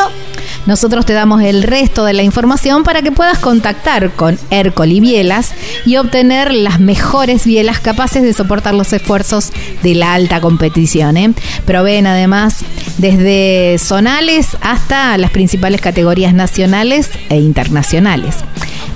nosotros 0.66 1.04
te 1.04 1.12
damos 1.12 1.42
el 1.42 1.64
resto 1.64 2.04
de 2.04 2.12
la 2.12 2.22
información 2.22 2.84
para 2.84 3.02
que 3.02 3.10
puedas 3.10 3.40
contactar 3.40 4.12
con 4.12 4.38
Ercoli 4.50 5.00
Bielas 5.00 5.54
y 5.84 5.96
obtener 5.96 6.54
las 6.54 6.78
mejores 6.78 7.44
bielas 7.44 7.80
capaces 7.80 8.22
de 8.22 8.32
soportar 8.32 8.72
los 8.72 8.92
esfuerzos 8.92 9.50
de 9.82 9.96
la 9.96 10.14
alta 10.14 10.40
competición. 10.40 11.16
¿eh? 11.16 11.32
Proveen 11.64 12.06
además 12.06 12.58
desde 12.98 13.76
zonales 13.80 14.56
hasta 14.60 15.18
las 15.18 15.32
principales 15.32 15.80
categorías 15.80 16.32
nacionales 16.32 17.10
e 17.28 17.40
internacionales. 17.40 18.36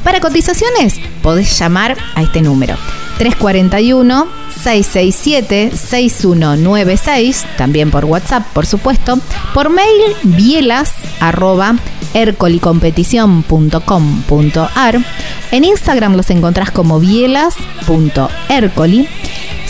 Para 0.04 0.20
cotizaciones, 0.20 1.00
podés 1.22 1.58
llamar 1.58 1.96
a 2.14 2.22
este 2.22 2.40
número 2.40 2.76
341 3.18 4.28
667 4.62 5.72
6196, 5.76 7.44
también 7.56 7.90
por 7.90 8.04
WhatsApp, 8.06 8.46
por 8.52 8.66
supuesto, 8.66 9.18
por 9.52 9.70
mail 9.70 10.14
bielas 10.22 10.92
arroba 11.20 11.74
En 15.52 15.64
Instagram 15.64 16.16
los 16.16 16.30
encontrás 16.30 16.70
como 16.70 16.98
bielas.ercoli. 16.98 19.06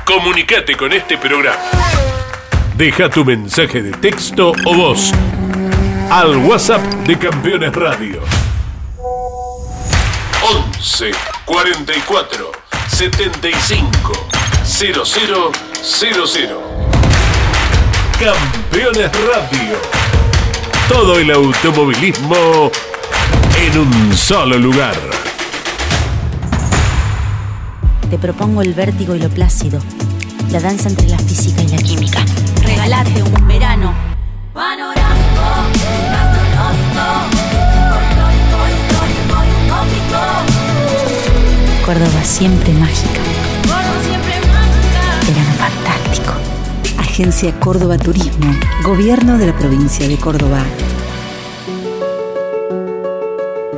Comunicate 0.06 0.76
con 0.76 0.92
este 0.92 1.20
programa. 1.20 1.60
Deja 2.76 3.12
tu 3.12 3.24
mensaje 3.24 3.84
de 3.84 3.92
texto 3.92 4.54
o 4.66 4.74
voz 4.74 5.12
al 6.10 6.38
WhatsApp 6.38 6.82
de 7.06 7.16
Campeones 7.16 7.76
Radio 7.76 8.24
11 10.44 11.12
44 11.46 12.52
75 12.88 14.12
0000. 14.64 16.48
Campeones 18.20 19.12
Radio. 19.28 19.78
Todo 20.88 21.20
el 21.20 21.32
automovilismo 21.32 22.72
en 23.58 23.80
un 23.80 24.16
solo 24.16 24.58
lugar. 24.58 24.96
Te 28.10 28.18
propongo 28.18 28.62
el 28.62 28.74
vértigo 28.74 29.16
y 29.16 29.20
lo 29.20 29.30
plácido, 29.30 29.80
la 30.52 30.60
danza 30.60 30.90
entre 30.90 31.08
la 31.08 31.18
física 31.18 31.62
y 31.64 31.68
la 31.68 31.78
química. 31.78 32.20
Regalate 32.62 33.24
un 33.24 33.48
verano 33.48 33.94
panorámico, 34.54 35.42
Córdoba 41.86 42.24
siempre 42.24 42.74
mágica. 42.74 43.22
Verano 45.28 45.54
fantástico. 45.56 46.34
Agencia 46.98 47.52
Córdoba 47.60 47.96
Turismo, 48.00 48.52
Gobierno 48.82 49.38
de 49.38 49.46
la 49.46 49.56
provincia 49.56 50.08
de 50.08 50.18
Córdoba. 50.18 50.64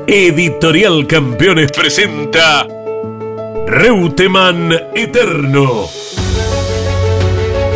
Editorial 0.08 1.06
Campeones 1.06 1.70
presenta 1.74 2.66
Reutemann 3.68 4.72
Eterno. 4.96 5.90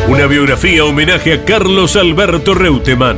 Una 0.07 0.27
biografía 0.27 0.85
homenaje 0.85 1.33
a 1.33 1.43
Carlos 1.43 1.97
Alberto 1.97 2.53
Reutemann 2.53 3.17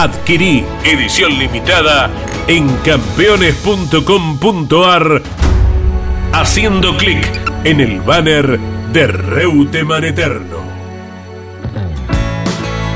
Adquirí 0.00 0.64
edición 0.84 1.36
limitada 1.40 2.08
en 2.46 2.68
campeones.com.ar 2.84 5.22
haciendo 6.32 6.96
clic 6.96 7.26
en 7.64 7.80
el 7.80 8.00
banner 8.02 8.60
de 8.92 9.08
Reutemann 9.08 10.04
Eterno. 10.04 10.58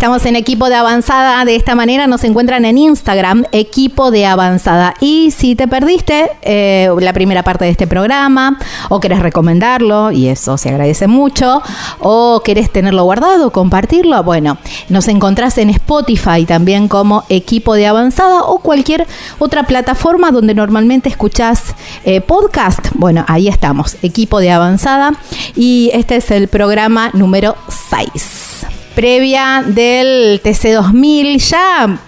Estamos 0.00 0.24
en 0.24 0.34
equipo 0.34 0.70
de 0.70 0.76
avanzada. 0.76 1.44
De 1.44 1.54
esta 1.54 1.74
manera 1.74 2.06
nos 2.06 2.24
encuentran 2.24 2.64
en 2.64 2.78
Instagram, 2.78 3.44
equipo 3.52 4.10
de 4.10 4.24
avanzada. 4.24 4.94
Y 4.98 5.30
si 5.30 5.54
te 5.56 5.68
perdiste 5.68 6.30
eh, 6.40 6.88
la 7.00 7.12
primera 7.12 7.42
parte 7.42 7.66
de 7.66 7.72
este 7.72 7.86
programa, 7.86 8.58
o 8.88 8.98
querés 8.98 9.18
recomendarlo, 9.18 10.10
y 10.10 10.28
eso 10.28 10.56
se 10.56 10.70
agradece 10.70 11.06
mucho, 11.06 11.60
o 11.98 12.40
querés 12.42 12.72
tenerlo 12.72 13.04
guardado, 13.04 13.52
compartirlo, 13.52 14.22
bueno, 14.22 14.56
nos 14.88 15.06
encontrás 15.06 15.58
en 15.58 15.68
Spotify 15.68 16.46
también 16.46 16.88
como 16.88 17.24
equipo 17.28 17.74
de 17.74 17.86
avanzada 17.86 18.44
o 18.44 18.60
cualquier 18.60 19.06
otra 19.38 19.64
plataforma 19.64 20.30
donde 20.30 20.54
normalmente 20.54 21.10
escuchás 21.10 21.74
eh, 22.06 22.22
podcast. 22.22 22.88
Bueno, 22.94 23.26
ahí 23.28 23.48
estamos, 23.48 23.98
equipo 24.00 24.40
de 24.40 24.50
avanzada. 24.50 25.12
Y 25.54 25.90
este 25.92 26.16
es 26.16 26.30
el 26.30 26.48
programa 26.48 27.10
número 27.12 27.54
6 27.90 28.59
previa 28.94 29.62
del 29.66 30.40
TC2000, 30.42 31.38
ya 31.38 32.00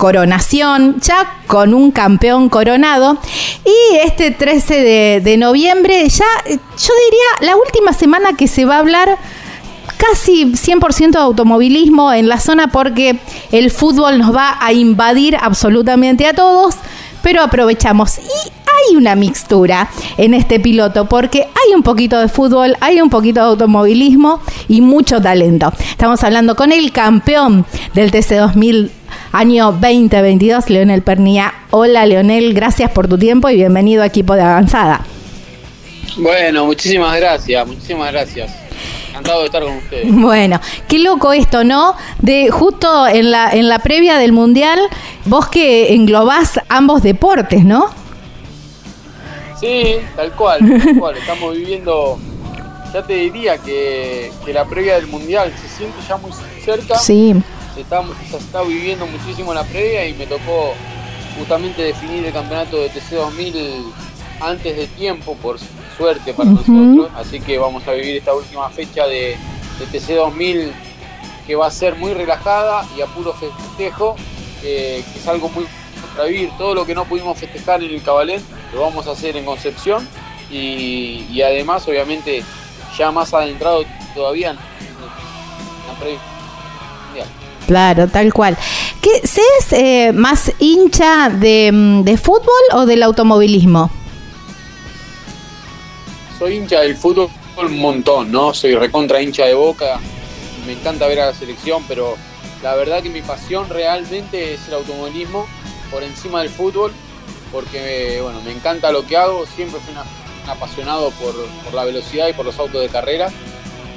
coronación, 0.00 0.98
ya 1.00 1.40
con 1.46 1.74
un 1.74 1.90
campeón 1.90 2.48
coronado. 2.48 3.18
Y 3.64 3.96
este 3.96 4.30
13 4.30 5.20
de, 5.20 5.36
noviembre, 5.36 6.08
ya 6.08 6.24
yo 6.46 6.56
diría 7.04 7.46
la 7.46 7.56
última 7.56 7.92
semana 7.92 8.34
que 8.34 8.48
se 8.48 8.64
va 8.64 8.76
a 8.76 8.78
hablar 8.78 9.18
casi 9.98 10.46
100% 10.46 11.10
de 11.10 11.18
automovilismo 11.18 12.14
en 12.14 12.28
la 12.30 12.40
zona 12.40 12.68
porque 12.68 13.18
el 13.52 13.70
fútbol 13.70 14.18
nos 14.18 14.34
va 14.34 14.56
a 14.58 14.72
invadir 14.72 15.36
absolutamente 15.38 16.26
a 16.26 16.32
todos, 16.32 16.76
pero 17.22 17.42
aprovechamos. 17.42 18.18
Hay 18.88 18.96
una 18.96 19.14
mixtura 19.14 19.88
en 20.16 20.34
este 20.34 20.60
piloto 20.60 21.06
porque 21.06 21.42
hay 21.42 21.74
un 21.74 21.82
poquito 21.82 22.18
de 22.18 22.28
fútbol, 22.28 22.76
hay 22.80 23.00
un 23.00 23.10
poquito 23.10 23.40
de 23.40 23.46
automovilismo 23.46 24.40
y 24.68 24.80
mucho 24.80 25.20
talento. 25.20 25.72
Estamos 25.90 26.22
hablando 26.24 26.56
con 26.56 26.72
el 26.72 26.92
campeón 26.92 27.66
del 27.94 28.10
TC2000 28.10 28.90
año 29.32 29.72
2022, 29.72 30.70
Leonel 30.70 31.02
Pernía. 31.02 31.52
Hola 31.70 32.06
Leonel, 32.06 32.54
gracias 32.54 32.90
por 32.90 33.08
tu 33.08 33.18
tiempo 33.18 33.48
y 33.48 33.56
bienvenido 33.56 34.02
a 34.02 34.06
equipo 34.06 34.34
de 34.34 34.42
avanzada. 34.42 35.04
Bueno, 36.16 36.66
muchísimas 36.66 37.16
gracias, 37.16 37.66
muchísimas 37.66 38.12
gracias. 38.12 38.50
Encantado 39.10 39.40
de 39.40 39.46
estar 39.46 39.62
con 39.62 39.76
ustedes. 39.76 40.06
Bueno, 40.12 40.60
qué 40.88 40.98
loco 40.98 41.32
esto, 41.32 41.64
¿no? 41.64 41.94
De 42.18 42.50
justo 42.50 43.06
en 43.06 43.30
la, 43.30 43.50
en 43.50 43.68
la 43.68 43.78
previa 43.80 44.18
del 44.18 44.32
Mundial, 44.32 44.78
vos 45.24 45.48
que 45.48 45.94
englobás 45.94 46.60
ambos 46.68 47.02
deportes, 47.02 47.64
¿no? 47.64 47.99
Sí, 49.60 49.96
tal 50.16 50.32
cual, 50.32 50.60
tal 50.84 50.98
cual. 50.98 51.16
Estamos 51.16 51.54
viviendo, 51.54 52.18
ya 52.92 53.02
te 53.02 53.14
diría 53.14 53.58
que, 53.58 54.32
la 54.52 54.64
previa 54.64 54.94
del 54.94 55.06
Mundial 55.06 55.52
se 55.60 55.68
siente 55.68 55.98
ya 56.08 56.16
muy 56.16 56.32
cerca. 56.64 56.98
Sí. 56.98 57.34
Se 57.74 57.82
está, 57.82 58.02
se 58.28 58.36
está 58.38 58.62
viviendo 58.62 59.06
muchísimo 59.06 59.54
la 59.54 59.62
previa 59.64 60.06
y 60.06 60.14
me 60.14 60.26
tocó 60.26 60.74
justamente 61.38 61.82
definir 61.82 62.24
el 62.24 62.32
campeonato 62.32 62.78
de 62.78 62.90
TC2000 62.90 63.84
antes 64.40 64.76
de 64.76 64.86
tiempo, 64.88 65.36
por 65.36 65.58
suerte 65.96 66.32
para 66.32 66.50
nosotros. 66.50 67.10
Así 67.14 67.40
que 67.40 67.58
vamos 67.58 67.86
a 67.86 67.92
vivir 67.92 68.16
esta 68.16 68.34
última 68.34 68.68
fecha 68.70 69.06
de, 69.06 69.36
de 69.78 69.98
TC2000 69.98 70.72
que 71.46 71.54
va 71.54 71.66
a 71.66 71.70
ser 71.70 71.96
muy 71.96 72.14
relajada 72.14 72.86
y 72.96 73.02
a 73.02 73.06
puro 73.06 73.34
festejo, 73.34 74.16
eh, 74.62 75.04
que 75.12 75.18
es 75.18 75.28
algo 75.28 75.48
muy 75.50 75.66
para 76.16 76.28
vivir. 76.28 76.50
Todo 76.58 76.74
lo 76.74 76.86
que 76.86 76.94
no 76.94 77.04
pudimos 77.04 77.38
festejar 77.38 77.82
en 77.82 77.90
el 77.90 78.02
Cabalén 78.02 78.42
lo 78.72 78.80
vamos 78.82 79.06
a 79.06 79.12
hacer 79.12 79.36
en 79.36 79.44
Concepción 79.44 80.06
y, 80.50 81.40
además 81.42 81.86
obviamente 81.86 82.42
ya 82.98 83.10
más 83.10 83.32
adentrado 83.32 83.84
todavía 84.14 84.50
en 84.50 84.56
la 84.56 84.62
Claro, 87.66 88.08
tal 88.08 88.32
cual. 88.32 88.56
¿Qué, 89.00 89.26
¿Sees 89.26 89.72
eh, 89.72 90.12
más 90.12 90.52
hincha 90.58 91.28
de, 91.30 91.70
mm, 91.72 92.02
de, 92.02 92.16
fútbol 92.16 92.62
o 92.72 92.84
del 92.84 93.02
automovilismo? 93.04 93.90
Soy 96.38 96.56
hincha 96.56 96.80
del 96.80 96.96
fútbol 96.96 97.30
un 97.56 97.78
montón, 97.78 98.32
¿no? 98.32 98.54
Soy 98.54 98.74
recontra 98.74 99.22
hincha 99.22 99.44
de 99.44 99.54
boca, 99.54 100.00
me 100.66 100.72
encanta 100.72 101.06
ver 101.06 101.20
a 101.20 101.26
la 101.26 101.34
selección, 101.34 101.84
pero 101.86 102.16
la 102.62 102.74
verdad 102.74 103.02
que 103.02 103.10
mi 103.10 103.22
pasión 103.22 103.68
realmente 103.68 104.54
es 104.54 104.66
el 104.68 104.74
automovilismo 104.74 105.46
por 105.90 106.02
encima 106.02 106.40
del 106.40 106.50
fútbol 106.50 106.92
porque 107.52 108.20
bueno, 108.22 108.40
me 108.42 108.52
encanta 108.52 108.90
lo 108.92 109.06
que 109.06 109.16
hago, 109.16 109.44
siempre 109.46 109.80
fui 109.80 109.94
un 109.94 110.50
apasionado 110.50 111.10
por, 111.12 111.34
la 111.74 111.84
velocidad 111.84 112.28
y 112.28 112.32
por 112.32 112.44
los 112.44 112.58
autos 112.58 112.80
de 112.80 112.88
carrera 112.88 113.28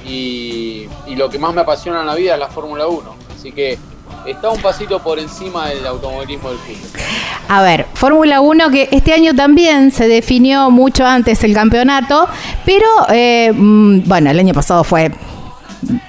y, 0.05 0.87
lo 1.15 1.29
que 1.29 1.39
más 1.39 1.53
me 1.53 1.61
apasiona 1.61 2.01
en 2.01 2.07
la 2.07 2.15
vida 2.15 2.33
es 2.33 2.39
la 2.39 2.49
Fórmula 2.49 2.87
1, 2.87 3.15
así 3.35 3.51
que 3.51 3.77
está 4.25 4.49
un 4.49 4.61
pasito 4.61 4.99
por 4.99 5.19
encima 5.19 5.69
del 5.69 5.85
automovilismo 5.85 6.49
del 6.49 6.57
fútbol. 6.59 7.01
A 7.47 7.61
ver, 7.61 7.85
Fórmula 7.93 8.41
1 8.41 8.69
que 8.71 8.89
este 8.91 9.13
año 9.13 9.35
también 9.35 9.91
se 9.91 10.07
definió 10.07 10.71
mucho 10.71 11.05
antes 11.05 11.43
el 11.43 11.53
campeonato, 11.53 12.27
pero 12.65 12.87
eh, 13.09 13.51
mm, 13.53 14.07
bueno, 14.07 14.31
el 14.31 14.39
año 14.39 14.53
pasado 14.53 14.83
fue 14.83 15.11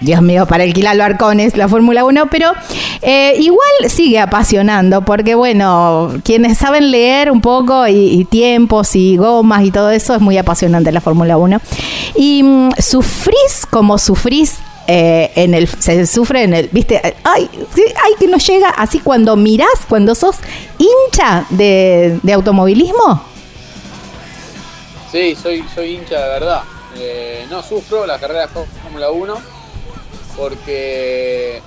Dios 0.01 0.23
mío, 0.23 0.47
para 0.47 0.65
alquilar 0.65 0.97
los 0.97 1.07
arcones 1.07 1.57
la 1.57 1.69
Fórmula 1.69 2.05
1, 2.05 2.27
pero 2.31 2.53
eh, 3.03 3.35
igual 3.39 3.61
sigue 3.89 4.19
apasionando, 4.19 5.03
porque 5.03 5.35
bueno, 5.35 6.13
quienes 6.25 6.59
saben 6.59 6.91
leer 6.91 7.31
un 7.31 7.41
poco 7.41 7.87
y, 7.87 8.25
tiempos 8.25 8.97
y 8.97 9.17
gomas 9.17 9.65
y 9.65 9.71
todo 9.71 9.91
eso, 9.91 10.15
es 10.15 10.21
muy 10.21 10.39
apasionante 10.39 10.93
la 10.93 11.01
Fórmula 11.01 11.37
1. 11.37 11.61
Y 12.15 12.43
mm, 12.43 12.71
sufrís 12.79 13.67
como 13.71 13.99
sufrís 13.99 14.59
eh, 14.87 15.31
en 15.37 15.55
el 15.55 15.67
se 15.67 16.07
sufre 16.07 16.43
en 16.43 16.53
el 16.53 16.69
viste 16.69 17.01
ay, 17.25 17.49
ay 18.05 18.13
que 18.19 18.27
no 18.27 18.37
llega 18.37 18.69
así 18.69 18.99
cuando 18.99 19.35
mirás 19.35 19.87
cuando 19.89 20.15
sos 20.15 20.37
hincha 20.77 21.47
de, 21.49 22.21
automovilismo. 22.35 23.25
Sí 25.11 25.35
soy 25.35 25.65
soy 25.75 25.95
hincha 25.95 26.21
de 26.21 26.29
verdad. 26.29 26.63
Eh, 26.97 27.47
no 27.51 27.63
sufro 27.63 28.07
la 28.07 28.19
carrera 28.19 28.43
de 28.43 28.49
Fórmula 28.83 29.11
1 29.11 29.54
porque 30.37 31.61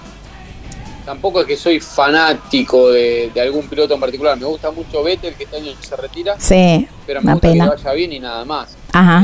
tampoco 1.07 1.39
es 1.39 1.47
que 1.47 1.55
soy 1.55 1.80
fanático 1.80 2.91
de, 2.91 3.32
algún 3.41 3.68
piloto 3.70 3.93
en 3.93 3.99
particular. 3.99 4.38
Me 4.38 4.45
gusta 4.45 4.72
mucho 4.72 5.03
Vettel, 5.03 5.36
que 5.36 5.45
este 5.45 5.55
año 5.55 5.72
se 5.80 5.95
retira. 5.95 6.38
Sí, 6.38 6.86
pero 7.05 7.22
me 7.22 7.32
gusta 7.32 7.53
que 7.53 7.59
vaya 7.59 7.93
bien 7.93 8.13
y 8.13 8.20
nada 8.20 8.43
más. 8.43 8.76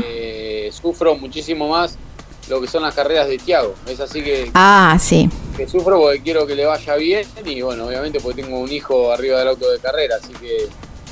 Eh, 0.05 0.71
sufro 0.71 1.15
muchísimo 1.15 1.67
más 1.67 1.97
lo 2.47 2.61
que 2.61 2.67
son 2.67 2.83
las 2.83 2.95
carreras 2.95 3.27
de 3.27 3.37
Tiago. 3.37 3.75
Es 3.85 3.99
así 3.99 4.23
que, 4.23 4.49
ah, 4.53 4.97
sí. 4.99 5.29
que 5.57 5.67
sufro 5.67 5.99
porque 5.99 6.21
quiero 6.21 6.47
que 6.47 6.55
le 6.55 6.65
vaya 6.65 6.95
bien 6.95 7.27
y 7.43 7.61
bueno, 7.61 7.85
obviamente 7.85 8.19
porque 8.21 8.43
tengo 8.43 8.59
un 8.59 8.71
hijo 8.71 9.11
arriba 9.11 9.39
del 9.39 9.49
auto 9.49 9.69
de 9.69 9.79
carrera. 9.79 10.15
Así 10.21 10.31
que 10.33 10.69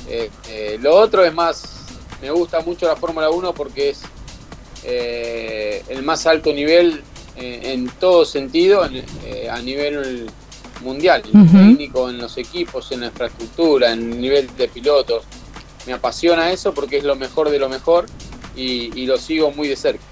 eh, 0.08 0.30
eh, 0.48 0.78
lo 0.80 0.94
otro 0.94 1.22
es 1.22 1.34
más, 1.34 1.64
me 2.22 2.30
gusta 2.30 2.60
mucho 2.60 2.86
la 2.86 2.96
Fórmula 2.96 3.28
1 3.28 3.52
porque 3.52 3.90
es 3.90 4.00
el 4.84 6.02
más 6.02 6.26
alto 6.26 6.52
nivel 6.52 7.02
en 7.36 7.88
todo 8.00 8.24
sentido 8.24 8.84
eh, 8.84 9.48
a 9.50 9.60
nivel 9.60 10.26
mundial, 10.82 11.22
en 11.32 11.48
técnico, 11.48 12.10
en 12.10 12.18
los 12.18 12.36
equipos, 12.38 12.90
en 12.92 13.00
la 13.00 13.06
infraestructura, 13.06 13.92
en 13.92 14.12
el 14.12 14.20
nivel 14.20 14.50
de 14.56 14.68
pilotos. 14.68 15.24
Me 15.86 15.92
apasiona 15.92 16.50
eso 16.50 16.74
porque 16.74 16.98
es 16.98 17.04
lo 17.04 17.16
mejor 17.16 17.50
de 17.50 17.58
lo 17.58 17.68
mejor 17.68 18.06
y, 18.56 19.06
lo 19.06 19.16
sigo 19.16 19.50
muy 19.52 19.68
de 19.68 19.76
cerca. 19.76 20.02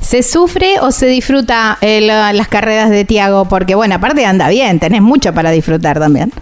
¿Se 0.00 0.22
sufre 0.22 0.78
o 0.80 0.92
se 0.92 1.06
disfruta 1.06 1.78
eh, 1.80 2.00
las 2.00 2.48
carreras 2.48 2.90
de 2.90 3.04
Tiago? 3.04 3.46
Porque 3.46 3.74
bueno, 3.74 3.96
aparte 3.96 4.24
anda 4.24 4.48
bien, 4.48 4.78
tenés 4.78 5.02
mucho 5.02 5.32
para 5.34 5.50
disfrutar 5.50 5.98
también. 5.98 6.32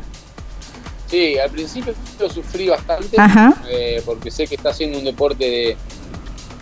Sí, 1.06 1.38
al 1.38 1.50
principio 1.50 1.94
lo 2.18 2.28
sufrí 2.28 2.68
bastante 2.68 3.16
porque 4.04 4.30
sé 4.30 4.46
que 4.46 4.56
está 4.56 4.70
haciendo 4.70 4.98
un 4.98 5.04
deporte 5.04 5.44
de, 5.44 5.76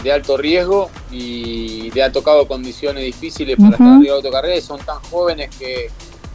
de 0.03 0.13
alto 0.13 0.37
riesgo 0.37 0.91
y 1.11 1.91
le 1.93 2.03
ha 2.03 2.11
tocado 2.11 2.47
condiciones 2.47 3.05
difíciles 3.05 3.57
para 3.57 3.73
estar 3.73 3.87
arriba 3.87 4.15
de 4.15 4.17
autocarrera 4.17 4.57
y 4.57 4.61
son 4.61 4.81
tan 4.81 4.99
jóvenes 5.11 5.51
que, 5.57 5.91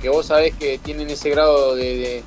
vos 0.09 0.28
sabés 0.28 0.55
que 0.55 0.78
tienen 0.78 1.09
ese 1.09 1.30
grado 1.30 1.76
de, 1.76 2.24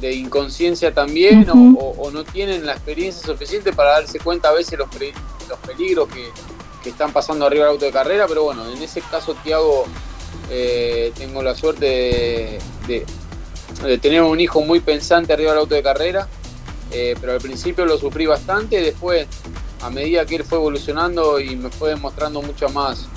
inconsciencia 0.00 0.94
también 0.94 1.48
o, 1.50 2.10
no 2.12 2.24
tienen 2.24 2.64
la 2.64 2.72
experiencia 2.72 3.26
suficiente 3.26 3.72
para 3.72 3.92
darse 3.92 4.20
cuenta 4.20 4.50
a 4.50 4.52
veces 4.52 4.78
los, 4.78 4.88
los 5.48 5.58
peligros 5.60 6.08
que, 6.08 6.28
están 6.88 7.12
pasando 7.12 7.44
arriba 7.44 7.64
del 7.66 7.74
auto 7.74 7.84
de 7.84 7.92
carrera, 7.92 8.24
pero 8.26 8.44
bueno, 8.44 8.66
en 8.66 8.82
ese 8.82 9.02
caso 9.02 9.34
Tiago 9.44 9.84
eh, 10.50 11.12
tengo 11.18 11.42
la 11.42 11.54
suerte 11.54 12.58
de, 12.86 13.04
tener 13.98 14.22
un 14.22 14.40
hijo 14.40 14.62
muy 14.62 14.80
pensante 14.80 15.34
arriba 15.34 15.50
del 15.50 15.60
auto 15.60 15.74
de 15.74 15.82
carrera, 15.82 16.26
eh, 16.90 17.14
pero 17.20 17.34
al 17.34 17.40
principio 17.40 17.84
lo 17.84 17.98
sufrí 17.98 18.24
bastante, 18.24 18.80
después 18.80 19.26
a 19.80 19.90
medida 19.90 20.26
que 20.26 20.36
él 20.36 20.44
fue 20.44 20.58
evolucionando 20.58 21.40
y 21.40 21.56
me 21.56 21.70
fue 21.70 21.90
demostrando 21.90 22.42
mucha 22.42 22.68
más 22.68 23.08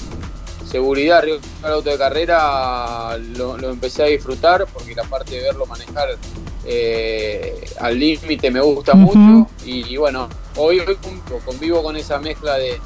seguridad 0.72 1.20
arriba 1.20 1.38
del 1.62 1.72
auto 1.72 1.89
de 1.89 1.97
carrera, 1.97 3.18
lo, 3.36 3.57
empecé 3.70 4.03
a 4.03 4.05
disfrutar 4.05 4.66
porque 4.72 4.95
la 4.95 5.03
parte 5.03 5.36
de 5.36 5.41
verlo 5.41 5.66
manejar 5.66 6.18
eh, 6.66 7.66
al 7.80 7.99
límite 7.99 8.49
me 8.49 8.62
gusta 8.62 8.93
mucho. 8.93 9.49
Y, 9.66 9.97
bueno, 9.97 10.30
hoy, 10.55 10.80
hoy 10.80 10.97
convivo 11.45 11.84
con 11.84 11.97
esa 11.97 12.20
mezcla 12.20 12.57
de, 12.57 12.80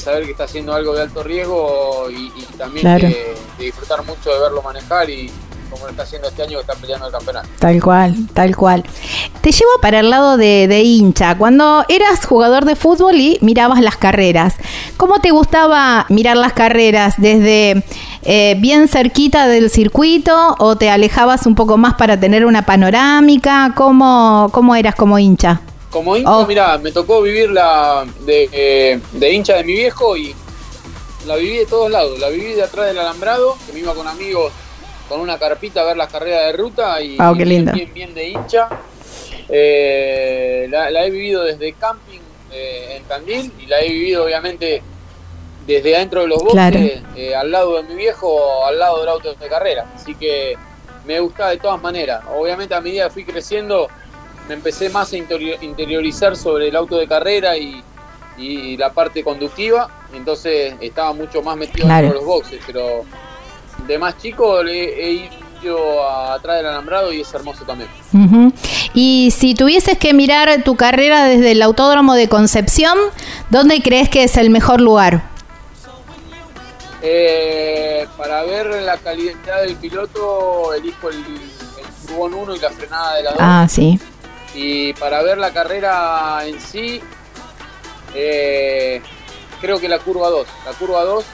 saber 0.00 0.24
que 0.24 0.32
está 0.32 0.44
haciendo 0.44 0.72
algo 0.72 0.94
de 0.94 1.02
alto 1.02 1.22
riesgo 1.22 2.08
y, 2.10 2.30
también 2.56 2.98
de, 2.98 3.34
disfrutar 3.58 4.04
mucho 4.04 4.32
de 4.32 4.40
verlo 4.40 4.62
manejar 4.62 5.10
y, 5.10 5.30
como 5.68 5.84
lo 5.84 5.90
está 5.90 6.02
haciendo 6.02 6.28
este 6.28 6.42
año 6.42 6.58
que 6.58 6.60
está 6.60 6.74
peleando 6.74 7.06
el 7.06 7.12
campeonato. 7.12 7.48
Tal 7.58 7.82
cual, 7.82 8.14
tal 8.32 8.56
cual. 8.56 8.84
Te 9.40 9.52
llevo 9.52 9.70
para 9.80 10.00
el 10.00 10.10
lado 10.10 10.36
de, 10.36 10.82
hincha. 10.82 11.36
Cuando 11.36 11.84
eras 11.88 12.26
jugador 12.26 12.64
de 12.64 12.76
fútbol 12.76 13.16
y 13.16 13.38
mirabas 13.40 13.80
las 13.80 13.96
carreras, 13.96 14.54
¿cómo 14.96 15.20
te 15.20 15.30
gustaba 15.30 16.06
mirar 16.08 16.36
las 16.36 16.52
carreras? 16.52 17.14
¿Desde 17.18 17.84
eh, 18.22 18.56
bien 18.58 18.88
cerquita 18.88 19.48
del 19.48 19.70
circuito 19.70 20.56
o 20.58 20.76
te 20.76 20.90
alejabas 20.90 21.46
un 21.46 21.54
poco 21.54 21.76
más 21.76 21.94
para 21.94 22.18
tener 22.18 22.44
una 22.44 22.62
panorámica? 22.62 23.72
¿Cómo, 23.76 24.48
cómo 24.52 24.74
eras 24.74 24.94
como 24.94 25.18
hincha? 25.18 25.60
Como 25.90 26.16
hincha, 26.16 26.36
oh. 26.36 26.46
mira, 26.46 26.76
me 26.78 26.92
tocó 26.92 27.22
vivir 27.22 27.50
la 27.50 28.04
de, 28.26 28.48
eh, 28.52 29.00
de 29.12 29.32
hincha 29.32 29.54
de 29.54 29.64
mi 29.64 29.72
viejo 29.72 30.16
y 30.16 30.34
la 31.26 31.36
viví 31.36 31.58
de 31.58 31.66
todos 31.66 31.90
lados. 31.90 32.18
La 32.18 32.28
viví 32.28 32.52
de 32.52 32.62
atrás 32.62 32.86
del 32.86 32.98
alambrado, 32.98 33.56
que 33.66 33.72
me 33.72 33.80
iba 33.80 33.94
con 33.94 34.06
amigos 34.06 34.52
con 35.08 35.20
una 35.20 35.38
carpita 35.38 35.80
a 35.80 35.84
ver 35.84 35.96
las 35.96 36.12
carreras 36.12 36.46
de 36.46 36.52
ruta 36.52 37.00
y 37.00 37.16
ah, 37.18 37.32
bien, 37.32 37.70
bien, 37.94 38.14
de 38.14 38.28
hincha. 38.28 38.68
Eh, 39.48 40.66
la, 40.70 41.04
he 41.04 41.10
vivido 41.10 41.42
desde 41.42 41.72
camping 41.72 42.20
eh, 42.52 42.96
en 42.98 43.04
Tandil 43.04 43.50
y 43.58 43.66
la 43.66 43.80
he 43.80 43.88
vivido 43.88 44.24
obviamente 44.24 44.82
desde 45.66 45.96
adentro 45.96 46.22
de 46.22 46.28
los 46.28 46.42
boxes, 46.42 47.02
eh, 47.16 47.34
al 47.34 47.50
lado 47.50 47.76
de 47.76 47.82
mi 47.84 47.94
viejo, 47.94 48.64
al 48.64 48.78
lado 48.78 49.00
del 49.00 49.08
auto 49.08 49.34
de 49.34 49.48
carrera. 49.48 49.86
Así 49.94 50.14
que 50.14 50.56
me 51.06 51.20
gusta 51.20 51.48
de 51.48 51.58
todas 51.58 51.80
maneras. 51.80 52.22
Obviamente 52.34 52.74
a 52.74 52.80
medida 52.80 53.04
que 53.04 53.10
fui 53.10 53.24
creciendo 53.24 53.88
me 54.48 54.54
empecé 54.54 54.88
más 54.88 55.12
a 55.12 55.16
interiorizar 55.16 56.36
sobre 56.36 56.68
el 56.68 56.76
auto 56.76 56.96
de 56.96 57.06
carrera 57.06 57.56
y, 57.56 57.84
la 58.76 58.92
parte 58.92 59.24
conductiva, 59.24 59.90
entonces 60.14 60.74
estaba 60.80 61.12
mucho 61.12 61.42
más 61.42 61.56
metido 61.56 61.90
en 61.90 62.12
los 62.12 62.24
boxes, 62.24 62.60
pero 62.64 63.04
de 63.88 63.98
más 63.98 64.16
chico 64.18 64.62
he 64.62 65.30
ido 65.62 66.08
atrás 66.08 66.58
del 66.58 66.66
alambrado 66.66 67.12
y 67.12 67.22
es 67.22 67.34
hermoso 67.34 67.64
también. 67.64 67.90
Y 68.94 69.32
si 69.36 69.54
tuvieses 69.54 69.98
que 69.98 70.14
mirar 70.14 70.62
tu 70.62 70.76
carrera 70.76 71.24
desde 71.24 71.52
el 71.52 71.62
Autódromo 71.62 72.14
de 72.14 72.28
Concepción, 72.28 72.96
¿dónde 73.50 73.82
crees 73.82 74.08
que 74.08 74.24
es 74.24 74.36
el 74.36 74.50
mejor 74.50 74.80
lugar? 74.80 75.22
Eh, 77.00 78.06
para 78.16 78.42
ver 78.42 78.82
la 78.82 78.98
calidad 78.98 79.62
del 79.62 79.76
piloto, 79.76 80.74
elijo 80.74 81.08
el, 81.08 81.16
el 81.16 82.14
1 82.16 82.56
y 82.56 82.58
la 82.58 82.70
frenada 82.70 83.14
de 83.16 83.22
la 83.22 83.30
2. 83.30 83.38
Ah, 83.40 83.66
sí. 83.68 83.98
Y 84.54 84.92
para 84.94 85.22
ver 85.22 85.38
la 85.38 85.52
carrera 85.52 86.40
en 86.44 86.60
sí, 86.60 87.00
eh, 88.14 89.00
creo 89.60 89.78
que 89.78 89.88
la 89.88 89.98
curva 90.00 90.28
2. 90.28 90.46
La 90.66 90.72
curva 90.72 91.04
2 91.04 91.24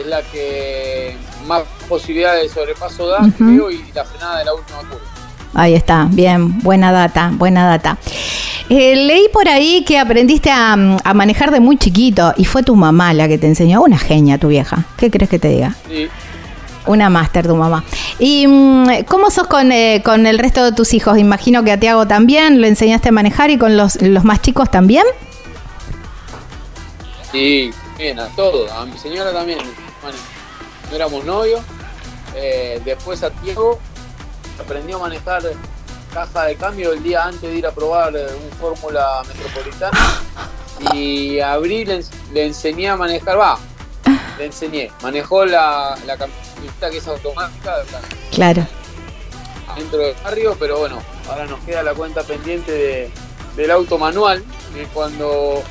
es 0.00 0.06
la 0.06 0.22
que 0.22 1.16
más 1.46 1.62
posibilidades 1.88 2.42
de 2.42 2.48
sobrepaso 2.48 3.08
da, 3.08 3.18
creo, 3.36 3.70
y 3.70 3.84
la 3.94 4.04
frenada 4.04 4.38
de 4.38 4.44
la 4.44 4.54
última 4.54 4.78
curva. 4.78 5.18
Ahí 5.54 5.74
está, 5.74 6.06
bien, 6.10 6.60
buena 6.60 6.92
data, 6.92 7.30
buena 7.34 7.66
data. 7.66 7.98
Eh, 8.68 8.96
leí 8.96 9.28
por 9.32 9.48
ahí 9.48 9.82
que 9.84 9.98
aprendiste 9.98 10.50
a, 10.50 10.76
manejar 11.14 11.50
de 11.50 11.60
muy 11.60 11.78
chiquito 11.78 12.34
y 12.36 12.44
fue 12.44 12.62
tu 12.62 12.76
mamá 12.76 13.14
la 13.14 13.26
que 13.28 13.38
te 13.38 13.46
enseñó. 13.46 13.82
Una 13.82 13.98
genia 13.98 14.38
tu 14.38 14.48
vieja. 14.48 14.84
¿Qué 14.98 15.10
crees 15.10 15.30
que 15.30 15.38
te 15.38 15.48
diga? 15.48 15.74
Sí. 15.88 16.08
Una 16.86 17.08
máster 17.08 17.46
tu 17.46 17.56
mamá. 17.56 17.84
¿Y 18.18 18.46
mm, 18.46 19.04
cómo 19.06 19.30
sos 19.30 19.46
con, 19.46 19.72
eh, 19.72 20.02
con 20.04 20.26
el 20.26 20.38
resto 20.38 20.64
de 20.64 20.72
tus 20.72 20.92
hijos? 20.92 21.18
Imagino 21.18 21.64
que 21.64 21.72
a 21.72 21.80
Tiago 21.80 22.06
también 22.06 22.60
lo 22.60 22.66
enseñaste 22.66 23.08
a 23.08 23.12
manejar 23.12 23.50
y 23.50 23.58
con 23.58 23.76
los, 23.76 24.00
los 24.02 24.24
más 24.24 24.42
chicos 24.42 24.70
también. 24.70 25.04
Sí, 27.32 27.70
bien, 27.96 28.18
a 28.20 28.26
todos. 28.28 28.70
A 28.70 28.84
mi 28.84 28.96
señora 28.98 29.32
también. 29.32 29.58
Bueno, 30.02 30.18
no 30.90 30.96
éramos 30.96 31.24
novios. 31.24 31.60
Eh, 32.34 32.80
después 32.84 33.22
a 33.22 33.30
Diego 33.30 33.78
aprendió 34.60 34.96
a 34.96 35.00
manejar 35.00 35.42
caja 36.12 36.44
de 36.44 36.56
cambio 36.56 36.92
el 36.92 37.02
día 37.02 37.24
antes 37.24 37.42
de 37.42 37.56
ir 37.56 37.66
a 37.66 37.72
probar 37.72 38.14
eh, 38.16 38.26
un 38.26 38.50
Fórmula 38.58 39.22
Metropolitana. 39.26 39.98
Y 40.94 41.40
a 41.40 41.54
Abril 41.54 42.04
le, 42.32 42.46
enseñé 42.46 42.88
a 42.88 42.96
manejar, 42.96 43.38
va, 43.38 43.58
le 44.38 44.46
enseñé. 44.46 44.92
Manejó 45.02 45.44
la, 45.44 45.98
la 46.06 46.16
camioneta 46.16 46.90
que 46.90 46.98
es 46.98 47.08
automática. 47.08 47.82
Claro. 48.32 48.66
Dentro 49.76 49.98
del 49.98 50.14
barrio, 50.22 50.56
pero 50.58 50.78
bueno, 50.78 51.02
ahora 51.28 51.46
nos 51.46 51.60
queda 51.60 51.82
la 51.82 51.94
cuenta 51.94 52.22
pendiente 52.22 52.72
de, 52.72 53.10
del 53.56 53.70
auto 53.70 53.98
manual, 53.98 54.44
que 54.74 54.84
cuando 54.86 55.62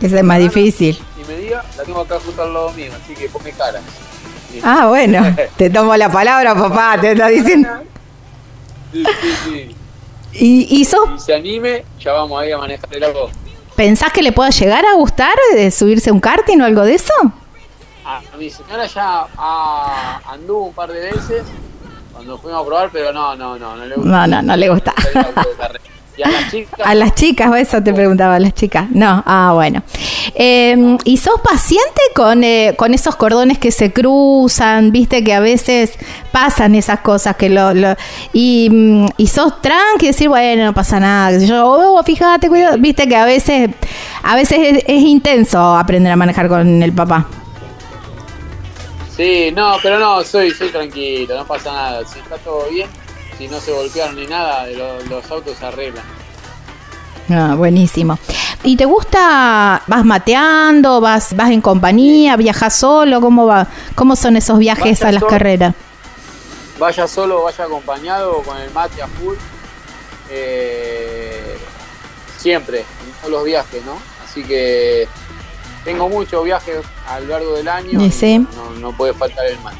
ese 0.00 0.18
es 0.18 0.24
más 0.24 0.38
difícil. 0.38 0.98
Y 1.20 1.24
me 1.28 1.36
diga, 1.38 1.64
la 1.76 1.84
tengo 1.84 2.00
acá 2.00 2.18
justo 2.24 2.42
al 2.42 2.52
lado 2.52 2.72
mío, 2.72 2.92
así 3.02 3.14
que 3.14 3.28
ponme 3.28 3.52
cara. 3.52 3.80
Ah, 4.62 4.86
bueno, 4.88 5.22
te 5.56 5.70
tomo 5.70 5.96
la 5.96 6.10
palabra, 6.10 6.54
papá, 6.54 7.00
te 7.00 7.12
está 7.12 7.28
diciendo. 7.28 7.68
Sí, 8.92 9.04
sí, 9.20 9.34
sí. 9.44 9.76
¿Y, 10.36 10.84
sos, 10.84 11.08
Y 11.14 11.18
se 11.18 11.34
anime, 11.34 11.84
ya 12.00 12.12
vamos 12.12 12.42
ahí 12.42 12.50
a 12.50 12.58
manejar 12.58 12.92
el 12.92 13.04
auto. 13.04 13.30
pensás 13.76 14.12
que 14.12 14.20
le 14.22 14.32
pueda 14.32 14.50
llegar 14.50 14.84
a 14.84 14.94
gustar 14.94 15.34
de 15.54 15.70
subirse 15.70 16.10
a 16.10 16.12
un 16.12 16.20
karting 16.20 16.60
o 16.60 16.64
algo 16.64 16.82
de 16.82 16.94
eso? 16.94 17.12
A, 18.04 18.20
mi 18.36 18.50
señora 18.50 18.86
ya 18.86 19.26
anduvo 20.28 20.66
un 20.66 20.74
par 20.74 20.92
de 20.92 21.00
veces 21.00 21.44
cuando 22.12 22.36
fuimos 22.38 22.62
a 22.62 22.66
probar, 22.66 22.90
pero 22.92 23.12
no, 23.12 23.34
no, 23.36 23.58
no, 23.58 23.76
no 23.76 23.84
le 23.84 23.94
gusta. 23.94 24.10
No, 24.10 24.26
no, 24.26 24.42
no 24.42 24.56
le 24.56 24.68
gusta. 24.68 24.94
Y 26.16 26.22
a 26.22 26.28
las 26.30 26.48
chicas, 26.50 26.80
A 26.84 26.94
las 26.94 27.14
chicas, 27.16 27.56
eso 27.56 27.82
te 27.82 27.92
preguntaba, 27.92 28.36
a 28.36 28.40
las 28.40 28.54
chicas. 28.54 28.86
No, 28.90 29.22
ah, 29.26 29.50
bueno. 29.54 29.82
Eh, 30.36 30.96
¿Y 31.04 31.16
sos 31.16 31.40
paciente 31.40 32.00
con, 32.14 32.44
eh, 32.44 32.74
con 32.78 32.94
esos 32.94 33.16
cordones 33.16 33.58
que 33.58 33.72
se 33.72 33.92
cruzan? 33.92 34.92
Viste 34.92 35.24
que 35.24 35.34
a 35.34 35.40
veces 35.40 35.92
pasan 36.30 36.76
esas 36.76 37.00
cosas 37.00 37.34
que 37.34 37.48
lo... 37.48 37.74
lo- 37.74 37.96
y, 38.32 38.68
mm, 38.70 39.06
y 39.16 39.26
sos 39.26 39.60
tranqui, 39.60 40.06
decir, 40.06 40.28
bueno, 40.28 40.64
no 40.66 40.72
pasa 40.72 41.00
nada. 41.00 41.36
yo, 41.38 41.66
oh, 41.66 42.02
fíjate, 42.04 42.48
cuidado. 42.48 42.78
Viste 42.78 43.08
que 43.08 43.16
a 43.16 43.24
veces, 43.24 43.70
a 44.22 44.36
veces 44.36 44.58
es, 44.60 44.84
es 44.86 45.02
intenso 45.02 45.76
aprender 45.76 46.12
a 46.12 46.16
manejar 46.16 46.48
con 46.48 46.80
el 46.82 46.92
papá. 46.92 47.26
Sí, 49.16 49.52
no, 49.54 49.76
pero 49.82 49.98
no, 49.98 50.24
soy, 50.24 50.50
soy 50.50 50.70
tranquilo, 50.70 51.36
no 51.36 51.44
pasa 51.46 51.72
nada. 51.72 52.04
Si 52.06 52.18
está 52.18 52.36
todo 52.38 52.68
bien, 52.70 52.88
si 53.38 53.48
no 53.48 53.60
se 53.60 53.72
golpearon 53.72 54.16
ni 54.16 54.26
nada, 54.26 54.66
lo- 54.68 55.02
los 55.04 55.30
autos 55.30 55.56
se 55.58 55.66
arreglan. 55.66 56.04
Ah, 57.30 57.54
buenísimo. 57.56 58.18
¿Y 58.62 58.76
te 58.76 58.84
gusta, 58.84 59.82
vas 59.86 60.04
mateando, 60.04 61.00
vas, 61.00 61.34
vas 61.36 61.50
en 61.50 61.60
compañía, 61.60 62.36
viajas 62.36 62.74
solo? 62.76 63.20
¿Cómo 63.20 63.46
va? 63.46 63.66
¿Cómo 63.94 64.14
son 64.16 64.36
esos 64.36 64.58
viajes 64.58 65.00
Vaya 65.00 65.08
a 65.08 65.12
las 65.12 65.20
solo. 65.20 65.30
carreras? 65.30 65.74
Vaya 66.78 67.06
solo 67.06 67.42
vaya 67.44 67.64
acompañado 67.64 68.42
con 68.42 68.56
el 68.58 68.70
mate 68.72 69.00
a 69.02 69.06
full. 69.06 69.34
eh, 70.30 71.56
siempre, 72.38 72.80
en 72.80 73.12
todos 73.20 73.30
los 73.30 73.44
viajes, 73.44 73.84
¿no? 73.84 73.92
Así 74.24 74.42
que 74.42 75.06
tengo 75.84 76.08
muchos 76.08 76.44
viajes 76.44 76.78
a 77.08 77.20
lo 77.20 77.28
largo 77.28 77.54
del 77.54 77.68
año. 77.68 78.02
Y 78.02 78.10
sí. 78.10 78.38
No, 78.38 78.70
no 78.80 78.92
puede 78.96 79.12
faltar 79.14 79.46
el 79.46 79.58
mate. 79.60 79.76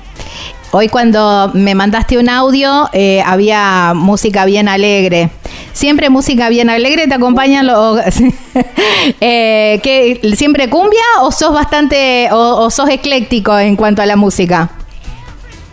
Hoy 0.77 0.89
cuando 0.89 1.53
me 1.55 1.77
mandaste 1.77 2.19
un 2.19 2.29
audio 2.29 2.91
eh, 2.93 3.23
había 3.25 3.93
música 3.95 4.45
bien 4.45 4.69
alegre. 4.69 5.31
Siempre 5.73 6.11
música 6.11 6.49
bien 6.49 6.69
alegre 6.69 7.07
te 7.07 7.15
acompañan 7.15 7.69
los... 7.69 8.01
eh, 9.21 9.79
¿qué, 9.85 10.21
¿Siempre 10.37 10.69
cumbia 10.69 11.01
o 11.21 11.31
sos 11.31 11.53
bastante... 11.55 12.29
O, 12.33 12.65
o 12.65 12.71
sos 12.71 12.89
ecléctico 12.89 13.57
en 13.57 13.77
cuanto 13.77 14.03
a 14.03 14.07
la 14.07 14.17
música? 14.17 14.69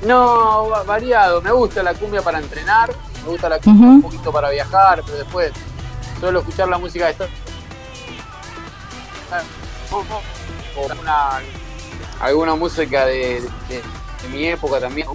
No, 0.06 0.68
va- 0.70 0.84
variado. 0.84 1.42
Me 1.42 1.52
gusta 1.52 1.82
la 1.82 1.96
cumbia 1.96 2.22
para 2.22 2.38
entrenar, 2.38 2.92
me 3.26 3.32
gusta 3.32 3.50
la 3.50 3.58
cumbia 3.58 3.88
un 3.90 4.02
poquito 4.04 4.32
para 4.32 4.52
viajar, 4.52 5.02
pero 5.04 5.18
después 5.18 5.52
suelo 6.20 6.42
escuchar 6.42 6.70
la 6.70 6.78
música 6.78 7.06
de 7.06 7.12
esta. 7.14 7.26
O 9.92 10.90
alguna, 10.92 11.40
alguna 12.20 12.54
música 12.54 13.08
de, 13.08 13.42
de- 13.68 14.01
de 14.24 14.30
mi 14.30 14.46
época 14.48 14.80
también. 14.80 15.08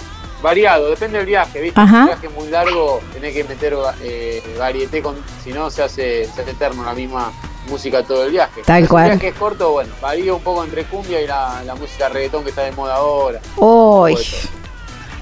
Variado, 0.43 0.91
depende 0.91 1.17
del 1.19 1.27
viaje, 1.27 1.61
¿viste? 1.61 1.81
Ajá. 1.81 2.01
Un 2.01 2.07
viaje 2.07 2.29
muy 2.29 2.49
largo, 2.49 3.01
tenés 3.13 3.33
que 3.35 3.43
meter 3.45 3.75
eh, 4.03 4.43
varieté, 4.59 5.01
con, 5.03 5.17
si 5.43 5.51
no 5.53 5.71
se 5.71 5.83
hace, 5.83 6.27
se 6.27 6.43
hace 6.43 6.51
eterno 6.51 6.85
la 6.85 6.93
misma 6.95 7.33
música 7.71 8.03
todo 8.03 8.25
el 8.25 8.33
viaje. 8.33 8.61
Tal 8.65 8.87
cual. 8.87 9.05
Un 9.05 9.11
viaje 9.13 9.29
es 9.29 9.35
corto, 9.35 9.73
bueno, 9.73 9.91
varía 10.01 10.35
un 10.35 10.43
poco 10.43 10.63
entre 10.63 10.85
cumbia 10.85 11.21
y 11.23 11.27
la, 11.27 11.63
la 11.65 11.75
música 11.75 12.09
reggaetón 12.11 12.45
que 12.45 12.51
está 12.51 12.63
de 12.63 12.73
moda 12.73 12.97
ahora. 12.97 13.41
Uy, 13.57 14.17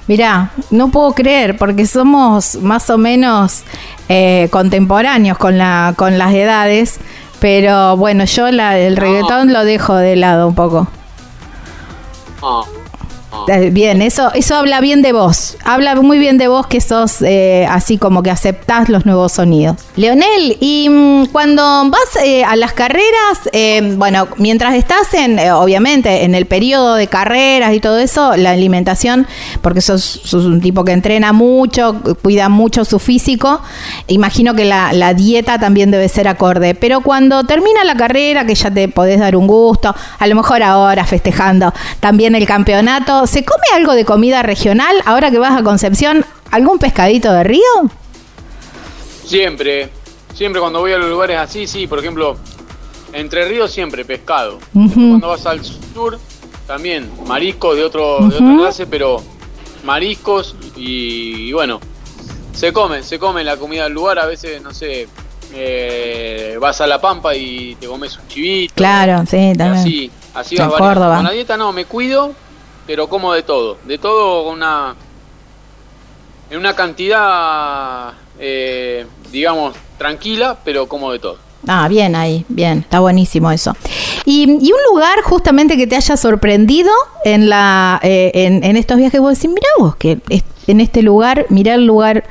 mirá, 0.08 0.50
no 0.70 0.88
puedo 0.90 1.12
creer 1.12 1.56
porque 1.56 1.86
somos 1.86 2.56
más 2.56 2.90
o 2.90 2.98
menos 2.98 3.62
eh, 4.08 4.48
contemporáneos 4.50 5.38
con, 5.38 5.56
la, 5.56 5.94
con 5.96 6.18
las 6.18 6.34
edades, 6.34 6.98
pero 7.38 7.96
bueno, 7.96 8.24
yo 8.24 8.50
la, 8.50 8.76
el 8.78 8.96
No. 8.96 9.00
reggaetón 9.00 9.52
lo 9.52 9.64
dejo 9.64 9.94
de 9.94 10.16
lado 10.16 10.48
un 10.48 10.54
poco. 10.56 10.88
Bien, 13.72 14.02
eso, 14.02 14.32
eso 14.34 14.56
habla 14.56 14.80
bien 14.80 15.02
de 15.02 15.12
vos. 15.12 15.56
Habla 15.64 15.94
muy 15.96 16.18
bien 16.18 16.38
de 16.38 16.48
vos 16.48 16.66
que 16.66 16.80
sos 16.80 17.22
eh, 17.22 17.66
así 17.68 17.98
como 17.98 18.22
que 18.22 18.30
aceptás 18.30 18.88
los 18.88 19.06
nuevos 19.06 19.32
sonidos. 19.32 19.76
Leonel, 19.96 20.56
y 20.60 20.88
mm, 20.88 21.26
cuando 21.26 21.62
vas 21.90 22.16
eh, 22.22 22.44
a 22.44 22.56
las 22.56 22.72
carreras, 22.72 23.48
eh, 23.52 23.94
bueno, 23.96 24.28
mientras 24.38 24.74
estás 24.74 25.14
en, 25.14 25.38
eh, 25.38 25.52
obviamente, 25.52 26.24
en 26.24 26.34
el 26.34 26.46
periodo 26.46 26.94
de 26.94 27.06
carreras 27.06 27.74
y 27.74 27.80
todo 27.80 27.98
eso, 27.98 28.36
la 28.36 28.50
alimentación, 28.50 29.26
porque 29.62 29.80
sos, 29.80 30.02
sos 30.02 30.44
un 30.44 30.60
tipo 30.60 30.84
que 30.84 30.92
entrena 30.92 31.32
mucho, 31.32 32.00
cuida 32.22 32.48
mucho 32.48 32.84
su 32.84 32.98
físico, 32.98 33.60
imagino 34.08 34.54
que 34.54 34.64
la, 34.64 34.92
la 34.92 35.14
dieta 35.14 35.58
también 35.58 35.90
debe 35.90 36.08
ser 36.08 36.28
acorde. 36.28 36.74
Pero 36.74 37.00
cuando 37.00 37.44
termina 37.44 37.84
la 37.84 37.96
carrera, 37.96 38.46
que 38.46 38.54
ya 38.54 38.70
te 38.70 38.88
podés 38.88 39.20
dar 39.20 39.36
un 39.36 39.46
gusto, 39.46 39.94
a 40.18 40.26
lo 40.26 40.34
mejor 40.34 40.62
ahora 40.62 41.04
festejando 41.04 41.72
también 42.00 42.34
el 42.34 42.46
campeonato, 42.46 43.23
¿se 43.26 43.44
come 43.44 43.64
algo 43.74 43.94
de 43.94 44.04
comida 44.04 44.42
regional? 44.42 44.96
Ahora 45.04 45.30
que 45.30 45.38
vas 45.38 45.58
a 45.58 45.62
Concepción, 45.62 46.24
¿algún 46.50 46.78
pescadito 46.78 47.32
de 47.32 47.44
río? 47.44 47.62
Siempre, 49.24 49.90
siempre 50.34 50.60
cuando 50.60 50.80
voy 50.80 50.92
a 50.92 50.98
los 50.98 51.08
lugares 51.08 51.38
así, 51.38 51.66
sí, 51.66 51.86
por 51.86 51.98
ejemplo, 51.98 52.36
Entre 53.12 53.48
Ríos 53.48 53.70
siempre 53.70 54.04
pescado. 54.04 54.58
Cuando 54.72 55.28
vas 55.28 55.46
al 55.46 55.64
sur, 55.64 56.18
también 56.66 57.10
mariscos 57.26 57.76
de, 57.76 57.84
otro, 57.84 58.18
de 58.28 58.36
otra 58.36 58.56
clase, 58.56 58.86
pero 58.86 59.22
mariscos 59.84 60.56
y, 60.76 61.48
y 61.48 61.52
bueno, 61.52 61.80
se 62.52 62.72
come, 62.72 63.02
se 63.02 63.18
come 63.18 63.44
la 63.44 63.56
comida 63.56 63.84
del 63.84 63.92
lugar, 63.92 64.18
a 64.18 64.26
veces, 64.26 64.62
no 64.62 64.72
sé, 64.72 65.08
eh, 65.52 66.56
vas 66.60 66.80
a 66.80 66.86
La 66.86 67.00
Pampa 67.00 67.34
y 67.34 67.76
te 67.76 67.86
comes 67.86 68.16
un 68.18 68.26
chivito. 68.28 68.74
Claro, 68.74 69.24
sí, 69.28 69.52
también. 69.56 69.74
Así, 69.74 70.10
así 70.34 70.56
vas. 70.56 70.72
Córdoba. 70.72 71.16
Con 71.16 71.24
la 71.24 71.30
dieta 71.30 71.56
no, 71.56 71.72
me 71.72 71.84
cuido, 71.84 72.32
pero 72.86 73.08
como 73.08 73.32
de 73.32 73.42
todo. 73.42 73.78
De 73.84 73.98
todo 73.98 74.50
una. 74.50 74.94
En 76.50 76.58
una 76.58 76.74
cantidad, 76.74 78.12
eh, 78.38 79.06
digamos, 79.32 79.74
tranquila, 79.98 80.58
pero 80.64 80.86
como 80.86 81.10
de 81.12 81.18
todo. 81.18 81.38
Ah, 81.66 81.88
bien 81.88 82.14
ahí, 82.14 82.44
bien, 82.48 82.80
está 82.80 83.00
buenísimo 83.00 83.50
eso. 83.50 83.74
Y, 84.26 84.42
y 84.44 84.72
un 84.72 84.78
lugar 84.90 85.22
justamente 85.22 85.76
que 85.78 85.86
te 85.86 85.96
haya 85.96 86.16
sorprendido 86.16 86.90
en 87.24 87.48
la 87.48 87.98
eh, 88.02 88.30
en, 88.34 88.62
en 88.62 88.76
estos 88.76 88.98
viajes, 88.98 89.20
vos 89.20 89.34
decís, 89.34 89.48
mira 89.48 89.68
vos, 89.78 89.96
que 89.96 90.18
en 90.66 90.80
este 90.80 91.02
lugar, 91.02 91.46
mirá 91.48 91.74
el 91.74 91.86
lugar, 91.86 92.24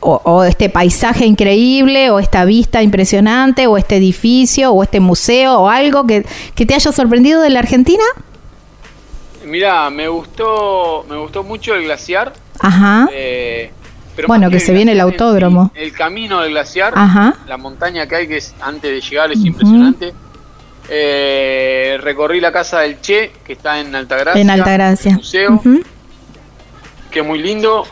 o, 0.00 0.20
o 0.24 0.44
este 0.44 0.68
paisaje 0.68 1.24
increíble, 1.24 2.10
o 2.10 2.18
esta 2.18 2.44
vista 2.44 2.82
impresionante, 2.82 3.68
o 3.68 3.78
este 3.78 3.96
edificio, 3.96 4.72
o 4.72 4.82
este 4.82 5.00
museo, 5.00 5.60
o 5.60 5.68
algo 5.68 6.06
que, 6.06 6.26
que 6.54 6.66
te 6.66 6.74
haya 6.74 6.92
sorprendido 6.92 7.40
de 7.40 7.50
la 7.50 7.60
Argentina. 7.60 8.04
Mira, 9.44 9.88
me 9.90 10.08
gustó, 10.08 11.04
me 11.08 11.16
gustó 11.16 11.42
mucho 11.42 11.74
el 11.74 11.84
glaciar. 11.84 12.32
Ajá, 12.60 13.08
eh, 13.12 13.70
pero 14.16 14.28
Bueno, 14.28 14.48
que 14.50 14.60
se 14.60 14.72
viene 14.72 14.92
el 14.92 15.00
autódromo. 15.00 15.70
El, 15.74 15.92
camino 15.92 16.40
del 16.40 16.50
glaciar, 16.52 16.92
ajá. 16.96 17.34
la 17.46 17.56
montaña 17.56 18.06
que 18.06 18.14
hay 18.16 18.28
que 18.28 18.36
es, 18.38 18.54
antes 18.60 18.90
de 18.90 19.00
llegar 19.00 19.32
es 19.32 19.44
impresionante. 19.44 20.12
Eh, 20.88 21.98
recorrí 22.00 22.40
la 22.40 22.52
casa 22.52 22.80
del 22.80 23.00
Che, 23.00 23.32
que 23.44 23.54
está 23.54 23.80
en 23.80 23.94
Altagracia. 23.94 24.40
En 24.40 24.50
Altagracia. 24.50 25.10
el 25.12 25.16
Museo, 25.16 25.52
Ujú. 25.54 25.82
que 27.10 27.20
es 27.20 27.26
muy 27.26 27.40
lindo. 27.42 27.84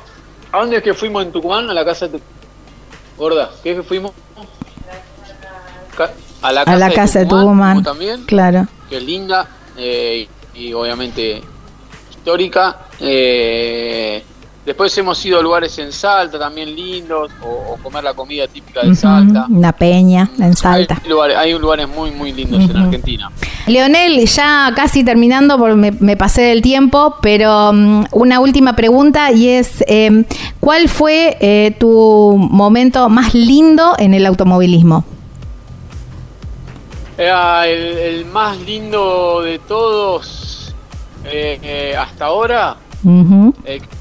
¿A 0.53 0.59
dónde 0.61 0.77
es 0.77 0.83
que 0.83 0.93
fuimos 0.95 1.25
en 1.25 1.33
Tucumán? 1.33 1.69
A 1.71 1.75
la 1.75 1.85
casa 1.85 2.07
de. 2.09 2.21
Gorda, 3.17 3.51
¿qué 3.63 3.71
es 3.71 3.77
que 3.79 3.83
fuimos? 3.83 4.13
Ca- 5.97 6.13
A 6.43 6.53
la 6.53 6.63
A 6.63 6.77
la 6.77 6.91
casa 6.93 7.21
de 7.21 7.27
Tucumán. 7.27 7.83
también, 7.83 8.25
Claro. 8.25 8.67
que 8.89 8.97
es 8.99 9.03
linda 9.03 9.49
eh, 9.77 10.29
y 10.55 10.73
obviamente 10.73 11.43
histórica. 12.11 12.79
Eh, 13.01 14.23
después 14.65 14.97
hemos 14.97 15.25
ido 15.27 15.41
a 15.41 15.43
lugares 15.43 15.77
en 15.79 15.93
Salta 15.93 16.39
también 16.39 16.75
lindos, 16.75 17.33
o, 17.43 17.73
o 17.73 17.77
comer 17.83 18.05
la 18.05 18.15
comida 18.15 18.47
típica 18.47 18.83
de 18.83 18.95
Salta. 18.95 19.47
Una 19.51 19.73
peña 19.73 20.31
en 20.39 20.55
Salta. 20.57 21.01
Hay 21.03 21.11
lugares, 21.11 21.37
hay 21.37 21.59
lugares 21.59 21.89
muy, 21.89 22.13
muy 22.13 22.33
lindos 22.33 22.63
en. 22.71 22.77
Argentina. 22.77 23.31
Leonel, 23.67 24.27
ya 24.27 24.73
casi 24.75 25.05
terminando, 25.05 25.59
porque 25.59 25.75
me, 25.75 25.91
me 25.93 26.17
pasé 26.17 26.43
del 26.43 26.63
tiempo, 26.63 27.17
pero 27.21 27.73
mm, 27.73 28.07
una 28.13 28.41
última 28.41 28.77
pregunta 28.77 29.33
y 29.33 29.49
es, 29.49 29.83
eh, 29.89 30.25
¿cuál 30.61 30.89
fue 30.89 31.37
eh, 31.41 31.75
tu 31.79 32.37
momento 32.39 33.09
más 33.09 33.35
lindo 33.35 33.95
en 33.99 34.15
el 34.15 34.27
automovilismo? 34.27 35.05
Era 37.19 37.69
el, 37.69 37.99
el 37.99 38.25
más 38.27 38.59
lindo 38.61 39.43
de 39.43 39.59
todos 39.59 40.42
eh, 41.25 41.59
eh, 41.63 41.97
hasta 41.97 42.27
ahora, 42.27 42.77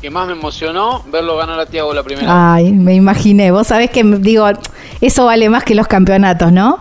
que 0.01 0.09
más 0.09 0.27
me 0.27 0.33
emocionó, 0.33 1.03
verlo 1.11 1.37
ganar 1.37 1.59
a 1.59 1.65
Tiago 1.65 1.93
la 1.93 2.03
primera. 2.03 2.53
Ay, 2.53 2.71
me 2.71 2.93
imaginé. 2.93 3.51
Vos 3.51 3.67
sabés 3.67 3.89
que, 3.89 4.03
digo, 4.03 4.47
eso 4.99 5.25
vale 5.25 5.49
más 5.49 5.63
que 5.63 5.75
los 5.75 5.87
campeonatos, 5.87 6.51
¿no? 6.51 6.79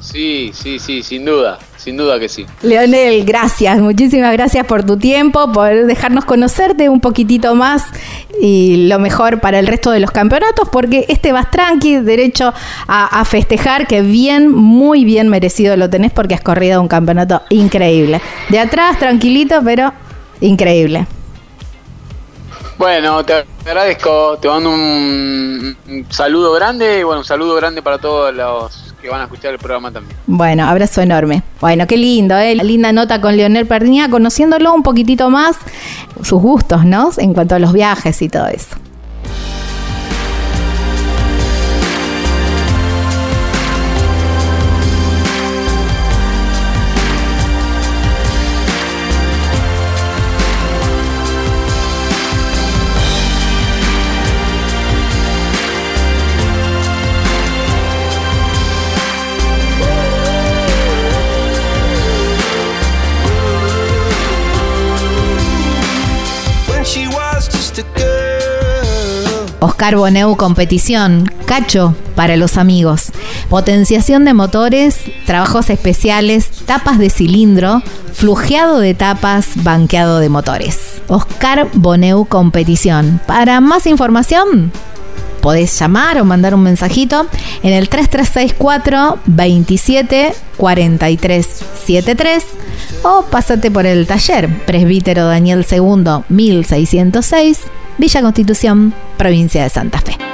Sí, 0.00 0.50
sí, 0.54 0.78
sí, 0.78 1.02
sin 1.02 1.24
duda, 1.24 1.58
sin 1.80 1.96
duda 1.96 2.20
que 2.20 2.28
sí. 2.28 2.46
Leonel, 2.62 3.24
gracias, 3.24 3.78
muchísimas 3.78 4.32
gracias 4.32 4.66
por 4.66 4.84
tu 4.84 4.98
tiempo, 4.98 5.50
por 5.50 5.86
dejarnos 5.86 6.24
conocerte 6.24 6.88
un 6.88 7.00
poquitito 7.00 7.54
más 7.54 7.84
y 8.40 8.86
lo 8.88 8.98
mejor 8.98 9.40
para 9.40 9.58
el 9.58 9.66
resto 9.66 9.90
de 9.90 10.00
los 10.00 10.10
campeonatos, 10.10 10.68
porque 10.70 11.06
este 11.08 11.32
vas 11.32 11.50
tranqui, 11.50 11.96
derecho 11.96 12.52
a, 12.86 13.20
a 13.20 13.24
festejar, 13.24 13.86
que 13.86 14.02
bien, 14.02 14.52
muy 14.52 15.04
bien 15.04 15.28
merecido 15.28 15.76
lo 15.76 15.88
tenés 15.88 16.12
porque 16.12 16.34
has 16.34 16.42
corrido 16.42 16.80
un 16.82 16.88
campeonato 16.88 17.42
increíble. 17.48 18.20
De 18.50 18.58
atrás, 18.58 18.98
tranquilito, 18.98 19.60
pero 19.64 19.92
increíble. 20.40 21.06
Bueno, 22.76 23.22
te 23.24 23.44
agradezco, 23.66 24.38
te 24.40 24.48
mando 24.48 24.70
un, 24.70 25.76
un 25.86 26.06
saludo 26.08 26.52
grande 26.52 27.00
y 27.00 27.02
bueno, 27.02 27.20
un 27.20 27.26
saludo 27.26 27.54
grande 27.54 27.82
para 27.82 27.98
todos 27.98 28.34
los 28.34 28.89
que 29.00 29.08
van 29.08 29.20
a 29.20 29.24
escuchar 29.24 29.52
el 29.52 29.58
programa 29.58 29.90
también. 29.90 30.16
Bueno, 30.26 30.64
abrazo 30.64 31.00
enorme. 31.00 31.42
Bueno, 31.60 31.86
qué 31.86 31.96
lindo, 31.96 32.36
¿eh? 32.36 32.54
Linda 32.54 32.92
nota 32.92 33.20
con 33.20 33.36
Leonel 33.36 33.66
Perniña, 33.66 34.08
conociéndolo 34.08 34.72
un 34.74 34.82
poquitito 34.82 35.30
más, 35.30 35.56
sus 36.22 36.40
gustos, 36.40 36.84
¿no? 36.84 37.10
En 37.18 37.34
cuanto 37.34 37.54
a 37.54 37.58
los 37.58 37.72
viajes 37.72 38.20
y 38.22 38.28
todo 38.28 38.46
eso. 38.46 38.76
Oscar 69.60 69.96
Boneu 69.96 70.36
Competición, 70.36 71.30
Cacho 71.46 71.94
para 72.14 72.36
los 72.36 72.56
amigos, 72.56 73.12
potenciación 73.48 74.24
de 74.24 74.32
motores, 74.32 74.96
trabajos 75.26 75.68
especiales, 75.68 76.50
tapas 76.64 76.98
de 76.98 77.10
cilindro, 77.10 77.82
flujeado 78.12 78.78
de 78.78 78.94
tapas, 78.94 79.48
banqueado 79.56 80.18
de 80.18 80.30
motores. 80.30 81.02
Oscar 81.08 81.68
Boneu 81.74 82.24
Competición. 82.24 83.20
Para 83.26 83.60
más 83.60 83.86
información, 83.86 84.72
podés 85.42 85.78
llamar 85.78 86.18
o 86.20 86.24
mandar 86.24 86.54
un 86.54 86.62
mensajito 86.62 87.26
en 87.62 87.74
el 87.74 87.88
3364 87.88 89.18
27 89.26 90.34
43 90.56 91.46
73 91.86 92.44
o 93.02 93.22
pásate 93.30 93.70
por 93.70 93.86
el 93.86 94.06
taller 94.06 94.48
Presbítero 94.64 95.26
Daniel 95.26 95.66
II 95.70 96.24
1606 96.28 97.60
Villa 98.00 98.22
Constitución, 98.22 98.94
provincia 99.18 99.62
de 99.62 99.68
Santa 99.68 100.00
Fe. 100.00 100.29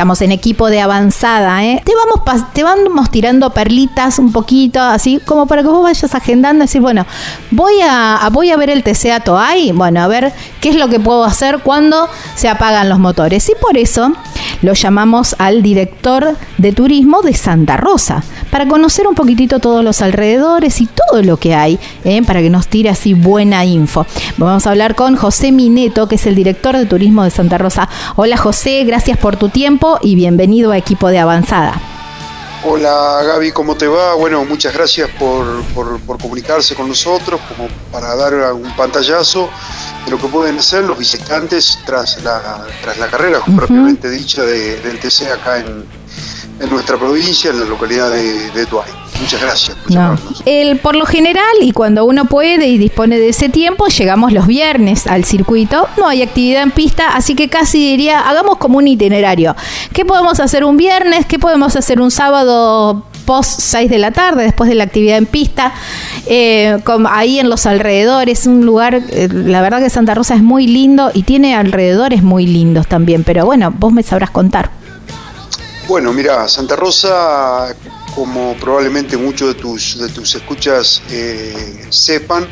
Estamos 0.00 0.22
en 0.22 0.32
equipo 0.32 0.70
de 0.70 0.80
avanzada, 0.80 1.62
¿eh? 1.62 1.82
Te 1.84 1.92
vamos, 1.94 2.52
te 2.54 2.62
vamos 2.64 3.10
tirando 3.10 3.50
perlitas 3.50 4.18
un 4.18 4.32
poquito, 4.32 4.80
así 4.80 5.20
como 5.26 5.44
para 5.44 5.60
que 5.60 5.68
vos 5.68 5.82
vayas 5.82 6.14
agendando 6.14 6.64
y 6.64 6.66
decir, 6.68 6.80
bueno, 6.80 7.04
voy 7.50 7.82
a, 7.82 8.16
a- 8.16 8.30
voy 8.30 8.50
a 8.50 8.56
ver 8.56 8.70
el 8.70 8.82
TCA 8.82 9.20
Toay, 9.20 9.72
bueno, 9.72 10.00
a 10.00 10.06
ver 10.06 10.32
qué 10.62 10.70
es 10.70 10.76
lo 10.76 10.88
que 10.88 10.98
puedo 11.00 11.22
hacer 11.22 11.58
cuando 11.58 12.08
se 12.34 12.48
apagan 12.48 12.88
los 12.88 12.98
motores. 12.98 13.46
Y 13.50 13.52
por 13.60 13.76
eso 13.76 14.10
lo 14.62 14.72
llamamos 14.72 15.36
al 15.38 15.60
director 15.62 16.34
de 16.56 16.72
turismo 16.72 17.20
de 17.20 17.34
Santa 17.34 17.76
Rosa, 17.76 18.22
para 18.50 18.66
conocer 18.66 19.06
un 19.06 19.14
poquitito 19.14 19.58
todos 19.60 19.84
los 19.84 20.02
alrededores 20.02 20.80
y 20.80 20.86
todo 20.86 21.22
lo 21.22 21.36
que 21.36 21.54
hay, 21.54 21.78
¿eh? 22.04 22.22
para 22.22 22.40
que 22.40 22.50
nos 22.50 22.66
tire 22.68 22.90
así 22.90 23.14
buena 23.14 23.64
info. 23.64 24.06
Vamos 24.36 24.66
a 24.66 24.70
hablar 24.70 24.94
con 24.94 25.16
José 25.16 25.52
Mineto, 25.52 26.08
que 26.08 26.16
es 26.16 26.26
el 26.26 26.34
director 26.34 26.76
de 26.76 26.86
turismo 26.86 27.24
de 27.24 27.30
Santa 27.30 27.58
Rosa. 27.58 27.88
Hola 28.16 28.36
José, 28.36 28.84
gracias 28.84 29.18
por 29.18 29.36
tu 29.36 29.48
tiempo 29.48 29.98
y 30.02 30.14
bienvenido 30.14 30.72
a 30.72 30.76
equipo 30.78 31.08
de 31.08 31.18
avanzada. 31.18 31.80
Hola 32.62 33.22
Gaby, 33.24 33.52
¿cómo 33.52 33.74
te 33.74 33.86
va? 33.88 34.14
Bueno, 34.16 34.44
muchas 34.44 34.74
gracias 34.74 35.08
por, 35.18 35.62
por- 35.74 35.98
por 36.00 36.18
comunicarse 36.18 36.74
con 36.74 36.88
nosotros, 36.88 37.40
como 37.48 37.68
para 37.90 38.14
dar 38.16 38.52
un 38.52 38.70
pantallazo 38.76 39.48
de 40.04 40.10
lo 40.10 40.18
que 40.18 40.26
pueden 40.28 40.58
hacer 40.58 40.84
los 40.84 40.98
visitantes 40.98 41.78
tras 41.86 42.22
la, 42.22 42.66
tras 42.82 42.98
la 42.98 43.06
carrera 43.06 43.40
propiamente 43.56 44.10
dicha 44.10 44.42
de- 44.42 44.78
del 44.80 44.98
TC 45.00 45.28
acá 45.32 45.58
en, 45.60 45.86
en 46.60 46.70
nuestra 46.70 46.96
provincia, 46.98 47.50
en 47.50 47.60
la 47.60 47.66
localidad 47.66 48.10
de, 48.10 48.50
de 48.50 48.66
Tuay. 48.66 48.90
Muchas 49.20 49.40
gracias 49.42 49.76
por 49.76 49.92
No. 49.92 50.16
El, 50.46 50.78
por 50.78 50.94
lo 50.96 51.04
general, 51.06 51.44
y 51.60 51.72
cuando 51.72 52.04
uno 52.04 52.24
puede 52.26 52.68
y 52.68 52.78
dispone 52.78 53.18
de 53.18 53.30
ese 53.30 53.48
tiempo, 53.48 53.86
llegamos 53.86 54.32
los 54.32 54.46
viernes 54.46 55.06
al 55.06 55.24
circuito. 55.24 55.88
No 55.98 56.06
hay 56.08 56.22
actividad 56.22 56.62
en 56.62 56.70
pista, 56.70 57.14
así 57.16 57.34
que 57.34 57.48
casi 57.48 57.78
diría, 57.90 58.20
hagamos 58.20 58.56
como 58.58 58.78
un 58.78 58.88
itinerario. 58.88 59.56
¿Qué 59.92 60.04
podemos 60.04 60.38
hacer 60.40 60.64
un 60.64 60.76
viernes? 60.76 61.26
¿Qué 61.26 61.38
podemos 61.38 61.76
hacer 61.76 62.00
un 62.00 62.10
sábado? 62.10 63.04
post 63.26 63.60
6 63.60 63.88
de 63.88 63.98
la 63.98 64.10
tarde, 64.10 64.42
después 64.42 64.68
de 64.68 64.74
la 64.74 64.82
actividad 64.82 65.16
en 65.16 65.26
pista, 65.26 65.72
eh, 66.26 66.78
con- 66.82 67.06
ahí 67.06 67.38
en 67.38 67.48
los 67.48 67.64
alrededores, 67.64 68.44
un 68.48 68.66
lugar, 68.66 69.00
eh, 69.10 69.28
la 69.30 69.60
verdad 69.62 69.78
que 69.80 69.88
Santa 69.88 70.14
Rosa 70.16 70.34
es 70.34 70.42
muy 70.42 70.66
lindo 70.66 71.12
y 71.14 71.22
tiene 71.22 71.54
alrededores 71.54 72.24
muy 72.24 72.44
lindos 72.46 72.88
también, 72.88 73.22
pero 73.22 73.46
bueno, 73.46 73.72
vos 73.78 73.92
me 73.92 74.02
sabrás 74.02 74.30
contar. 74.30 74.70
Bueno, 75.90 76.12
mira, 76.12 76.48
Santa 76.48 76.76
Rosa, 76.76 77.74
como 78.14 78.54
probablemente 78.60 79.16
muchos 79.16 79.48
de 79.48 79.60
tus, 79.60 79.98
de 79.98 80.08
tus 80.10 80.36
escuchas 80.36 81.02
eh, 81.10 81.84
sepan, 81.90 82.46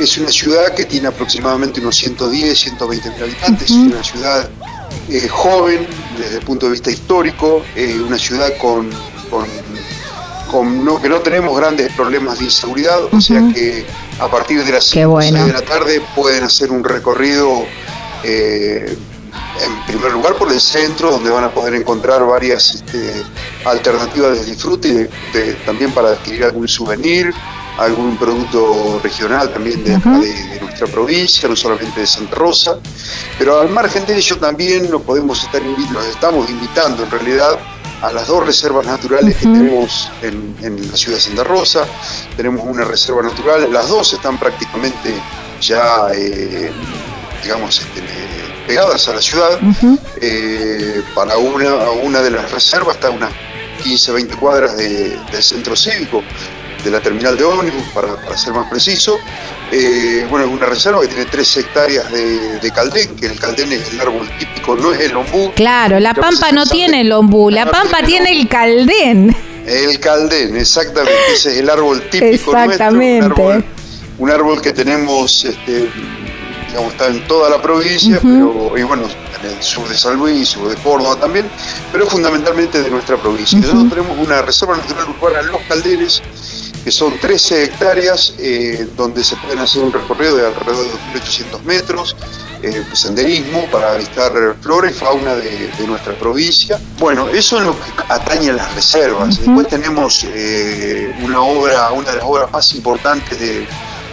es 0.00 0.16
una 0.16 0.30
ciudad 0.30 0.72
que 0.74 0.86
tiene 0.86 1.08
aproximadamente 1.08 1.80
unos 1.80 1.96
110, 1.98 2.58
120 2.58 3.10
mil 3.10 3.22
habitantes, 3.24 3.70
es 3.70 3.76
una 3.76 4.02
ciudad 4.02 4.48
eh, 5.10 5.28
joven 5.28 5.86
desde 6.16 6.38
el 6.38 6.44
punto 6.46 6.64
de 6.64 6.72
vista 6.72 6.90
histórico, 6.90 7.62
eh, 7.76 8.00
una 8.00 8.16
ciudad 8.16 8.56
con, 8.56 8.88
con- 9.28 9.46
con 10.50 10.82
no, 10.82 10.98
que 11.00 11.10
no 11.10 11.20
tenemos 11.20 11.54
grandes 11.54 11.92
problemas 11.92 12.38
de 12.38 12.46
inseguridad, 12.46 13.04
o 13.12 13.20
sea 13.20 13.42
que 13.52 13.84
a 14.18 14.28
partir 14.30 14.64
de 14.64 14.72
las 14.72 14.84
Qué 14.90 15.00
5 15.00 15.08
o 15.08 15.12
bueno. 15.12 15.36
6 15.44 15.46
de 15.46 15.52
la 15.52 15.62
tarde 15.66 16.00
pueden 16.16 16.42
hacer 16.44 16.70
un 16.70 16.82
recorrido 16.84 17.66
eh, 18.24 18.96
en 19.60 19.86
primer 19.86 20.12
lugar 20.12 20.34
por 20.34 20.50
el 20.50 20.60
centro, 20.60 21.10
donde 21.10 21.30
van 21.30 21.44
a 21.44 21.50
poder 21.50 21.74
encontrar 21.74 22.24
varias 22.26 22.74
este, 22.76 23.22
alternativas 23.64 24.38
de 24.40 24.44
disfrute 24.46 24.88
y 24.88 24.92
de- 24.92 25.10
de- 25.32 25.52
también 25.66 25.92
para 25.92 26.10
adquirir 26.10 26.44
algún 26.44 26.66
souvenir, 26.68 27.32
algún 27.78 28.16
producto 28.16 29.00
regional 29.02 29.52
también 29.52 29.82
de, 29.84 29.94
acá 29.94 30.10
de, 30.18 30.32
de 30.32 30.60
nuestra 30.60 30.86
provincia, 30.86 31.48
no 31.48 31.56
solamente 31.56 32.00
de 32.00 32.06
Santa 32.06 32.34
Rosa. 32.34 32.78
Pero 33.38 33.60
al 33.60 33.70
margen 33.70 34.04
de 34.06 34.16
ello 34.16 34.36
también 34.38 34.90
nos 34.90 35.02
podemos 35.02 35.42
estar 35.42 35.60
los 35.62 36.04
estamos 36.06 36.48
invitando 36.50 37.02
en 37.04 37.10
realidad 37.10 37.58
a 38.02 38.12
las 38.12 38.26
dos 38.26 38.44
reservas 38.44 38.84
naturales 38.84 39.36
que 39.36 39.46
tenemos 39.46 40.10
en, 40.22 40.56
en 40.60 40.90
la 40.90 40.96
ciudad 40.96 41.16
de 41.18 41.22
Santa 41.22 41.44
Rosa. 41.44 41.86
Tenemos 42.36 42.62
una 42.66 42.84
reserva 42.84 43.22
natural, 43.22 43.72
las 43.72 43.88
dos 43.88 44.12
están 44.12 44.38
prácticamente 44.38 45.14
ya, 45.60 46.08
eh, 46.12 46.70
digamos, 47.44 47.78
este, 47.78 48.02
pegadas 48.66 49.06
a 49.08 49.14
la 49.14 49.22
ciudad. 49.22 49.58
Eh, 50.20 51.02
para 51.14 51.36
una, 51.36 51.74
una 52.02 52.20
de 52.22 52.30
las 52.30 52.50
reservas 52.50 52.96
está 52.96 53.08
a 53.08 53.10
unas 53.10 53.32
15, 53.82 54.12
20 54.12 54.36
cuadras 54.36 54.76
de- 54.76 55.16
del 55.30 55.42
centro 55.42 55.74
cívico, 55.76 56.22
de 56.84 56.90
la 56.90 57.00
terminal 57.00 57.36
de 57.36 57.44
ómnibus, 57.44 57.82
para, 57.94 58.14
para 58.16 58.36
ser 58.36 58.52
más 58.52 58.68
preciso. 58.70 59.18
Eh, 59.70 60.26
bueno, 60.28 60.46
es 60.46 60.52
una 60.52 60.66
reserva 60.66 61.00
que 61.00 61.08
tiene 61.08 61.24
3 61.24 61.56
hectáreas 61.56 62.10
de, 62.12 62.58
de 62.60 62.70
caldén, 62.70 63.16
que 63.16 63.26
el 63.26 63.38
caldén 63.40 63.72
es 63.72 63.88
el 63.92 64.00
árbol 64.00 64.28
típico, 64.38 64.76
no 64.76 64.92
es 64.92 65.00
el 65.00 65.16
ombú. 65.16 65.52
Claro, 65.54 65.98
la 66.00 66.12
Pampa 66.14 66.52
no 66.52 66.66
tiene 66.66 67.00
el 67.00 67.12
ombú, 67.12 67.50
la 67.50 67.66
Pampa 67.66 67.98
tiene 68.04 68.26
tiene 68.26 68.40
el 68.42 68.48
caldén. 68.48 69.36
El 69.66 69.98
caldén, 70.00 70.56
exactamente, 70.56 71.12
ese 71.34 71.52
es 71.52 71.58
el 71.58 71.70
árbol 71.70 72.02
típico 72.10 72.26
Exactamente. 72.50 73.28
nuestro, 73.28 73.44
un 73.44 73.50
árbol, 73.52 73.64
un 74.18 74.30
árbol 74.30 74.60
que 74.60 74.72
tenemos, 74.72 75.44
este, 75.44 75.88
digamos, 76.72 76.92
está 76.92 77.08
en 77.08 77.26
toda 77.26 77.50
la 77.50 77.60
provincia, 77.60 78.18
pero, 78.22 78.76
y 78.78 78.82
bueno, 78.82 79.02
en 79.42 79.50
el 79.50 79.62
sur 79.62 79.86
de 79.86 79.94
San 79.94 80.16
Luis, 80.16 80.48
sur 80.48 80.68
de 80.68 80.76
Córdoba 80.76 81.16
también, 81.16 81.46
pero 81.92 82.06
fundamentalmente 82.06 82.82
de 82.82 82.90
nuestra 82.90 83.18
provincia. 83.18 83.58
Nosotros 83.58 83.90
tenemos 83.90 84.18
una 84.18 84.40
reserva 84.40 84.78
natural 84.78 85.06
urbana 85.10 85.42
Los 85.42 85.60
Calderes, 85.68 86.22
que 86.82 86.90
son 86.90 87.18
13 87.18 87.64
hectáreas 87.64 88.34
eh, 88.38 88.88
donde 88.96 89.22
se 89.22 89.36
pueden 89.36 89.58
hacer 89.58 89.82
un 89.82 89.92
recorrido 89.92 90.36
de 90.36 90.46
alrededor 90.46 90.86
de 90.86 91.20
2.800 91.20 91.62
metros, 91.62 92.16
eh, 92.62 92.84
senderismo 92.94 93.66
para 93.70 93.92
avistar 93.92 94.32
flora 94.62 94.90
y 94.90 94.94
fauna 94.94 95.34
de, 95.34 95.70
nuestra 95.86 96.14
provincia. 96.14 96.80
Bueno, 96.98 97.28
eso 97.28 97.58
es 97.58 97.66
lo 97.66 97.72
que 97.78 97.90
atañe 98.08 98.50
a 98.50 98.54
las 98.54 98.74
reservas. 98.74 99.38
Después 99.38 99.68
tenemos 99.68 100.24
eh, 100.24 101.14
una 101.22 101.42
obra, 101.42 101.92
una 101.92 102.10
de 102.10 102.16
las 102.16 102.24
obras 102.24 102.50
más 102.50 102.74
importantes 102.74 103.38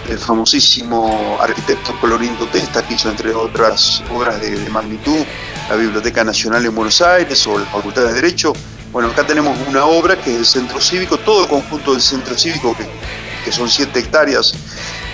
del 0.09 0.19
famosísimo 0.19 1.37
arquitecto 1.39 1.97
Colorindo 1.99 2.47
Testa, 2.47 2.85
que 2.85 2.95
hizo 2.95 3.09
entre 3.09 3.33
otras 3.33 4.03
obras 4.11 4.41
de, 4.41 4.51
de 4.51 4.69
magnitud 4.69 5.23
la 5.69 5.75
Biblioteca 5.75 6.23
Nacional 6.23 6.65
en 6.65 6.75
Buenos 6.75 7.01
Aires 7.01 7.45
o 7.47 7.57
la 7.57 7.65
Facultad 7.65 8.03
de 8.03 8.13
Derecho, 8.13 8.53
bueno, 8.91 9.09
acá 9.09 9.23
tenemos 9.23 9.55
una 9.67 9.85
obra 9.85 10.19
que 10.19 10.31
es 10.31 10.37
el 10.37 10.45
Centro 10.45 10.81
Cívico, 10.81 11.19
todo 11.19 11.43
el 11.43 11.47
conjunto 11.47 11.91
del 11.91 12.01
Centro 12.01 12.35
Cívico, 12.35 12.75
que, 12.75 13.51
son 13.51 13.67
siete 13.67 13.99
hectáreas. 13.99 14.53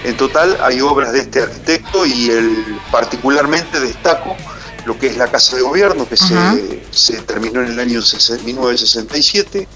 En 0.03 0.17
total, 0.17 0.57
hay 0.61 0.81
obras 0.81 1.13
de 1.13 1.19
este 1.19 1.41
arquitecto 1.41 2.05
y 2.05 2.29
el, 2.29 2.79
particularmente 2.91 3.79
destaco 3.79 4.35
lo 4.85 4.97
que 4.97 5.07
es 5.07 5.17
la 5.17 5.31
Casa 5.31 5.55
de 5.55 5.61
Gobierno, 5.61 6.07
que 6.07 6.15
se, 6.15 7.21
terminó 7.21 7.61
en 7.61 7.71
el 7.71 7.79
año 7.79 8.01
1967 8.01 9.67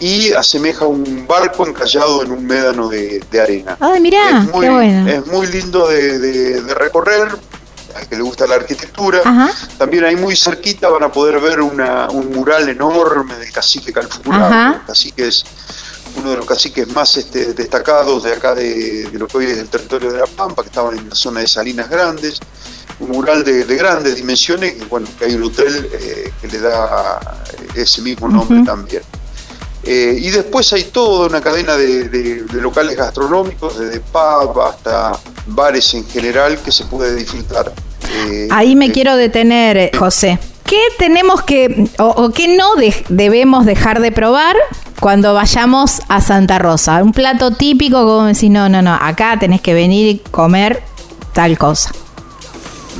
y 0.00 0.32
asemeja 0.32 0.86
un 0.86 1.26
barco 1.26 1.66
encallado 1.66 2.22
en 2.22 2.32
un 2.32 2.46
médano 2.46 2.88
de, 2.88 3.22
arena. 3.40 3.76
¡Ay, 3.80 4.00
mirá! 4.00 4.40
Es 4.40 4.52
muy, 4.52 4.66
es 4.66 5.26
muy 5.26 5.46
lindo 5.48 5.88
de 5.88 6.74
recorrer, 6.74 7.28
al 7.94 8.08
que 8.08 8.16
le 8.16 8.22
gusta 8.22 8.46
la 8.46 8.56
arquitectura. 8.56 9.20
También 9.78 10.04
ahí 10.04 10.16
muy 10.16 10.36
cerquita 10.36 10.88
van 10.88 11.04
a 11.04 11.12
poder 11.12 11.40
ver 11.40 11.60
una, 11.60 12.08
un 12.10 12.30
mural 12.30 12.68
enorme 12.68 13.36
del 13.36 13.50
cacique 13.52 13.92
Calfucurado. 13.92 14.74
El 14.74 14.84
cacique 14.84 15.28
es 15.28 15.44
uno 16.16 16.30
de 16.30 16.36
los 16.36 16.46
caciques 16.46 16.88
más 16.92 17.16
este, 17.16 17.54
destacados 17.54 18.22
de 18.24 18.32
acá 18.32 18.54
de, 18.54 19.08
lo 19.12 19.26
que 19.26 19.38
hoy 19.38 19.46
es 19.46 19.58
el 19.58 19.68
territorio 19.68 20.12
de 20.12 20.18
La 20.18 20.26
Pampa, 20.26 20.62
que 20.62 20.68
estaban 20.68 20.96
en 20.96 21.08
la 21.08 21.14
zona 21.14 21.40
de 21.40 21.46
Salinas 21.46 21.88
Grandes. 21.88 22.40
Un 23.00 23.10
mural 23.10 23.44
de, 23.44 23.64
grandes 23.76 24.16
dimensiones, 24.16 24.76
y 24.80 24.84
bueno, 24.84 25.06
que 25.18 25.24
hay 25.26 25.34
un 25.34 25.44
hotel 25.44 25.88
eh, 25.92 26.32
que 26.40 26.48
le 26.48 26.60
da 26.60 27.42
ese 27.74 28.02
mismo 28.02 28.28
nombre 28.28 28.62
también. 28.64 29.02
Eh, 29.86 30.18
y 30.18 30.30
después 30.30 30.72
hay 30.72 30.84
toda 30.84 31.28
una 31.28 31.40
cadena 31.42 31.76
de, 31.76 32.44
locales 32.52 32.96
gastronómicos, 32.96 33.78
desde 33.78 34.00
pub 34.00 34.60
hasta 34.60 35.12
bares 35.46 35.92
en 35.94 36.06
general, 36.08 36.58
que 36.64 36.72
se 36.72 36.84
puede 36.84 37.14
disfrutar. 37.14 37.72
Eh, 38.28 38.48
Ahí 38.50 38.76
me 38.76 38.86
eh, 38.86 38.92
quiero 38.92 39.16
detener, 39.16 39.90
José. 39.96 40.38
¿Qué 40.64 40.80
tenemos 40.98 41.42
que, 41.42 41.90
o, 41.98 42.30
qué 42.30 42.56
no 42.56 42.70
debemos 43.10 43.66
dejar 43.66 44.00
de 44.00 44.10
probar 44.10 44.56
cuando 44.98 45.34
vayamos 45.34 46.00
a 46.08 46.22
Santa 46.22 46.58
Rosa? 46.58 47.02
Un 47.02 47.12
plato 47.12 47.50
típico, 47.50 47.98
como 48.04 48.24
decir, 48.24 48.50
no, 48.50 48.70
no, 48.70 48.80
no, 48.80 48.94
acá 48.94 49.38
tenés 49.38 49.60
que 49.60 49.74
venir 49.74 50.08
y 50.08 50.18
comer 50.30 50.82
tal 51.34 51.58
cosa. 51.58 51.92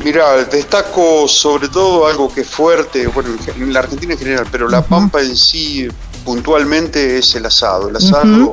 Mira, 0.02 0.44
destaco 0.44 1.28
sobre 1.28 1.68
todo 1.68 2.06
algo 2.06 2.32
que 2.32 2.40
es 2.40 2.48
fuerte, 2.48 3.06
bueno, 3.06 3.30
en 3.56 3.72
la 3.72 3.80
Argentina 3.80 4.14
en 4.14 4.18
general, 4.18 4.46
pero 4.50 4.68
la 4.68 4.82
Pampa 4.82 5.20
en 5.20 5.36
sí 5.36 5.88
puntualmente 6.24 7.18
es 7.18 7.34
el 7.34 7.46
asado. 7.46 7.88
El 7.88 7.96
asado, 7.96 8.52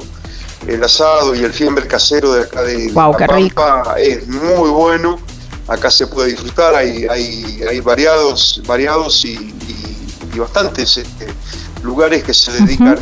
el 0.68 0.84
asado 0.84 1.34
y 1.34 1.44
el 1.44 1.54
fiambre 1.54 1.88
casero 1.88 2.34
de 2.34 2.44
acá 2.44 2.62
de, 2.62 2.92
La 2.92 3.12
Pampa 3.12 3.96
es 3.98 4.28
muy 4.28 4.70
bueno. 4.70 5.20
Acá 5.68 5.90
se 5.90 6.08
puede 6.08 6.30
disfrutar, 6.30 6.76
hay, 6.76 7.06
hay, 7.10 7.62
hay 7.68 7.80
variados, 7.80 8.62
variados 8.66 9.24
y, 9.26 9.54
bastantes 10.36 10.98
este, 10.98 11.28
lugares 11.84 12.24
que 12.24 12.34
se 12.34 12.52
dedican 12.52 12.98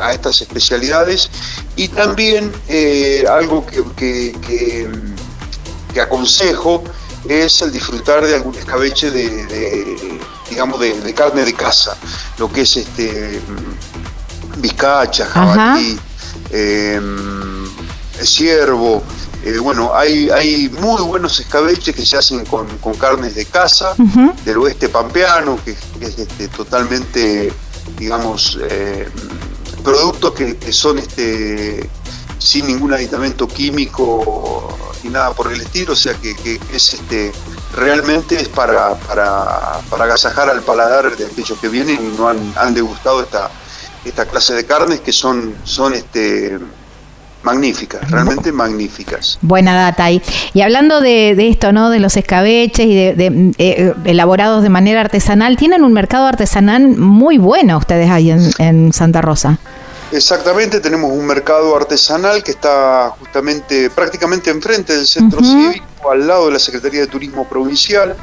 a, 0.00 0.12
estas 0.12 0.40
especialidades. 0.40 1.30
Y 1.76 1.88
también 1.88 2.52
eh, 2.68 3.24
algo 3.28 3.66
que, 3.66 4.34
que, 4.40 6.00
aconsejo 6.00 6.84
es 7.28 7.62
el 7.62 7.72
disfrutar 7.72 8.24
de 8.24 8.36
algún 8.36 8.54
escabeche 8.54 9.10
de, 9.10 10.20
digamos 10.48 10.80
de, 10.80 11.14
carne 11.14 11.44
de 11.44 11.54
casa 11.54 11.96
lo 12.38 12.52
que 12.52 12.62
es 12.62 12.76
este 12.76 13.40
vizcacha, 14.58 15.26
jabalí, 15.26 15.98
em, 16.50 17.66
ciervo. 18.22 19.02
Eh, 19.44 19.58
bueno, 19.58 19.94
hay, 19.94 20.28
hay 20.30 20.68
muy 20.68 21.02
buenos 21.02 21.38
escabeches 21.38 21.94
que 21.94 22.04
se 22.04 22.16
hacen 22.16 22.44
con, 22.46 22.66
carnes 22.98 23.34
de 23.34 23.44
casa, 23.44 23.94
del 24.44 24.58
oeste 24.58 24.88
pampeano, 24.88 25.58
que, 25.64 25.72
es 26.00 26.18
este, 26.18 26.48
totalmente, 26.48 27.52
digamos, 27.98 28.58
eh, 28.68 29.08
productos 29.84 30.32
que, 30.32 30.72
son 30.72 30.98
este, 30.98 31.88
sin 32.46 32.66
ningún 32.66 32.92
aditamento 32.92 33.48
químico 33.48 34.76
ni 35.02 35.10
nada 35.10 35.32
por 35.32 35.52
el 35.52 35.60
estilo, 35.60 35.92
o 35.92 35.96
sea 35.96 36.14
que, 36.14 36.60
es 36.72 36.94
este 36.94 37.32
realmente 37.74 38.40
es 38.40 38.48
para, 38.48 38.94
para, 38.94 39.80
para 39.90 40.04
agasajar 40.04 40.48
al 40.48 40.62
paladar 40.62 41.16
de 41.16 41.26
aquellos 41.26 41.58
que 41.58 41.68
vienen 41.68 41.98
y 42.00 42.16
no 42.16 42.28
han, 42.28 42.38
han 42.56 42.72
degustado 42.72 43.22
esta, 43.22 43.50
esta 44.04 44.26
clase 44.26 44.54
de 44.54 44.64
carnes 44.64 45.00
que 45.00 45.12
son, 45.12 45.54
son 45.64 45.92
este, 45.92 46.58
magníficas, 47.46 48.10
realmente 48.10 48.50
magníficas. 48.50 49.38
Buena 49.40 49.72
data 49.72 50.04
ahí. 50.04 50.20
Y 50.52 50.62
hablando 50.62 51.00
de, 51.00 51.48
esto, 51.48 51.72
¿no? 51.72 51.90
De 51.90 52.00
los 52.00 52.16
escabeches 52.16 52.86
y 52.86 52.94
de, 52.94 53.52
eh, 53.58 53.94
elaborados 54.04 54.64
de 54.64 54.68
manera 54.68 55.00
artesanal, 55.00 55.56
tienen 55.56 55.84
un 55.84 55.92
mercado 55.92 56.26
artesanal 56.26 56.88
muy 56.88 57.38
bueno 57.38 57.78
ustedes 57.78 58.10
ahí 58.10 58.30
en, 58.30 58.92
Santa 58.92 59.22
Rosa. 59.22 59.58
Exactamente, 60.12 60.80
tenemos 60.80 61.10
un 61.10 61.26
mercado 61.26 61.74
artesanal 61.76 62.42
que 62.42 62.52
está 62.52 63.12
justamente 63.18 63.90
prácticamente 63.90 64.50
enfrente 64.50 64.96
del 64.96 65.06
centro 65.06 65.40
cívico, 65.40 66.10
al 66.10 66.26
lado 66.26 66.46
de 66.46 66.52
la 66.52 66.58
Secretaría 66.58 67.00
de 67.00 67.06
Turismo 67.08 67.48
Provincial, 67.48 68.16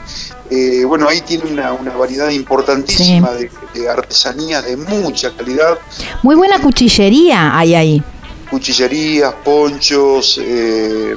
eh, 0.49 0.83
bueno, 0.85 1.07
ahí 1.07 1.21
tiene 1.21 1.45
una, 1.45 1.71
variedad 1.97 2.29
importantísima 2.29 3.31
de, 3.31 3.89
artesanías 3.89 4.63
de 4.63 4.77
mucha 4.77 5.35
calidad. 5.35 5.79
Muy 6.21 6.35
buena 6.35 6.61
cuchillería 6.61 7.57
hay 7.57 7.75
ahí. 7.75 8.03
Cuchillerías, 8.51 9.33
ponchos, 9.43 10.39
eh, 10.41 11.15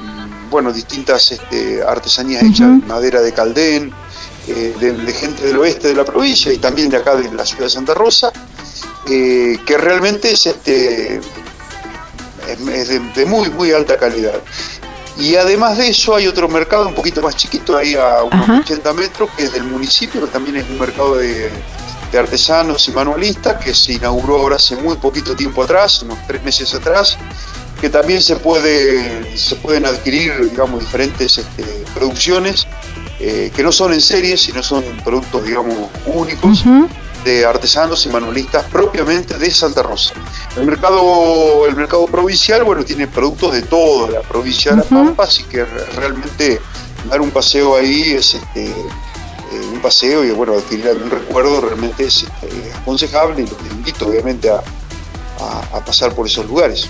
bueno, 0.49 0.73
distintas 0.73 1.31
este, 1.31 1.83
artesanías 1.83 2.43
hechas 2.43 2.81
de 2.81 2.87
madera 2.87 3.21
de 3.21 3.31
caldén, 3.31 3.91
eh, 4.47 4.73
de, 4.79 5.13
gente 5.13 5.45
del 5.45 5.57
oeste 5.57 5.89
de 5.89 5.93
la 5.93 6.03
provincia 6.03 6.51
y 6.51 6.57
también 6.57 6.89
de 6.89 6.97
acá 6.97 7.15
de 7.15 7.31
la 7.31 7.45
ciudad 7.45 7.65
de 7.65 7.69
Santa 7.69 7.93
Rosa, 7.93 8.31
que 9.07 9.77
realmente 9.77 10.31
es, 10.31 10.45
este, 10.45 11.21
es 12.73 13.15
de 13.15 13.25
muy, 13.25 13.49
muy 13.49 13.71
alta 13.71 13.97
calidad. 13.97 14.41
Y 15.19 15.35
además 15.35 15.77
de 15.77 15.89
eso 15.89 16.15
hay 16.15 16.27
otro 16.27 16.47
mercado 16.47 16.87
un 16.87 16.93
poquito 16.93 17.21
más 17.21 17.35
chiquito, 17.35 17.75
ahí 17.75 17.95
a 17.95 18.23
unos 18.23 18.61
80 18.61 18.93
metros, 18.93 19.29
que 19.35 19.45
es 19.45 19.53
del 19.53 19.63
municipio, 19.63 20.21
que 20.21 20.27
también 20.27 20.57
es 20.57 20.69
un 20.69 20.79
mercado 20.79 21.15
de, 21.15 21.49
artesanos 22.17 22.87
y 22.87 22.91
manualistas, 22.91 23.63
que 23.63 23.73
se 23.73 23.93
inauguró 23.93 24.37
ahora 24.37 24.55
hace 24.55 24.75
muy 24.75 24.95
poquito 24.95 25.35
tiempo 25.35 25.63
atrás, 25.63 26.01
unos 26.03 26.17
tres 26.25 26.41
meses 26.43 26.73
atrás, 26.73 27.17
que 27.81 27.89
también 27.89 28.21
se 28.21 28.37
puede 28.37 29.37
se 29.37 29.55
pueden 29.55 29.85
adquirir 29.85 30.49
digamos 30.49 30.79
diferentes 30.79 31.37
este, 31.37 31.63
producciones 31.93 32.65
eh, 33.19 33.51
que 33.55 33.61
no 33.61 33.71
son 33.71 33.93
en 33.93 34.01
serie 34.01 34.35
sino 34.35 34.63
son 34.63 34.83
productos 35.03 35.45
digamos 35.45 35.75
únicos 36.07 36.63
de 37.23 37.45
artesanos 37.45 38.05
y 38.05 38.09
manualistas 38.09 38.65
propiamente 38.65 39.37
de 39.37 39.51
Santa 39.51 39.83
Rosa. 39.83 40.13
El 40.55 40.65
mercado, 40.65 41.65
el 41.67 41.75
mercado 41.75 42.05
provincial, 42.07 42.63
bueno, 42.63 42.83
tiene 42.83 43.07
productos 43.07 43.53
de 43.53 43.63
toda 43.63 44.09
la 44.09 44.21
provincia 44.21 44.71
de 44.71 44.77
La 44.77 44.83
Pampa, 44.83 45.23
así 45.23 45.43
que 45.43 45.65
realmente 45.65 46.59
dar 47.09 47.21
un 47.21 47.31
paseo 47.31 47.75
ahí 47.75 48.13
es 48.13 48.35
este, 48.35 48.65
eh, 48.67 48.73
un 49.71 49.79
paseo 49.81 50.23
y 50.23 50.31
bueno, 50.31 50.53
adquirir 50.53 50.87
algún 50.87 51.09
recuerdo 51.09 51.61
realmente 51.61 52.05
es 52.05 52.23
este, 52.23 52.73
aconsejable 52.73 53.43
y 53.43 53.47
los 53.47 53.59
invito 53.71 54.07
obviamente 54.07 54.49
a 54.49 54.61
pasar 55.85 56.13
por 56.13 56.25
esos 56.25 56.45
lugares. 56.47 56.89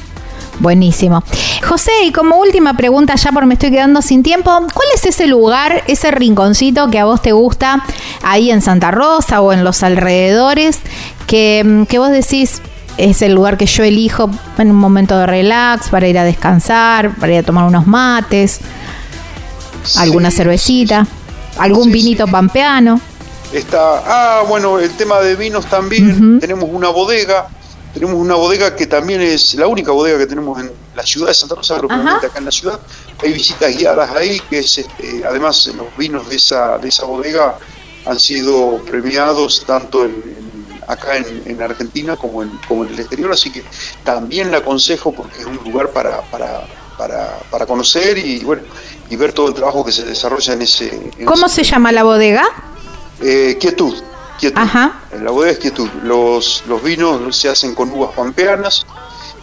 Buenísimo. 0.59 1.23
José, 1.67 1.91
y 2.03 2.11
como 2.11 2.37
última 2.37 2.75
pregunta, 2.75 3.15
ya 3.15 3.31
por 3.31 3.45
me 3.45 3.53
estoy 3.53 3.71
quedando 3.71 4.01
sin 4.01 4.23
tiempo, 4.23 4.51
¿cuál 4.51 4.87
es 4.95 5.05
ese 5.05 5.27
lugar, 5.27 5.83
ese 5.87 6.11
rinconcito 6.11 6.89
que 6.89 6.99
a 6.99 7.05
vos 7.05 7.21
te 7.21 7.31
gusta 7.31 7.83
ahí 8.23 8.51
en 8.51 8.61
Santa 8.61 8.91
Rosa 8.91 9.41
o 9.41 9.53
en 9.53 9.63
los 9.63 9.83
alrededores, 9.83 10.79
que, 11.27 11.63
mm, 11.65 11.83
que 11.83 11.99
vos 11.99 12.09
decís 12.09 12.61
es 12.97 13.21
el 13.21 13.33
lugar 13.33 13.57
que 13.57 13.67
yo 13.67 13.83
elijo 13.83 14.29
en 14.57 14.71
un 14.71 14.77
momento 14.77 15.17
de 15.19 15.27
relax, 15.27 15.89
para 15.89 16.07
ir 16.07 16.17
a 16.17 16.23
descansar, 16.23 17.15
para 17.15 17.33
ir 17.33 17.39
a 17.39 17.43
tomar 17.43 17.65
unos 17.65 17.85
mates, 17.85 18.59
alguna 19.97 20.31
cervecita, 20.31 21.05
algún 21.59 21.91
vinito 21.91 22.27
pampeano? 22.27 22.99
Está, 23.53 24.03
ah, 24.05 24.43
bueno, 24.47 24.79
el 24.79 24.91
tema 24.91 25.19
de 25.19 25.35
vinos 25.35 25.67
también, 25.67 26.39
tenemos 26.39 26.69
una 26.71 26.89
bodega 26.89 27.47
tenemos 27.99 28.21
una 28.21 28.35
bodega 28.35 28.75
que 28.75 28.85
también 28.85 29.21
es 29.21 29.55
la 29.55 29.67
única 29.67 29.91
bodega 29.91 30.19
que 30.19 30.27
tenemos 30.27 30.59
en 30.59 30.71
la 30.95 31.03
ciudad 31.03 31.27
de 31.27 31.33
Santa 31.33 31.55
Rosa, 31.55 31.77
propiamente 31.77 32.27
acá 32.27 32.37
en 32.37 32.45
la 32.45 32.51
ciudad. 32.51 32.79
Hay 33.23 33.33
visitas 33.33 33.75
guiadas 33.75 34.11
ahí, 34.15 34.39
que 34.49 34.59
es 34.59 34.77
este, 34.77 35.23
además 35.25 35.65
los 35.67 35.87
vinos 35.97 36.29
de 36.29 36.35
esa, 36.35 36.77
de 36.77 36.89
esa 36.89 37.05
bodega 37.05 37.57
han 38.05 38.19
sido 38.19 38.77
premiados 38.85 39.63
tanto 39.65 40.05
en, 40.05 40.23
acá 40.87 41.17
en, 41.17 41.61
Argentina 41.61 42.15
como 42.15 42.43
en, 42.43 42.51
como 42.67 42.85
en 42.85 42.93
el 42.93 42.99
exterior, 42.99 43.31
así 43.31 43.51
que 43.51 43.63
también 44.03 44.51
la 44.51 44.59
aconsejo 44.59 45.11
porque 45.11 45.39
es 45.39 45.45
un 45.45 45.57
lugar 45.57 45.89
para, 45.89 46.21
para, 46.29 46.67
para, 46.97 47.39
para 47.49 47.65
conocer 47.65 48.17
y 48.17 48.43
bueno 48.43 48.61
y 49.09 49.15
ver 49.15 49.33
todo 49.33 49.47
el 49.47 49.53
trabajo 49.53 49.83
que 49.83 49.91
se 49.91 50.03
desarrolla 50.03 50.53
en 50.53 50.61
ese... 50.61 51.11
¿Cómo 51.25 51.47
se 51.49 51.63
llama 51.63 51.91
la 51.91 52.03
bodega? 52.03 52.43
Eh, 53.21 53.57
quietud. 53.59 53.95
Quietud. 54.37 54.59
Ajá. 54.59 54.99
La 55.21 55.31
bodega 55.31 55.51
es 55.53 55.59
quietud. 55.59 55.89
Los, 56.03 56.63
los 56.67 56.81
vinos 56.83 57.35
se 57.35 57.49
hacen 57.49 57.75
con 57.75 57.91
uvas 57.91 58.13
pampeanas. 58.15 58.85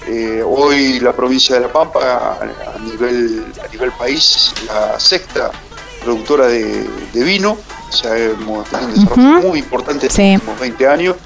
Eh, 0.07 0.43
hoy 0.45 1.01
la 1.01 1.13
provincia 1.13 1.55
de 1.57 1.63
La 1.63 1.73
Pampa, 1.73 2.39
a, 2.41 2.79
nivel, 2.79 3.45
a 3.65 3.69
nivel 3.69 3.91
país, 3.93 4.53
la 4.67 5.01
sexta 5.01 5.51
productora 6.03 6.47
de, 6.47 6.87
vino. 7.15 7.57
O 7.89 7.97
sea, 7.97 8.17
hemos 8.17 8.69
tenido 8.69 8.89
un 8.89 8.95
desarrollo 8.95 9.49
muy 9.49 9.59
importante 9.61 10.07
en 10.07 10.33
los 10.33 10.43
últimos 10.43 10.61
20 10.61 10.89
años 10.89 11.17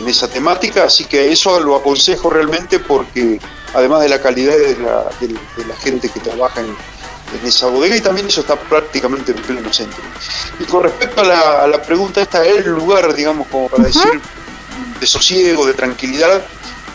en 0.00 0.08
esa 0.08 0.28
temática. 0.28 0.84
Así 0.84 1.04
que 1.04 1.30
eso 1.30 1.60
lo 1.60 1.76
aconsejo 1.76 2.30
realmente 2.30 2.78
porque, 2.78 3.38
además 3.74 4.02
de 4.02 4.08
la 4.08 4.20
calidad 4.20 4.54
de 4.54 4.76
la, 4.78 5.04
de 5.20 5.64
la 5.66 5.76
gente 5.76 6.08
que 6.08 6.20
trabaja 6.20 6.60
en 6.60 6.74
en 7.40 7.46
esa 7.46 7.66
bodega 7.66 7.96
y 7.96 8.00
también 8.00 8.26
eso 8.26 8.40
está 8.40 8.56
prácticamente 8.56 9.32
en 9.32 9.38
pleno 9.38 9.72
centro. 9.72 10.02
Y 10.60 10.64
con 10.64 10.84
respecto 10.84 11.20
a 11.20 11.66
la, 11.66 11.82
pregunta 11.82 12.22
esta, 12.22 12.44
el 12.44 12.64
lugar, 12.64 13.14
digamos, 13.14 13.46
como 13.48 13.68
para 13.68 13.84
decir, 13.84 14.20
de 15.00 15.06
sosiego, 15.06 15.66
de 15.66 15.74
tranquilidad, 15.74 16.42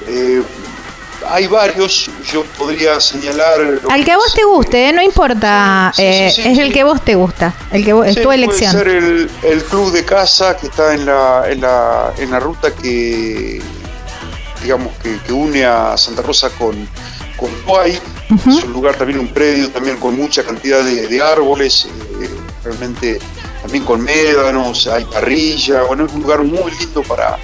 eh, 0.08 0.42
hay 1.28 1.48
varios, 1.48 2.10
yo 2.32 2.44
podría 2.58 3.00
señalar... 3.00 3.82
Al 3.90 4.06
que 4.06 4.12
a 4.12 4.18
vos 4.18 4.34
te 4.34 4.44
guste, 4.44 4.90
¿eh? 4.90 4.94
no 4.94 5.02
importa, 5.02 5.94
eh, 5.98 6.28
es 6.28 6.58
el 6.58 6.72
que 6.72 6.84
vos 6.84 7.04
te 7.04 7.16
gusta, 7.16 7.54
el 7.72 7.84
que 7.84 7.92
es 8.10 8.22
tu 8.22 8.32
elección. 8.32 8.72
Puede 8.72 9.02
ser 9.02 9.30
el, 9.44 9.64
club 9.64 9.92
de 9.92 10.06
casa 10.06 10.56
que 10.58 10.68
está 10.68 10.94
en 10.94 11.06
la, 11.06 11.44
en 11.48 11.62
la, 11.62 12.14
en 12.18 12.32
la 12.32 12.40
ruta 12.40 12.74
que, 12.74 13.62
digamos, 14.64 14.94
que, 14.98 15.34
une 15.34 15.66
a 15.66 15.98
Santa 15.98 16.22
Rosa 16.22 16.50
con, 16.52 16.88
con 17.40 17.50
es 18.30 18.64
un 18.64 18.74
lugar 18.74 18.96
también, 18.96 19.20
un 19.20 19.30
predio 19.30 19.70
también 19.70 19.98
con 19.98 20.16
mucha 20.16 20.44
cantidad 20.44 20.84
de, 20.84 21.22
árboles, 21.22 21.88
eh, 22.22 22.30
realmente 22.64 23.20
también 23.62 23.84
con 23.84 24.02
médanos, 24.02 24.88
hay 24.88 25.06
parrilla, 25.06 25.84
bueno, 25.84 26.06
es 26.06 26.14
un 26.14 26.22
lugar 26.22 26.44
muy 26.44 26.72
lindo 26.80 27.02
para, 27.04 27.38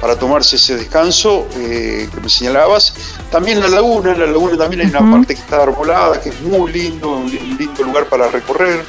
para 0.00 0.18
tomarse 0.18 0.56
ese 0.56 0.76
descanso 0.76 1.46
eh, 1.56 2.08
que 2.12 2.20
me 2.20 2.28
señalabas. 2.28 2.94
También 3.30 3.60
la 3.60 3.68
laguna, 3.68 4.12
en 4.12 4.20
la 4.20 4.26
laguna 4.26 4.56
también 4.56 4.82
hay 4.82 4.88
una 4.88 5.10
parte 5.10 5.34
que 5.34 5.40
está 5.40 5.62
arbolada, 5.62 6.20
que 6.20 6.28
es 6.28 6.40
muy 6.42 6.72
lindo, 6.72 7.12
un 7.12 7.30
lindo 7.30 7.82
lugar 7.82 8.06
para 8.06 8.28
recorrer. 8.28 8.84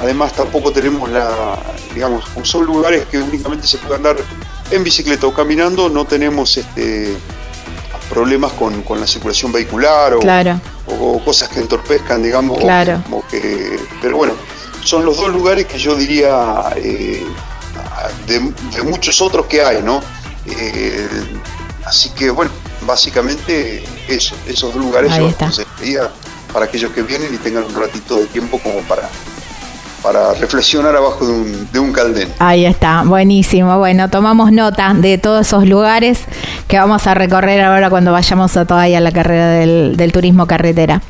Además 0.00 0.32
tampoco 0.32 0.72
tenemos 0.72 1.10
la, 1.10 1.58
digamos, 1.94 2.24
son 2.42 2.64
lugares 2.64 3.06
que 3.06 3.18
únicamente 3.18 3.66
se 3.66 3.78
puede 3.78 3.96
andar 3.96 4.16
en 4.70 4.82
bicicleta 4.82 5.26
o 5.26 5.34
caminando, 5.34 5.88
no 5.88 6.04
tenemos 6.06 6.56
este 6.56 7.16
problemas 8.12 8.52
con, 8.52 8.84
la 9.00 9.06
circulación 9.06 9.52
vehicular 9.52 10.12
o, 10.14 10.20
o, 10.86 11.24
cosas 11.24 11.48
que 11.48 11.60
entorpezcan, 11.60 12.22
digamos. 12.22 12.58
Claro. 12.58 13.02
que, 13.30 13.80
pero 14.02 14.18
bueno, 14.18 14.34
son 14.84 15.04
los 15.06 15.16
dos 15.16 15.30
lugares 15.30 15.64
que 15.64 15.78
yo 15.78 15.96
diría 15.96 16.62
eh, 16.76 17.24
de, 18.26 18.82
muchos 18.82 19.22
otros 19.22 19.46
que 19.46 19.62
hay, 19.62 19.82
¿no? 19.82 20.02
Eh, 20.46 21.08
así 21.86 22.10
que 22.10 22.28
bueno, 22.30 22.50
básicamente 22.86 23.82
eso, 24.08 24.36
esos 24.46 24.74
dos 24.74 24.84
lugares 24.84 25.16
yo 25.16 25.28
aconsejaría 25.28 26.10
para 26.52 26.66
aquellos 26.66 26.92
que 26.92 27.02
vienen 27.02 27.34
y 27.34 27.38
tengan 27.38 27.64
un 27.64 27.74
ratito 27.74 28.16
de 28.16 28.26
tiempo 28.26 28.58
como 28.58 28.80
para 28.80 29.08
para 30.02 30.34
reflexionar 30.34 30.96
abajo 30.96 31.26
de 31.26 31.32
un, 31.32 31.68
de 31.72 31.78
un 31.78 31.92
caldén. 31.92 32.28
Ahí 32.38 32.64
está, 32.64 33.02
buenísimo. 33.04 33.78
Bueno, 33.78 34.10
tomamos 34.10 34.52
nota 34.52 34.92
de 34.94 35.18
todos 35.18 35.46
esos 35.46 35.66
lugares 35.66 36.20
que 36.68 36.78
vamos 36.78 37.06
a 37.06 37.14
recorrer 37.14 37.62
ahora 37.62 37.88
cuando 37.90 38.12
vayamos 38.12 38.56
a 38.56 38.64
todavía 38.64 39.00
la 39.00 39.12
carrera 39.12 39.48
del, 39.50 40.12
turismo 40.12 40.46
carretera. 40.46 41.02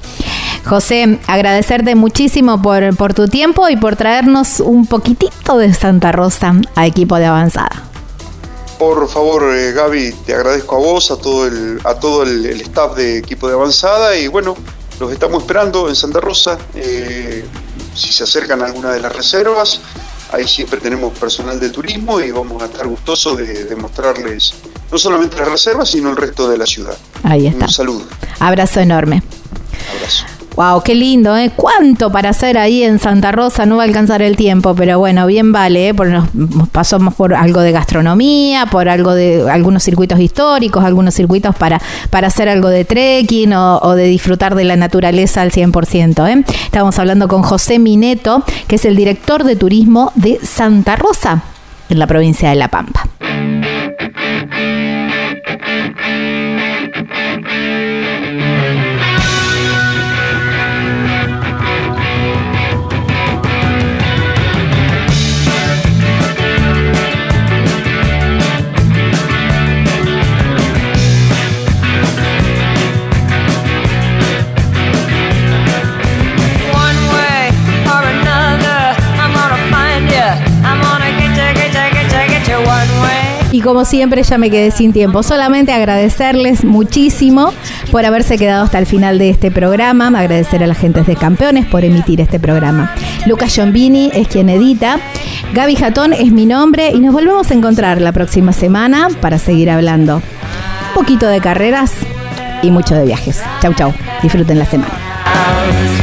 José, 0.65 1.19
agradecerte 1.27 1.95
muchísimo 1.95 2.63
por, 2.63 2.95
por 2.97 3.15
tu 3.15 3.27
tiempo 3.27 3.69
y 3.69 3.77
por 3.77 3.97
traernos 3.97 4.61
un 4.61 4.87
poquitito 4.87 5.59
de 5.59 5.73
Santa 5.75 6.13
Rosa 6.13 6.55
a 6.77 6.87
equipo 6.87 7.17
de 7.17 7.27
avanzada. 7.27 7.93
Por 8.79 9.09
favor, 9.09 9.55
eh, 9.55 9.73
Gaby, 9.73 10.13
te 10.27 10.35
agradezco 10.35 10.77
a 10.77 10.79
vos, 10.81 11.11
a 11.11 11.17
todo 11.17 11.47
el, 11.47 11.81
a 11.85 11.95
todo 11.95 12.25
el, 12.25 12.47
staff 12.63 12.97
de 12.97 13.19
equipo 13.19 13.47
de 13.47 13.55
avanzada 13.55 14.17
y 14.17 14.27
bueno, 14.27 14.57
los 14.99 15.13
estamos 15.13 15.43
esperando 15.43 15.89
en 15.89 15.95
Santa 15.95 16.21
Rosa. 16.21 16.59
Eh, 16.75 17.45
si 17.95 18.13
se 18.13 18.25
acercan 18.25 18.63
a 18.63 18.67
alguna 18.67 18.93
de 18.93 19.01
las 19.01 19.15
reservas, 19.15 19.81
ahí 20.33 20.47
siempre 20.47 20.81
tenemos 20.81 21.17
personal 21.19 21.61
de 21.61 21.71
turismo 21.71 22.21
y 22.21 22.31
vamos 22.31 22.63
a 22.63 22.67
estar 22.67 22.87
gustosos 22.87 23.37
de, 23.39 23.77
mostrarles 23.77 24.55
no 24.91 24.99
solamente 24.99 25.37
las 25.37 25.49
reservas, 25.49 25.91
sino 25.91 26.11
el 26.11 26.17
resto 26.17 26.49
de 26.49 26.59
la 26.59 26.67
ciudad. 26.67 26.97
Ahí 27.23 27.47
está. 27.47 27.67
Un 27.67 27.73
saludo. 27.73 28.05
Abrazo 28.41 28.81
enorme. 28.81 29.23
Abrazo. 29.97 30.25
Wow, 30.55 30.83
qué 30.83 30.95
lindo, 30.95 31.35
¿eh? 31.35 31.51
Cuánto 31.57 32.13
para 32.13 32.29
hacer 32.29 32.59
ahí 32.59 32.83
en 32.83 32.99
Santa 32.99 33.33
Rosa, 33.33 33.65
no 33.65 33.77
va 33.77 33.85
a 33.85 33.87
alcanzar 33.87 34.21
el 34.21 34.37
tiempo, 34.37 34.75
pero 34.75 34.99
bueno, 34.99 35.27
bien 35.27 35.51
vale, 35.51 35.89
¿eh? 35.89 35.95
Porque 35.95 36.13
nos 36.13 36.69
pasamos 36.69 37.15
por 37.15 37.33
algo 37.35 37.61
de 37.63 37.73
gastronomía, 37.73 38.67
por 38.67 38.91
algo 38.91 39.15
de 39.15 39.51
algunos 39.51 39.83
circuitos 39.83 40.21
históricos, 40.21 40.85
algunos 40.85 41.15
circuitos 41.15 41.57
para, 41.57 41.81
para 42.11 42.27
hacer 42.27 42.51
algo 42.51 42.69
de 42.69 42.85
trekking 42.85 43.55
o, 43.55 43.95
de 43.95 44.05
disfrutar 44.05 44.55
de 44.55 44.65
la 44.65 44.77
naturaleza 44.77 45.41
al 45.41 45.53
100%. 45.53 46.29
¿eh? 46.29 46.45
Estamos 46.65 46.99
hablando 46.99 47.29
con 47.29 47.43
José 47.43 47.79
Mineto, 47.79 48.45
que 48.69 48.77
es 48.77 48.85
el 48.85 48.95
director 48.95 49.45
de 49.45 49.57
turismo 49.57 50.13
de 50.17 50.39
Santa 50.43 50.97
Rosa, 50.97 51.45
en 51.89 51.99
la 51.99 52.07
provincia 52.07 52.51
de 52.51 52.57
La 52.57 52.69
Pampa. 52.69 53.09
Como 83.63 83.85
siempre 83.85 84.23
ya 84.23 84.39
me 84.39 84.51
quedé 84.51 84.71
sin 84.71 84.93
tiempo. 84.93 85.23
Solamente 85.23 85.73
agradecerles 85.73 86.65
muchísimo 86.65 87.53
por 87.91 88.05
haberse 88.05 88.37
quedado 88.37 88.65
hasta 88.65 88.79
el 88.79 88.87
final 88.87 89.19
de 89.19 89.31
este 89.31 89.51
programa. 89.51 90.09
Agradecer 90.09 90.63
a 90.63 90.67
la 90.67 90.75
gente 90.75 91.03
de 91.03 91.17
Campeones 91.17 91.67
por 91.67 91.85
emitir 91.85 92.21
este 92.21 92.39
programa. 92.39 92.95
Lucas 93.27 93.55
Giombini 93.55 94.11
es 94.15 94.29
quien 94.29 94.49
edita. 94.49 94.99
Gaby 95.55 95.77
Jatón 95.77 96.13
es 96.13 96.33
mi 96.33 96.47
nombre 96.47 96.91
y 96.91 97.01
nos 97.01 97.13
volvemos 97.13 97.51
a 97.51 97.55
encontrar 97.55 98.01
la 98.01 98.13
próxima 98.13 98.53
semana 98.53 99.09
para 99.21 99.39
seguir 99.39 99.71
hablando 99.71 100.17
un 100.17 100.95
poquito 100.95 101.27
de 101.27 101.41
carreras 101.41 101.93
y 102.63 102.71
mucho 102.71 102.95
de 102.95 103.05
viajes. 103.05 103.43
Chau, 103.61 103.75
chau. 103.75 103.93
Disfruten 104.23 104.59
la 104.59 104.67
semana. 104.67 106.02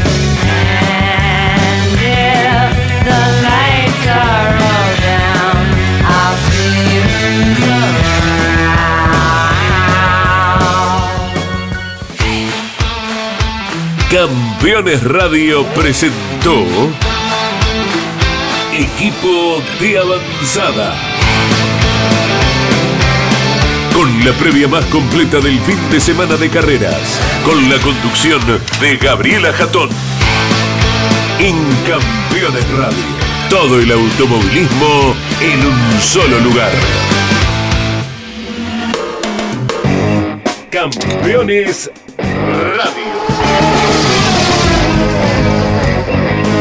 Campeones 14.11 15.03
Radio 15.03 15.63
presentó 15.75 16.65
Equipo 18.73 19.61
de 19.79 19.99
Avanzada. 19.99 20.95
Con 23.93 24.25
la 24.25 24.31
previa 24.33 24.67
más 24.67 24.83
completa 24.85 25.39
del 25.39 25.59
fin 25.59 25.77
de 25.91 25.99
semana 25.99 26.37
de 26.37 26.49
carreras, 26.49 27.21
con 27.45 27.69
la 27.69 27.77
conducción 27.77 28.41
de 28.81 28.97
Gabriela 28.97 29.53
Jatón. 29.53 29.89
En 31.37 31.55
Campeones 31.87 32.67
Radio, 32.79 32.97
todo 33.47 33.79
el 33.79 33.91
automovilismo 33.91 35.15
en 35.39 35.65
un 35.67 36.01
solo 36.01 36.39
lugar. 36.39 36.71
Campeones 40.71 41.91
Radio. 42.17 43.08